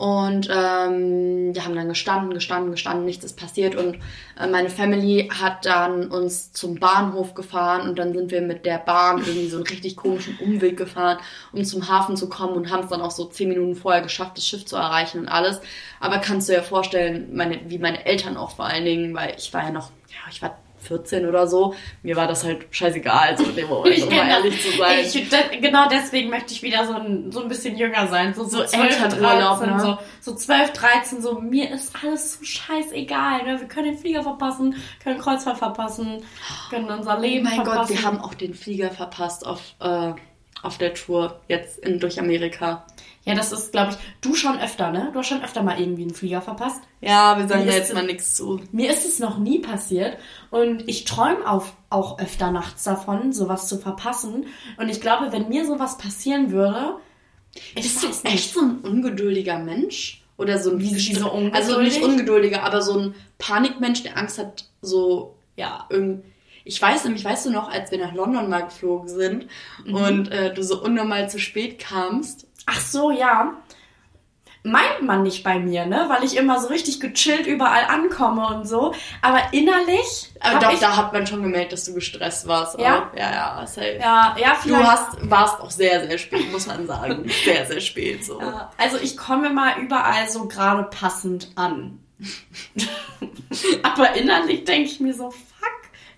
Und 0.00 0.48
ähm, 0.50 1.54
wir 1.54 1.62
haben 1.62 1.74
dann 1.74 1.90
gestanden, 1.90 2.32
gestanden, 2.32 2.70
gestanden, 2.70 3.04
nichts 3.04 3.22
ist 3.22 3.38
passiert. 3.38 3.74
Und 3.74 3.96
äh, 4.40 4.46
meine 4.46 4.70
Family 4.70 5.28
hat 5.28 5.66
dann 5.66 6.06
uns 6.10 6.54
zum 6.54 6.76
Bahnhof 6.76 7.34
gefahren 7.34 7.86
und 7.86 7.98
dann 7.98 8.14
sind 8.14 8.30
wir 8.30 8.40
mit 8.40 8.64
der 8.64 8.78
Bahn 8.78 9.18
irgendwie 9.18 9.48
so 9.48 9.58
einen 9.58 9.66
richtig 9.66 9.96
komischen 9.96 10.38
Umweg 10.38 10.78
gefahren, 10.78 11.18
um 11.52 11.66
zum 11.66 11.86
Hafen 11.86 12.16
zu 12.16 12.30
kommen 12.30 12.54
und 12.54 12.70
haben 12.70 12.84
es 12.84 12.88
dann 12.88 13.02
auch 13.02 13.10
so 13.10 13.26
zehn 13.26 13.50
Minuten 13.50 13.76
vorher 13.76 14.00
geschafft, 14.00 14.38
das 14.38 14.46
Schiff 14.46 14.64
zu 14.64 14.76
erreichen 14.76 15.20
und 15.20 15.28
alles. 15.28 15.60
Aber 16.00 16.16
kannst 16.16 16.48
du 16.48 16.54
dir 16.54 16.62
vorstellen, 16.62 17.36
meine, 17.36 17.60
wie 17.68 17.78
meine 17.78 18.06
Eltern 18.06 18.38
auch 18.38 18.56
vor 18.56 18.64
allen 18.64 18.86
Dingen, 18.86 19.14
weil 19.14 19.34
ich 19.36 19.52
war 19.52 19.64
ja 19.64 19.70
noch, 19.70 19.90
ja, 20.08 20.30
ich 20.30 20.40
war 20.40 20.56
14 20.80 21.26
oder 21.26 21.46
so, 21.46 21.74
mir 22.02 22.16
war 22.16 22.26
das 22.26 22.44
halt 22.44 22.66
scheißegal, 22.70 23.36
so 23.36 23.44
in 23.44 23.56
dem 23.56 23.68
Moment, 23.68 24.02
um 24.02 24.14
mal 24.14 24.16
kenn 24.16 24.28
das. 24.28 24.36
ehrlich 24.38 24.62
zu 24.62 24.76
sein. 24.76 24.98
Ich, 25.00 25.28
de, 25.28 25.60
genau 25.60 25.88
deswegen 25.88 26.30
möchte 26.30 26.52
ich 26.52 26.62
wieder 26.62 26.86
so 26.86 26.94
ein, 26.94 27.30
so 27.32 27.42
ein 27.42 27.48
bisschen 27.48 27.76
jünger 27.76 28.06
sein. 28.08 28.34
So, 28.34 28.44
so, 28.44 28.58
So 28.58 28.64
12, 28.64 29.02
Elternurlaub, 29.02 29.58
13, 29.58 29.76
ne? 29.76 29.80
so, 29.80 29.98
so 30.20 30.34
12, 30.36 30.72
13, 30.72 31.22
so 31.22 31.40
mir 31.40 31.70
ist 31.70 31.94
alles 32.02 32.34
so 32.38 32.44
scheißegal. 32.44 33.44
Ne? 33.44 33.60
Wir 33.60 33.68
können 33.68 33.92
den 33.92 33.98
Flieger 33.98 34.22
verpassen, 34.22 34.74
können 35.02 35.20
Kreuzfahrt 35.20 35.58
verpassen, 35.58 36.22
können 36.70 36.90
unser 36.90 37.18
Oh 37.18 37.20
Leben 37.20 37.44
mein 37.44 37.54
verpassen. 37.56 37.78
Gott, 37.80 37.90
wir 37.90 38.02
haben 38.06 38.20
auch 38.20 38.34
den 38.34 38.54
Flieger 38.54 38.90
verpasst 38.90 39.46
auf, 39.46 39.60
äh, 39.80 40.12
auf 40.62 40.78
der 40.78 40.94
Tour 40.94 41.40
jetzt 41.48 41.78
in, 41.78 41.98
durch 42.00 42.18
Amerika. 42.20 42.86
Ja, 43.24 43.34
das 43.34 43.52
ist, 43.52 43.72
glaube 43.72 43.92
ich, 43.92 43.96
du 44.22 44.34
schon 44.34 44.58
öfter, 44.58 44.90
ne? 44.90 45.10
Du 45.12 45.18
hast 45.18 45.28
schon 45.28 45.42
öfter 45.44 45.62
mal 45.62 45.78
irgendwie 45.80 46.02
einen 46.02 46.14
Flieger 46.14 46.40
verpasst. 46.40 46.80
Ja, 47.02 47.38
wir 47.38 47.46
sagen 47.48 47.64
Mir 47.66 47.70
da 47.72 47.76
jetzt 47.76 47.92
mal 47.92 48.04
nichts 48.06 48.34
zu. 48.34 48.60
Mir 48.72 48.90
ist 48.90 49.04
es 49.06 49.18
noch 49.18 49.38
nie 49.38 49.58
passiert 49.58 50.16
und 50.50 50.88
ich 50.88 51.04
träume 51.04 51.38
auch 51.90 52.18
öfter 52.18 52.50
nachts 52.50 52.84
davon, 52.84 53.32
sowas 53.32 53.68
zu 53.68 53.78
verpassen. 53.78 54.46
Und 54.78 54.88
ich 54.88 55.00
glaube, 55.00 55.32
wenn 55.32 55.48
mir 55.48 55.66
sowas 55.66 55.98
passieren 55.98 56.50
würde, 56.50 56.96
ich 57.74 57.74
Bist 57.74 58.02
du 58.02 58.08
echt 58.28 58.54
so 58.54 58.60
ein 58.60 58.78
ungeduldiger 58.78 59.58
Mensch? 59.58 60.22
Oder 60.38 60.56
so 60.58 60.70
ein 60.70 60.80
Wie- 60.80 60.94
wie 60.94 61.14
so 61.14 61.26
gestr- 61.28 61.52
Also 61.52 61.78
nicht 61.80 61.96
ungeduldig? 61.96 62.02
ungeduldiger, 62.02 62.62
aber 62.62 62.80
so 62.80 62.98
ein 62.98 63.14
Panikmensch, 63.38 64.02
der 64.02 64.16
Angst 64.16 64.38
hat, 64.38 64.64
so 64.80 65.34
Ja. 65.56 65.84
irgend. 65.90 66.24
Ich 66.64 66.80
weiß 66.80 67.04
nämlich, 67.04 67.24
weißt 67.24 67.46
du 67.46 67.50
noch, 67.50 67.70
als 67.70 67.90
wir 67.90 67.98
nach 67.98 68.12
London 68.14 68.48
mal 68.50 68.64
geflogen 68.64 69.08
sind 69.08 69.46
und 69.86 70.30
äh, 70.30 70.52
du 70.52 70.62
so 70.62 70.82
unnormal 70.82 71.28
zu 71.30 71.38
spät 71.38 71.78
kamst. 71.78 72.46
Ach 72.66 72.80
so, 72.80 73.10
ja. 73.10 73.54
Meint 74.62 75.00
man 75.00 75.22
nicht 75.22 75.42
bei 75.42 75.58
mir, 75.58 75.86
ne? 75.86 76.04
Weil 76.10 76.22
ich 76.22 76.36
immer 76.36 76.60
so 76.60 76.68
richtig 76.68 77.00
gechillt 77.00 77.46
überall 77.46 77.84
ankomme 77.86 78.46
und 78.48 78.68
so. 78.68 78.92
Aber 79.22 79.40
innerlich. 79.52 80.30
Aber 80.38 80.58
doch, 80.58 80.78
da 80.78 80.98
hat 80.98 81.14
man 81.14 81.26
schon 81.26 81.42
gemerkt, 81.42 81.72
dass 81.72 81.86
du 81.86 81.94
gestresst 81.94 82.46
warst. 82.46 82.78
Ja? 82.78 83.10
Ja, 83.16 83.30
ja, 83.32 83.66
safe. 83.66 83.96
ja, 83.98 84.36
ja, 84.38 84.52
Du 84.62 84.68
vielleicht. 84.68 84.84
hast, 84.86 85.30
warst 85.30 85.60
auch 85.62 85.70
sehr, 85.70 86.06
sehr 86.06 86.18
spät, 86.18 86.52
muss 86.52 86.66
man 86.66 86.86
sagen. 86.86 87.24
Sehr, 87.44 87.64
sehr 87.64 87.80
spät 87.80 88.22
so. 88.22 88.38
Ja, 88.38 88.70
also 88.76 88.98
ich 88.98 89.16
komme 89.16 89.48
mal 89.48 89.78
überall 89.80 90.28
so 90.28 90.46
gerade 90.46 90.82
passend 90.84 91.52
an. 91.54 91.98
Aber 93.82 94.14
innerlich 94.14 94.64
denke 94.64 94.90
ich 94.90 95.00
mir 95.00 95.14
so, 95.14 95.32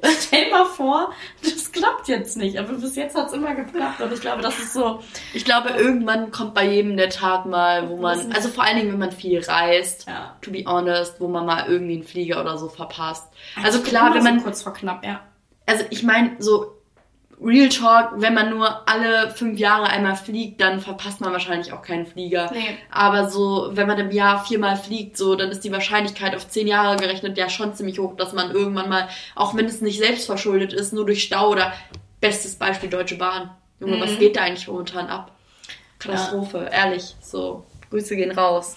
stell 0.20 0.50
mal 0.50 0.64
vor, 0.66 1.12
das 1.42 1.70
klappt 1.70 2.08
jetzt 2.08 2.36
nicht. 2.36 2.58
Aber 2.58 2.72
bis 2.72 2.96
jetzt 2.96 3.16
hat 3.16 3.28
es 3.28 3.32
immer 3.32 3.54
geklappt 3.54 4.00
und 4.00 4.12
ich 4.12 4.20
glaube, 4.20 4.42
das 4.42 4.58
ist 4.58 4.72
so. 4.72 5.00
Ich 5.32 5.44
glaube, 5.44 5.70
irgendwann 5.70 6.30
kommt 6.30 6.54
bei 6.54 6.66
jedem 6.68 6.96
der 6.96 7.08
Tag 7.10 7.46
mal, 7.46 7.88
wo 7.88 7.96
man, 7.96 8.32
also 8.32 8.48
vor 8.48 8.64
allen 8.64 8.76
Dingen, 8.78 8.92
wenn 8.92 8.98
man 8.98 9.12
viel 9.12 9.40
reist, 9.40 10.06
Ja. 10.08 10.36
to 10.42 10.50
be 10.50 10.64
honest, 10.66 11.20
wo 11.20 11.28
man 11.28 11.46
mal 11.46 11.66
irgendwie 11.68 11.94
einen 11.94 12.04
Flieger 12.04 12.40
oder 12.40 12.58
so 12.58 12.68
verpasst. 12.68 13.32
Also 13.62 13.80
bin 13.80 13.90
klar, 13.90 14.12
wenn 14.14 14.22
so 14.22 14.28
man, 14.30 14.42
kurz 14.42 14.62
vor 14.62 14.72
knapp, 14.72 15.04
ja. 15.04 15.20
also 15.66 15.84
ich 15.90 16.02
meine, 16.02 16.36
so 16.40 16.74
Real 17.44 17.68
Talk, 17.68 18.12
wenn 18.16 18.35
man 18.35 18.50
nur 18.50 18.88
alle 18.88 19.31
fünf 19.31 19.59
Jahre 19.59 19.87
einmal 19.87 20.16
fliegt, 20.16 20.61
dann 20.61 20.81
verpasst 20.81 21.20
man 21.20 21.33
wahrscheinlich 21.33 21.72
auch 21.72 21.83
keinen 21.83 22.07
Flieger. 22.07 22.50
Nee. 22.52 22.78
Aber 22.90 23.28
so, 23.28 23.70
wenn 23.72 23.87
man 23.87 23.98
im 23.98 24.11
Jahr 24.11 24.44
viermal 24.44 24.76
fliegt, 24.76 25.16
so, 25.16 25.35
dann 25.35 25.50
ist 25.50 25.64
die 25.64 25.72
Wahrscheinlichkeit 25.72 26.37
auf 26.37 26.48
zehn 26.48 26.66
Jahre 26.66 26.96
gerechnet 26.96 27.37
ja 27.37 27.48
schon 27.48 27.74
ziemlich 27.74 27.98
hoch, 27.98 28.16
dass 28.16 28.33
man 28.33 28.52
irgendwann 28.52 28.88
mal, 28.88 29.09
auch 29.35 29.57
wenn 29.57 29.66
es 29.66 29.81
nicht 29.81 29.98
selbst 29.98 30.26
verschuldet 30.26 30.72
ist, 30.72 30.92
nur 30.92 31.07
durch 31.07 31.24
Stau 31.24 31.50
oder 31.50 31.72
bestes 32.20 32.55
Beispiel 32.55 32.88
Deutsche 32.88 33.16
Bahn. 33.16 33.50
Junge, 33.81 34.00
was 34.00 34.18
geht 34.18 34.37
da 34.37 34.42
eigentlich 34.42 34.68
momentan 34.68 35.09
ab? 35.09 35.33
Katastrophe, 35.98 36.68
ehrlich. 36.72 37.16
So, 37.20 37.64
Grüße 37.92 38.16
gehen 38.16 38.31
raus. 38.31 38.76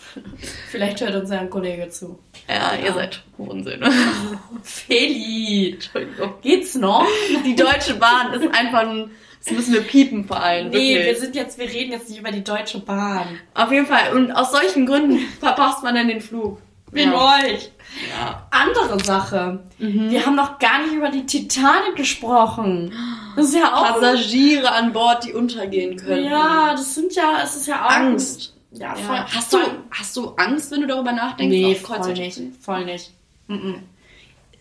Vielleicht 0.70 1.00
hört 1.00 1.16
uns 1.16 1.32
ja 1.32 1.40
ein 1.40 1.50
Kollege 1.50 1.88
zu. 1.88 2.20
Ja, 2.50 2.74
ihr 2.76 2.92
seid 2.92 3.24
Hurensöhne. 3.38 3.90
Feli, 4.64 5.72
Entschuldigung. 5.76 6.34
geht's 6.42 6.76
noch? 6.76 7.08
Die 7.46 7.56
Deutsche 7.56 7.94
Bahn 7.94 8.34
ist 8.34 8.54
einfach 8.54 8.82
ein, 8.82 9.12
das 9.42 9.54
müssen 9.54 9.74
wir 9.74 9.82
piepen 9.84 10.26
vor 10.26 10.44
allem. 10.44 10.70
Nee, 10.70 10.96
wirklich. 10.96 11.06
wir 11.06 11.16
sind 11.16 11.36
jetzt, 11.36 11.58
wir 11.58 11.70
reden 11.70 11.94
jetzt 11.94 12.10
nicht 12.10 12.20
über 12.20 12.32
die 12.32 12.44
Deutsche 12.44 12.80
Bahn. 12.80 13.40
Auf 13.54 13.72
jeden 13.72 13.86
Fall. 13.86 14.14
Und 14.14 14.34
aus 14.34 14.52
solchen 14.52 14.86
Gründen 14.86 15.20
verpasst 15.40 15.82
man 15.82 15.96
dann 15.96 16.10
den 16.10 16.20
Flug. 16.20 16.60
Wegen 16.92 17.14
ja. 17.14 17.40
euch. 17.40 17.72
ja. 18.10 18.48
Andere 18.52 19.02
Sache. 19.02 19.64
Mhm. 19.78 20.12
Wir 20.12 20.26
haben 20.26 20.36
noch 20.36 20.60
gar 20.60 20.84
nicht 20.84 20.94
über 20.94 21.10
die 21.10 21.26
Titanic 21.26 21.96
gesprochen. 21.96 22.94
Das 23.38 23.46
ist 23.46 23.56
ja 23.56 23.74
auch. 23.74 24.00
Passagiere 24.00 24.72
an 24.74 24.92
Bord, 24.92 25.24
die 25.24 25.34
untergehen 25.34 25.96
können. 25.96 26.26
Ja, 26.26 26.72
das 26.72 26.96
sind 26.96 27.16
ja, 27.16 27.40
es 27.44 27.56
ist 27.56 27.68
ja 27.68 27.86
auch. 27.86 27.92
Angst. 27.92 28.55
Ja, 28.78 28.90
Ja. 28.90 28.96
voll. 28.96 29.18
Hast, 29.36 29.54
du, 29.54 29.58
hast 29.92 30.16
du 30.18 30.30
Angst, 30.36 30.72
wenn 30.72 30.82
du 30.82 30.88
darüber 30.88 31.12
nachdenkst? 31.12 31.50
Nee, 31.56 31.76
voll 31.76 31.96
Kreuzfahrt? 31.98 32.18
nicht. 32.18 32.42
Voll 32.62 32.86
nicht. 32.86 33.12
Mhm. 33.48 33.84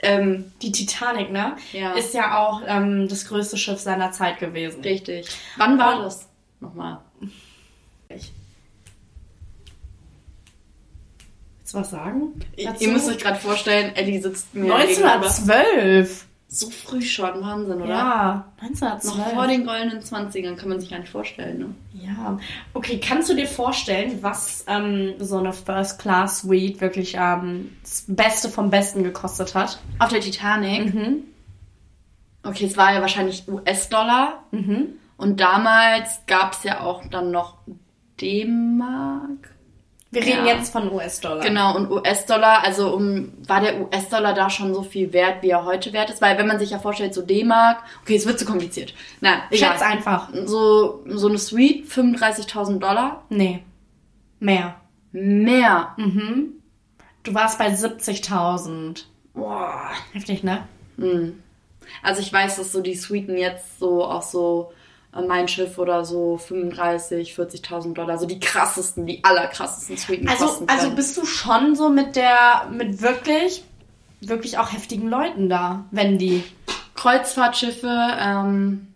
Ähm, 0.00 0.52
Die 0.62 0.70
Titanic, 0.72 1.30
ne? 1.32 1.56
Ja. 1.72 1.92
Ist 1.94 2.12
ja 2.14 2.38
auch 2.38 2.62
ähm, 2.66 3.08
das 3.08 3.26
größte 3.26 3.56
Schiff 3.56 3.80
seiner 3.80 4.12
Zeit 4.12 4.38
gewesen. 4.38 4.82
richtig. 4.82 5.28
Wann 5.56 5.78
war 5.78 5.96
Und- 5.98 6.04
das? 6.04 6.28
Nochmal. 6.60 7.00
du 11.72 11.80
was 11.80 11.90
sagen? 11.90 12.40
Ihr 12.56 12.88
müsst 12.88 13.08
euch 13.08 13.18
gerade 13.18 13.38
vorstellen, 13.38 13.94
Ellie 13.96 14.20
sitzt 14.22 14.54
mir 14.54 14.62
gegenüber. 14.76 15.12
1912. 15.14 16.26
So 16.54 16.70
früh 16.70 17.02
schon, 17.02 17.42
Wahnsinn, 17.42 17.82
oder? 17.82 17.88
Ja, 17.88 18.44
Noch 18.58 18.68
1912. 18.68 19.32
vor 19.32 19.46
den 19.48 19.66
goldenen 19.66 20.00
20ern 20.00 20.54
kann 20.54 20.68
man 20.68 20.78
sich 20.78 20.88
gar 20.88 21.00
nicht 21.00 21.10
vorstellen, 21.10 21.58
ne? 21.58 21.74
Ja, 21.94 22.38
okay, 22.74 23.00
kannst 23.00 23.28
du 23.28 23.34
dir 23.34 23.48
vorstellen, 23.48 24.18
was 24.22 24.64
ähm, 24.68 25.14
so 25.18 25.38
eine 25.38 25.52
First 25.52 25.98
Class 25.98 26.42
Suite 26.42 26.80
wirklich 26.80 27.16
ähm, 27.18 27.76
das 27.82 28.04
Beste 28.06 28.48
vom 28.48 28.70
Besten 28.70 29.02
gekostet 29.02 29.56
hat? 29.56 29.80
Auf 29.98 30.10
der 30.10 30.20
Titanic. 30.20 30.94
Mhm. 30.94 31.24
Okay, 32.44 32.66
es 32.66 32.76
war 32.76 32.94
ja 32.94 33.00
wahrscheinlich 33.00 33.48
US-Dollar. 33.48 34.44
Mhm. 34.52 34.90
Und 35.16 35.40
damals 35.40 36.20
gab 36.28 36.52
es 36.52 36.62
ja 36.62 36.82
auch 36.82 37.04
dann 37.10 37.32
noch 37.32 37.56
D-Mark. 38.20 39.53
Wir 40.14 40.22
reden 40.24 40.46
Ja. 40.46 40.54
jetzt 40.54 40.72
von 40.72 40.90
US-Dollar. 40.92 41.40
Genau, 41.44 41.76
und 41.76 41.90
US-Dollar, 41.90 42.62
also 42.64 42.94
um, 42.94 43.32
war 43.46 43.60
der 43.60 43.80
US-Dollar 43.80 44.32
da 44.34 44.48
schon 44.48 44.72
so 44.74 44.82
viel 44.82 45.12
wert, 45.12 45.42
wie 45.42 45.50
er 45.50 45.64
heute 45.64 45.92
wert 45.92 46.10
ist? 46.10 46.22
Weil 46.22 46.38
wenn 46.38 46.46
man 46.46 46.58
sich 46.58 46.70
ja 46.70 46.78
vorstellt, 46.78 47.12
so 47.14 47.22
D-Mark, 47.22 47.82
okay, 48.02 48.14
es 48.16 48.26
wird 48.26 48.38
zu 48.38 48.44
kompliziert. 48.46 48.94
Na, 49.20 49.42
Schätz 49.50 49.60
egal. 49.80 49.82
einfach. 49.82 50.28
So, 50.44 51.02
so 51.06 51.28
eine 51.28 51.38
Suite, 51.38 51.86
35.000 51.86 52.78
Dollar. 52.78 53.24
Nee. 53.28 53.62
Mehr. 54.40 54.76
Mehr. 55.12 55.94
Mhm. 55.96 56.52
Du 57.22 57.34
warst 57.34 57.58
bei 57.58 57.68
70.000. 57.68 59.04
Boah. 59.32 59.90
Heftig, 60.12 60.42
ne? 60.44 60.62
Also 62.02 62.20
ich 62.20 62.32
weiß, 62.32 62.56
dass 62.56 62.72
so 62.72 62.80
die 62.80 62.94
Suiten 62.94 63.36
jetzt 63.36 63.78
so 63.78 64.04
auch 64.04 64.22
so 64.22 64.72
mein 65.22 65.48
Schiff 65.48 65.78
oder 65.78 66.04
so 66.04 66.38
35, 66.38 67.34
40.000 67.34 67.94
Dollar, 67.94 68.18
so 68.18 68.26
die 68.26 68.40
krassesten, 68.40 69.06
die 69.06 69.22
allerkrassesten 69.22 69.96
Suiten 69.96 70.28
Also, 70.28 70.64
also 70.66 70.90
bist 70.90 71.16
du 71.16 71.24
schon 71.24 71.76
so 71.76 71.88
mit 71.88 72.16
der, 72.16 72.68
mit 72.70 73.00
wirklich, 73.00 73.64
wirklich 74.20 74.58
auch 74.58 74.72
heftigen 74.72 75.08
Leuten 75.08 75.48
da, 75.48 75.84
wenn 75.90 76.18
die. 76.18 76.42
Kreuzfahrtschiffe, 76.96 77.90
ähm, 78.18 78.94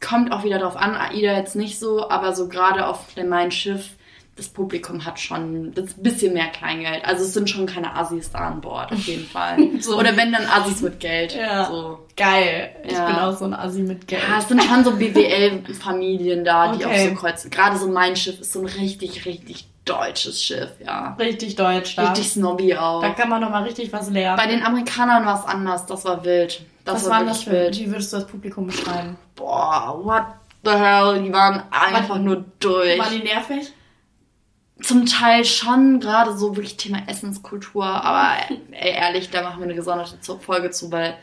kommt 0.00 0.32
auch 0.32 0.44
wieder 0.44 0.58
drauf 0.58 0.76
an, 0.76 0.94
AIDA 0.94 1.36
jetzt 1.36 1.56
nicht 1.56 1.78
so, 1.78 2.08
aber 2.08 2.34
so 2.34 2.48
gerade 2.48 2.86
auf 2.86 3.14
dem 3.14 3.28
Mein 3.28 3.50
Schiff, 3.50 3.90
das 4.36 4.48
Publikum 4.48 5.04
hat 5.04 5.20
schon 5.20 5.74
das 5.74 5.94
bisschen 5.94 6.32
mehr 6.32 6.46
Kleingeld. 6.48 7.04
Also 7.04 7.24
es 7.24 7.34
sind 7.34 7.50
schon 7.50 7.66
keine 7.66 7.94
Assis 7.94 8.30
da 8.30 8.38
an 8.38 8.60
Bord, 8.62 8.90
auf 8.92 8.98
jeden 9.06 9.26
Fall. 9.28 9.58
So. 9.80 9.98
Oder 9.98 10.16
wenn 10.16 10.32
dann 10.32 10.46
Assis 10.46 10.80
mit 10.80 10.98
Geld. 11.00 11.34
Ja. 11.34 11.66
So. 11.66 11.98
Geil. 12.16 12.70
Ich 12.84 12.92
Ja. 12.92 13.06
bin 13.06 13.16
auch 13.16 13.36
so 13.36 13.44
ein 13.44 13.52
Assi 13.54 13.80
mit 13.82 14.06
Geld. 14.08 14.22
Ja, 14.28 14.38
es 14.38 14.48
sind 14.48 14.62
schon 14.62 14.82
so 14.84 14.92
BWL-Familien 14.92 16.44
da, 16.44 16.72
die 16.72 16.84
Okay. 16.84 17.04
auf 17.04 17.08
so 17.10 17.14
kreuzen. 17.20 17.50
Gerade 17.50 17.76
so 17.76 17.88
mein 17.88 18.16
Schiff 18.16 18.40
ist 18.40 18.52
so 18.52 18.60
ein 18.60 18.66
richtig, 18.66 19.26
richtig 19.26 19.66
deutsches 19.84 20.42
Schiff, 20.42 20.70
ja. 20.84 21.16
Richtig 21.18 21.56
deutsch 21.56 21.96
da. 21.96 22.08
Richtig 22.10 22.30
snobby 22.30 22.74
auch. 22.76 23.00
Da 23.02 23.10
kann 23.10 23.28
man 23.28 23.40
noch 23.40 23.50
mal 23.50 23.64
richtig 23.64 23.92
was 23.92 24.10
lernen. 24.10 24.36
Bei 24.36 24.46
den 24.46 24.62
Amerikanern 24.62 25.24
war 25.26 25.38
es 25.40 25.44
anders, 25.46 25.86
das 25.86 26.04
war 26.04 26.24
wild. 26.24 26.62
Das 26.84 26.94
was 26.96 27.10
war 27.10 27.18
war 27.20 27.24
das 27.26 27.42
für? 27.42 27.50
wild. 27.52 27.78
Wie 27.78 27.90
würdest 27.90 28.12
du 28.12 28.18
das 28.18 28.26
Publikum 28.26 28.66
beschreiben? 28.66 29.16
Boah, 29.34 29.98
what 30.02 30.22
the 30.64 30.70
hell, 30.70 31.22
die 31.22 31.32
waren 31.32 31.62
einfach 31.70 32.18
nur 32.18 32.44
durch. 32.60 32.98
Waren 32.98 33.12
die 33.20 33.24
nervig? 33.26 33.72
Zum 34.82 35.06
Teil 35.06 35.44
schon, 35.44 36.00
gerade 36.00 36.36
so 36.36 36.56
wirklich 36.56 36.76
Thema 36.76 37.02
Essenskultur, 37.06 37.84
aber 37.84 38.34
ey, 38.72 38.92
ehrlich, 38.94 39.30
da 39.30 39.42
machen 39.42 39.60
wir 39.60 39.64
eine 39.64 39.74
gesonderte 39.74 40.16
Folge 40.38 40.70
zu, 40.70 40.90
weil 40.90 41.16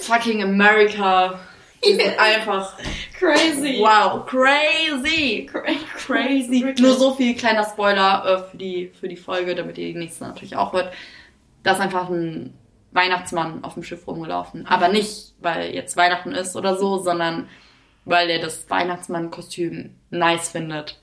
fucking 0.00 0.42
America, 0.42 1.38
die 1.84 1.94
sind 1.94 2.18
einfach 2.18 2.74
Crazy. 3.18 3.78
wow, 3.80 4.24
crazy. 4.26 5.46
Crazy. 5.46 6.62
Wirklich. 6.64 6.80
Nur 6.80 6.96
so 6.96 7.14
viel 7.14 7.34
kleiner 7.34 7.64
Spoiler 7.64 8.24
äh, 8.26 8.50
für, 8.50 8.56
die, 8.56 8.92
für 8.98 9.08
die 9.08 9.16
Folge, 9.16 9.54
damit 9.54 9.78
ihr 9.78 9.92
die 9.92 9.98
nächste 9.98 10.24
natürlich 10.24 10.56
auch 10.56 10.72
hört. 10.72 10.92
Da 11.62 11.72
ist 11.72 11.80
einfach 11.80 12.08
ein 12.10 12.54
Weihnachtsmann 12.92 13.64
auf 13.64 13.74
dem 13.74 13.82
Schiff 13.82 14.06
rumgelaufen. 14.06 14.66
Aber 14.66 14.88
nicht, 14.88 15.34
weil 15.40 15.74
jetzt 15.74 15.96
Weihnachten 15.96 16.32
ist 16.32 16.56
oder 16.56 16.76
so, 16.76 16.98
sondern 16.98 17.48
weil 18.04 18.30
er 18.30 18.38
das 18.38 18.68
Weihnachtsmann-Kostüm 18.68 19.94
nice 20.10 20.50
findet. 20.50 21.00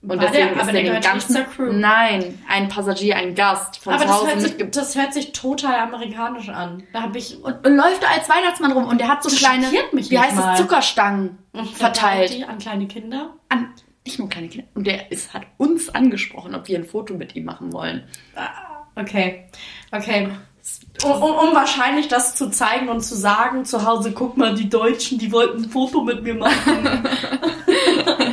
Und 0.00 0.10
War 0.10 0.16
der- 0.18 0.28
deswegen 0.30 0.50
aber 0.50 0.60
ist 0.60 0.72
der 0.72 0.84
er 0.84 0.92
den 0.92 1.02
ganzen... 1.02 1.32
zur 1.34 1.44
Crew? 1.44 1.72
Nein, 1.72 2.38
ein 2.48 2.68
Passagier, 2.68 3.16
ein 3.16 3.34
Gast 3.34 3.78
von 3.82 3.94
Aber 3.94 4.02
zu 4.02 4.08
das 4.08 4.16
Hause 4.16 4.26
hört, 4.28 4.40
sich, 4.40 4.70
das 4.70 4.94
hört 4.96 5.12
sich 5.14 5.32
total 5.32 5.74
amerikanisch 5.80 6.48
an. 6.50 6.84
Da 6.92 7.02
habe 7.02 7.18
ich. 7.18 7.42
Und, 7.42 7.66
und 7.66 7.76
läuft 7.76 8.02
da 8.02 8.06
als 8.16 8.28
Weihnachtsmann 8.28 8.72
rum 8.72 8.86
und 8.86 9.00
der 9.00 9.08
hat 9.08 9.24
so 9.24 9.28
Das 9.28 9.38
kleine, 9.38 9.66
mich 9.92 10.10
wie 10.10 10.18
heißt 10.18 10.36
mal. 10.36 10.52
es, 10.54 10.60
Zuckerstangen 10.60 11.38
verteilt. 11.74 12.32
Die 12.32 12.44
an 12.44 12.58
kleine 12.58 12.86
Kinder. 12.86 13.34
an 13.48 13.72
nicht 14.06 14.18
nur 14.20 14.28
kleine 14.28 14.48
Kinder. 14.48 14.68
Und 14.74 14.86
der 14.86 15.10
ist, 15.12 15.34
hat 15.34 15.42
uns 15.58 15.90
angesprochen, 15.90 16.54
ob 16.54 16.66
wir 16.68 16.78
ein 16.78 16.84
Foto 16.86 17.14
mit 17.14 17.34
ihm 17.36 17.44
machen 17.44 17.72
wollen. 17.72 18.04
Okay. 18.94 19.46
Okay. 19.90 20.28
Um, 21.04 21.10
um, 21.10 21.22
um 21.22 21.54
wahrscheinlich 21.54 22.08
das 22.08 22.34
zu 22.34 22.50
zeigen 22.50 22.88
und 22.88 23.00
zu 23.02 23.14
sagen, 23.16 23.64
zu 23.64 23.84
Hause, 23.84 24.12
guck 24.12 24.36
mal, 24.36 24.54
die 24.54 24.68
Deutschen, 24.68 25.18
die 25.18 25.30
wollten 25.32 25.64
ein 25.64 25.70
Foto 25.70 26.02
mit 26.02 26.22
mir 26.22 26.34
machen. 26.34 27.04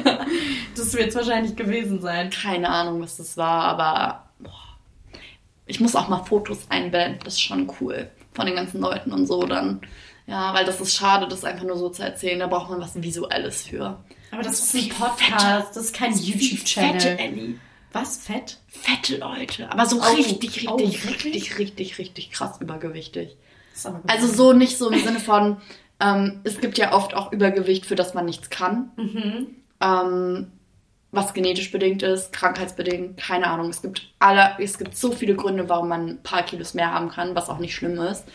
das 0.95 1.03
wird 1.03 1.09
es 1.09 1.15
wahrscheinlich 1.15 1.55
gewesen 1.55 2.01
sein. 2.01 2.29
Keine 2.29 2.69
Ahnung, 2.69 3.01
was 3.01 3.17
das 3.17 3.37
war, 3.37 3.63
aber 3.63 4.29
boah, 4.39 4.51
ich 5.65 5.79
muss 5.79 5.95
auch 5.95 6.07
mal 6.07 6.23
Fotos 6.23 6.65
einblenden. 6.69 7.19
Das 7.23 7.33
ist 7.35 7.41
schon 7.41 7.71
cool. 7.79 8.09
Von 8.33 8.45
den 8.45 8.55
ganzen 8.55 8.81
Leuten 8.81 9.11
und 9.11 9.27
so 9.27 9.43
dann. 9.43 9.81
Ja, 10.27 10.53
weil 10.53 10.65
das 10.65 10.81
ist 10.81 10.95
schade, 10.95 11.27
das 11.27 11.43
einfach 11.43 11.65
nur 11.65 11.77
so 11.77 11.89
zu 11.89 12.03
erzählen. 12.03 12.39
Da 12.39 12.47
braucht 12.47 12.69
man 12.69 12.79
was 12.79 13.01
Visuelles 13.01 13.63
für. 13.63 13.97
Aber 14.31 14.41
das 14.41 14.59
ist 14.59 14.73
Wie 14.73 14.89
ein 14.91 14.97
Podcast, 14.97 15.75
das 15.75 15.85
ist 15.85 15.95
kein 15.95 16.17
YouTube-Channel. 16.17 17.59
Was? 17.93 18.17
Fett? 18.17 18.57
Fette 18.67 19.17
Leute. 19.17 19.71
Aber 19.71 19.85
so 19.85 20.01
Oh, 20.01 20.15
richtig, 20.15 20.55
richtig, 20.55 20.69
oh, 20.69 20.75
richtig, 20.75 21.57
richtig, 21.59 21.97
richtig 21.97 22.31
krass 22.31 22.59
übergewichtig. 22.59 23.37
Das 23.71 23.85
ist 23.85 23.91
Also 24.07 24.27
so 24.27 24.53
nicht 24.53 24.77
so 24.77 24.89
im 24.89 25.01
Sinne 25.01 25.19
von, 25.19 25.57
ähm, 26.01 26.41
es 26.43 26.59
gibt 26.59 26.77
ja 26.77 26.93
oft 26.93 27.13
auch 27.13 27.31
Übergewicht, 27.31 27.85
für 27.85 27.95
das 27.95 28.13
man 28.13 28.25
nichts 28.25 28.49
kann. 28.49 28.91
Mhm. 28.97 29.47
Ähm, 29.79 30.51
was 31.15 31.33
genetisch 31.33 31.71
bedingt 31.71 32.03
ist, 32.03 32.31
krankheitsbedingt, 32.33 33.17
keine 33.17 33.47
Ahnung. 33.47 33.69
Es 33.69 33.81
gibt 33.81 34.09
alle, 34.19 34.51
es 34.59 34.77
gibt 34.77 34.97
so 34.97 35.11
viele 35.11 35.35
Gründe, 35.35 35.69
warum 35.69 35.89
man 35.89 36.07
ein 36.07 36.23
paar 36.23 36.43
Kilos 36.43 36.73
mehr 36.73 36.93
haben 36.93 37.09
kann, 37.09 37.35
was 37.35 37.49
auch 37.49 37.59
nicht 37.59 37.75
schlimm 37.75 37.99
ist. 37.99 38.25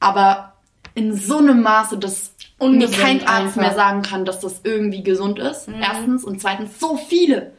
Aber 0.00 0.54
in 0.94 1.14
so 1.14 1.38
einem 1.38 1.62
Maße, 1.62 1.98
dass 1.98 2.34
mir 2.60 2.90
kein 2.90 3.20
Arzt 3.26 3.28
einfach. 3.28 3.56
Mhm. 3.56 3.62
mehr 3.62 3.74
sagen 3.74 4.02
kann, 4.02 4.24
dass 4.24 4.40
das 4.40 4.60
irgendwie 4.64 5.02
gesund 5.02 5.38
ist. 5.38 5.68
Erstens 5.80 6.24
und 6.24 6.40
zweitens 6.40 6.80
so 6.80 6.96
viele. 6.96 7.52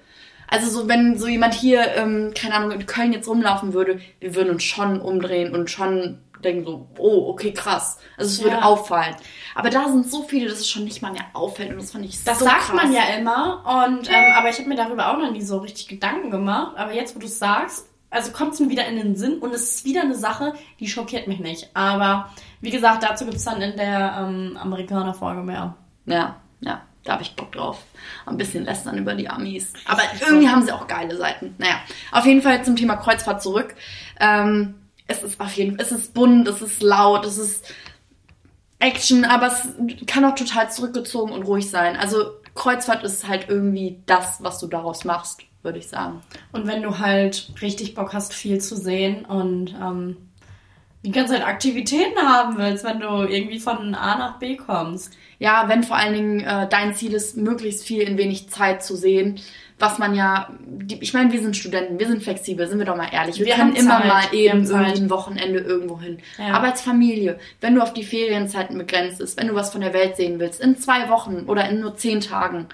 Also 0.47 0.69
so, 0.69 0.89
wenn 0.89 1.17
so 1.17 1.27
jemand 1.27 1.53
hier, 1.53 1.95
ähm, 1.95 2.33
keine 2.35 2.55
Ahnung, 2.55 2.71
in 2.71 2.85
Köln 2.85 3.13
jetzt 3.13 3.27
rumlaufen 3.27 3.73
würde, 3.73 3.99
wir 4.19 4.35
würden 4.35 4.49
uns 4.49 4.63
schon 4.63 4.99
umdrehen 4.99 5.53
und 5.53 5.69
schon 5.69 6.17
denken 6.43 6.65
so, 6.65 6.87
oh, 6.97 7.29
okay, 7.29 7.53
krass. 7.53 7.99
Also 8.17 8.31
es 8.31 8.43
würde 8.43 8.57
Ja. 8.57 8.63
auffallen. 8.63 9.15
Aber 9.55 9.69
da 9.69 9.87
sind 9.87 10.09
so 10.09 10.23
viele, 10.23 10.49
dass 10.49 10.59
es 10.59 10.69
schon 10.69 10.83
nicht 10.85 11.01
mal 11.01 11.11
mehr 11.11 11.25
auffällt 11.33 11.71
und 11.71 11.77
das 11.77 11.91
fand 11.91 12.05
ich 12.05 12.23
Das 12.23 12.39
so 12.39 12.45
sagt 12.45 12.61
krass. 12.67 12.75
man 12.75 12.91
ja 12.93 13.03
immer. 13.17 13.87
Und 13.87 14.09
ähm, 14.09 14.33
aber 14.35 14.49
ich 14.49 14.57
habe 14.59 14.69
mir 14.69 14.75
darüber 14.75 15.11
auch 15.11 15.17
noch 15.17 15.31
nie 15.31 15.41
so 15.41 15.57
richtig 15.59 15.87
Gedanken 15.87 16.31
gemacht. 16.31 16.77
Aber 16.77 16.93
jetzt, 16.93 17.15
wo 17.15 17.19
du 17.19 17.25
es 17.25 17.39
sagst, 17.39 17.87
also 18.11 18.31
kommt 18.31 18.53
es 18.53 18.59
mir 18.59 18.69
wieder 18.69 18.87
in 18.87 18.95
den 18.95 19.15
Sinn 19.15 19.37
und 19.39 19.53
es 19.53 19.63
ist 19.75 19.85
wieder 19.85 20.01
eine 20.01 20.15
Sache, 20.15 20.53
die 20.79 20.87
schockiert 20.87 21.27
mich 21.27 21.39
nicht. 21.39 21.69
Aber 21.75 22.31
wie 22.61 22.71
gesagt, 22.71 23.03
dazu 23.03 23.23
gibt 23.25 23.37
es 23.37 23.43
dann 23.45 23.61
in 23.61 23.77
der 23.77 24.15
ähm, 24.27 24.57
Amerikaner-Folge 24.59 25.41
mehr. 25.43 25.75
Ja, 26.07 26.37
ja, 26.61 26.81
da 27.03 27.13
habe 27.13 27.21
ich 27.21 27.35
Bock 27.35 27.51
drauf. 27.51 27.77
Ein 28.25 28.37
bisschen 28.37 28.65
lästern 28.65 28.97
über 28.97 29.13
die 29.13 29.29
Amis. 29.29 29.73
Aber 29.85 30.01
irgendwie 30.19 30.49
haben 30.49 30.63
sie 30.63 30.71
auch 30.71 30.87
geile 30.87 31.15
Seiten. 31.17 31.53
Naja, 31.59 31.75
auf 32.11 32.25
jeden 32.25 32.41
Fall 32.41 32.63
zum 32.65 32.75
Thema 32.75 32.95
Kreuzfahrt 32.95 33.43
zurück. 33.43 33.75
Ähm, 34.19 34.75
es 35.09 35.23
ist 35.23 35.39
auf 35.41 35.51
jeden 35.53 35.75
Fall, 35.75 35.85
es 35.85 35.91
ist 35.91 36.13
bunt, 36.13 36.47
es 36.47 36.61
ist 36.61 36.81
laut, 36.81 37.25
es 37.25 37.37
ist 37.37 37.65
Action, 38.77 39.25
aber 39.25 39.47
es 39.47 39.67
kann 40.07 40.23
auch 40.23 40.35
total 40.35 40.71
zurückgezogen 40.71 41.33
und 41.33 41.43
ruhig 41.43 41.69
sein. 41.69 41.97
Also 41.97 42.31
Kreuzfahrt 42.55 43.03
ist 43.03 43.27
halt 43.27 43.47
irgendwie 43.49 43.99
das, 44.05 44.41
was 44.41 44.59
du 44.59 44.67
daraus 44.67 45.03
machst, 45.03 45.41
würde 45.63 45.79
ich 45.79 45.87
sagen. 45.87 46.21
Und 46.51 46.67
wenn 46.67 46.83
du 46.83 46.99
halt 46.99 47.51
richtig 47.61 47.95
Bock 47.95 48.13
hast, 48.13 48.33
viel 48.33 48.61
zu 48.61 48.77
sehen 48.77 49.25
und 49.25 49.75
ähm, 49.81 50.17
die 51.03 51.11
ganze 51.11 51.33
Zeit 51.33 51.45
Aktivitäten 51.45 52.19
haben 52.19 52.57
willst, 52.57 52.83
wenn 52.83 52.99
du 52.99 53.23
irgendwie 53.23 53.59
von 53.59 53.95
A 53.95 54.17
nach 54.17 54.37
B 54.37 54.57
kommst. 54.57 55.17
Ja, 55.39 55.67
wenn 55.67 55.83
vor 55.83 55.97
allen 55.97 56.13
Dingen 56.13 56.39
äh, 56.41 56.67
dein 56.69 56.93
Ziel 56.93 57.13
ist, 57.13 57.35
möglichst 57.35 57.83
viel 57.83 58.03
in 58.03 58.17
wenig 58.17 58.49
Zeit 58.49 58.83
zu 58.83 58.95
sehen, 58.95 59.39
was 59.79 59.97
man 59.97 60.13
ja, 60.13 60.49
die, 60.59 61.01
ich 61.01 61.13
meine, 61.13 61.31
wir 61.31 61.41
sind 61.41 61.55
Studenten, 61.55 61.99
wir 61.99 62.07
sind 62.07 62.21
flexibel, 62.21 62.67
sind 62.67 62.79
wir 62.79 62.85
doch 62.85 62.97
mal 62.97 63.09
ehrlich. 63.11 63.39
Wir, 63.39 63.45
Wir 63.45 63.55
können 63.55 63.75
haben 63.75 63.75
immer 63.75 63.99
Zeit, 63.99 64.07
mal 64.07 64.23
eben 64.33 64.65
irgendwie 64.65 65.01
ein 65.01 65.09
Wochenende 65.09 65.59
irgendwo 65.59 65.99
hin. 65.99 66.19
Ja. 66.37 66.53
Aber 66.53 66.67
als 66.67 66.81
Familie, 66.81 67.39
wenn 67.61 67.75
du 67.75 67.81
auf 67.81 67.93
die 67.93 68.03
Ferienzeiten 68.03 68.77
begrenzt 68.77 69.21
ist, 69.21 69.39
wenn 69.39 69.47
du 69.47 69.55
was 69.55 69.71
von 69.71 69.81
der 69.81 69.93
Welt 69.93 70.17
sehen 70.17 70.39
willst, 70.39 70.59
in 70.59 70.77
zwei 70.77 71.09
Wochen 71.09 71.45
oder 71.47 71.67
in 71.69 71.79
nur 71.79 71.95
zehn 71.95 72.19
Tagen 72.19 72.67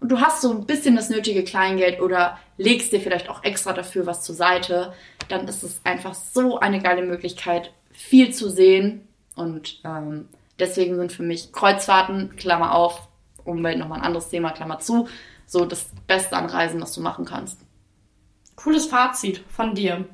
und 0.00 0.10
du 0.10 0.20
hast 0.20 0.42
so 0.42 0.50
ein 0.50 0.66
bisschen 0.66 0.94
das 0.94 1.08
nötige 1.08 1.42
Kleingeld 1.42 2.00
oder 2.00 2.38
legst 2.58 2.92
dir 2.92 3.00
vielleicht 3.00 3.30
auch 3.30 3.42
extra 3.44 3.72
dafür 3.72 4.04
was 4.04 4.22
zur 4.22 4.34
Seite, 4.34 4.92
dann 5.28 5.48
ist 5.48 5.62
es 5.62 5.80
einfach 5.84 6.14
so 6.14 6.60
eine 6.60 6.80
geile 6.80 7.02
Möglichkeit, 7.02 7.72
viel 7.92 8.32
zu 8.32 8.50
sehen 8.50 9.08
und 9.36 9.80
ähm, 9.84 10.28
deswegen 10.58 10.96
sind 10.96 11.12
für 11.12 11.22
mich 11.22 11.52
Kreuzfahrten, 11.52 12.36
Klammer 12.36 12.74
auf, 12.74 13.08
Umwelt 13.44 13.78
nochmal 13.78 14.00
ein 14.00 14.04
anderes 14.04 14.28
Thema, 14.28 14.50
Klammer 14.50 14.78
zu, 14.78 15.08
so 15.52 15.66
das 15.66 15.86
Beste 16.06 16.34
an 16.34 16.46
Reisen, 16.46 16.80
was 16.80 16.94
du 16.94 17.02
machen 17.02 17.26
kannst. 17.26 17.58
Cooles 18.56 18.86
Fazit 18.86 19.44
von 19.48 19.74
dir. 19.74 20.06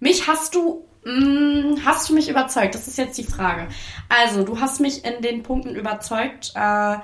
Mich 0.00 0.26
hast 0.26 0.54
du, 0.54 0.88
mh, 1.04 1.82
hast 1.84 2.08
du 2.08 2.14
mich 2.14 2.30
überzeugt? 2.30 2.74
Das 2.74 2.88
ist 2.88 2.96
jetzt 2.96 3.18
die 3.18 3.24
Frage. 3.24 3.68
Also, 4.08 4.42
du 4.42 4.58
hast 4.58 4.80
mich 4.80 5.04
in 5.04 5.20
den 5.20 5.42
Punkten 5.42 5.74
überzeugt, 5.74 6.52
äh, 6.54 6.96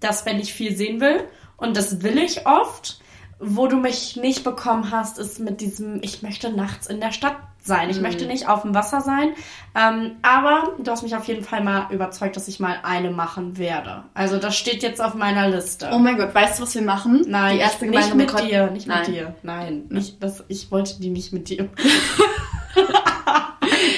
dass 0.00 0.26
wenn 0.26 0.38
ich 0.38 0.52
viel 0.52 0.76
sehen 0.76 1.00
will, 1.00 1.24
und 1.56 1.76
das 1.76 2.02
will 2.02 2.18
ich 2.18 2.46
oft, 2.46 3.00
wo 3.40 3.66
du 3.66 3.76
mich 3.76 4.16
nicht 4.16 4.44
bekommen 4.44 4.90
hast, 4.90 5.18
ist 5.18 5.40
mit 5.40 5.60
diesem, 5.60 6.02
ich 6.02 6.22
möchte 6.22 6.52
nachts 6.52 6.86
in 6.86 7.00
der 7.00 7.12
Stadt 7.12 7.36
sein. 7.68 7.88
Ich 7.90 7.98
Mhm. 7.98 8.02
möchte 8.02 8.26
nicht 8.26 8.48
auf 8.48 8.62
dem 8.62 8.74
Wasser 8.74 9.00
sein. 9.00 9.34
Ähm, 9.76 10.16
aber 10.22 10.72
du 10.82 10.90
hast 10.90 11.02
mich 11.04 11.14
auf 11.14 11.24
jeden 11.28 11.44
Fall 11.44 11.62
mal 11.62 11.86
überzeugt, 11.90 12.34
dass 12.34 12.48
ich 12.48 12.58
mal 12.58 12.78
eine 12.82 13.10
machen 13.12 13.56
werde. 13.58 14.02
Also 14.14 14.38
das 14.38 14.56
steht 14.56 14.82
jetzt 14.82 15.00
auf 15.00 15.14
meiner 15.14 15.48
Liste. 15.48 15.90
Oh 15.92 15.98
mein 15.98 16.16
Gott, 16.16 16.34
weißt 16.34 16.58
du, 16.58 16.64
was 16.64 16.74
wir 16.74 16.82
machen? 16.82 17.22
Nein, 17.28 17.54
die 17.56 17.60
erste 17.60 17.86
nicht, 17.86 18.14
mit 18.16 18.28
Kreuz- 18.30 18.48
dir, 18.48 18.70
nicht 18.72 18.88
Nein. 18.88 18.98
mit 18.98 19.06
dir. 19.08 19.34
Nein, 19.44 19.84
nicht, 19.90 20.20
das, 20.20 20.42
ich 20.48 20.70
wollte 20.72 20.98
die 21.00 21.10
nicht 21.10 21.32
mit 21.32 21.48
dir. 21.48 21.68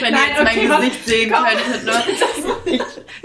Wenn 0.01 0.13
Nein, 0.13 0.23
ihr 0.23 0.29
jetzt 0.29 0.41
okay, 0.41 0.69
mein 0.69 0.81
Gesicht 0.81 1.07
sehen 1.07 1.33
komm. 1.33 1.45
könntet, 1.45 1.85
ne? 1.85 1.93
Ich, 2.67 2.81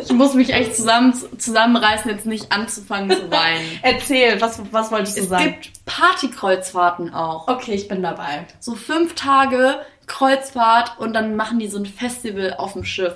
ich 0.07 0.11
muss 0.13 0.33
mich 0.33 0.51
echt 0.53 0.75
zusammen, 0.75 1.13
zusammenreißen, 1.37 2.09
jetzt 2.09 2.25
nicht 2.25 2.51
anzufangen 2.51 3.11
zu 3.11 3.29
weinen. 3.29 3.65
Erzähl, 3.83 4.39
was, 4.41 4.59
was 4.71 4.91
wolltest 4.91 5.17
du 5.17 5.21
Es 5.21 5.29
sagen? 5.29 5.43
gibt 5.61 5.85
Partykreuzfahrten 5.85 7.13
auch. 7.13 7.47
okay, 7.47 7.73
ich 7.73 7.87
bin 7.87 8.01
dabei. 8.01 8.47
So 8.59 8.73
fünf 8.75 9.13
Tage 9.13 9.77
Kreuzfahrt 10.07 10.99
und 10.99 11.13
dann 11.13 11.35
machen 11.35 11.59
die 11.59 11.67
so 11.67 11.77
ein 11.77 11.85
Festival 11.85 12.55
auf 12.57 12.73
dem 12.73 12.83
Schiff. 12.83 13.15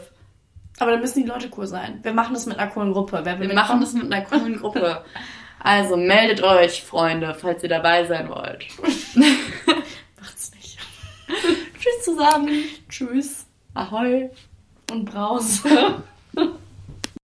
Aber 0.79 0.91
dann 0.91 1.01
müssen 1.01 1.23
die 1.23 1.29
Leute 1.29 1.49
cool 1.57 1.67
sein. 1.67 1.99
Wir 2.03 2.13
machen 2.13 2.33
das 2.33 2.45
mit 2.45 2.57
einer 2.57 2.71
coolen 2.71 2.93
Gruppe. 2.93 3.21
Wer 3.23 3.39
Wir 3.39 3.53
machen 3.53 3.81
das 3.81 3.93
mit 3.93 4.11
einer 4.11 4.25
coolen 4.25 4.57
Gruppe. 4.57 5.03
Also 5.61 5.97
meldet 5.97 6.41
euch, 6.41 6.83
Freunde, 6.83 7.35
falls 7.35 7.63
ihr 7.63 7.69
dabei 7.69 8.05
sein 8.05 8.29
wollt. 8.29 8.65
Macht's 10.21 10.51
nicht. 10.53 10.77
Tschüss 11.77 12.05
zusammen. 12.05 12.63
Tschüss 12.87 13.45
Ahoi. 13.73 14.29
und 14.91 15.05
Brause. 15.05 16.01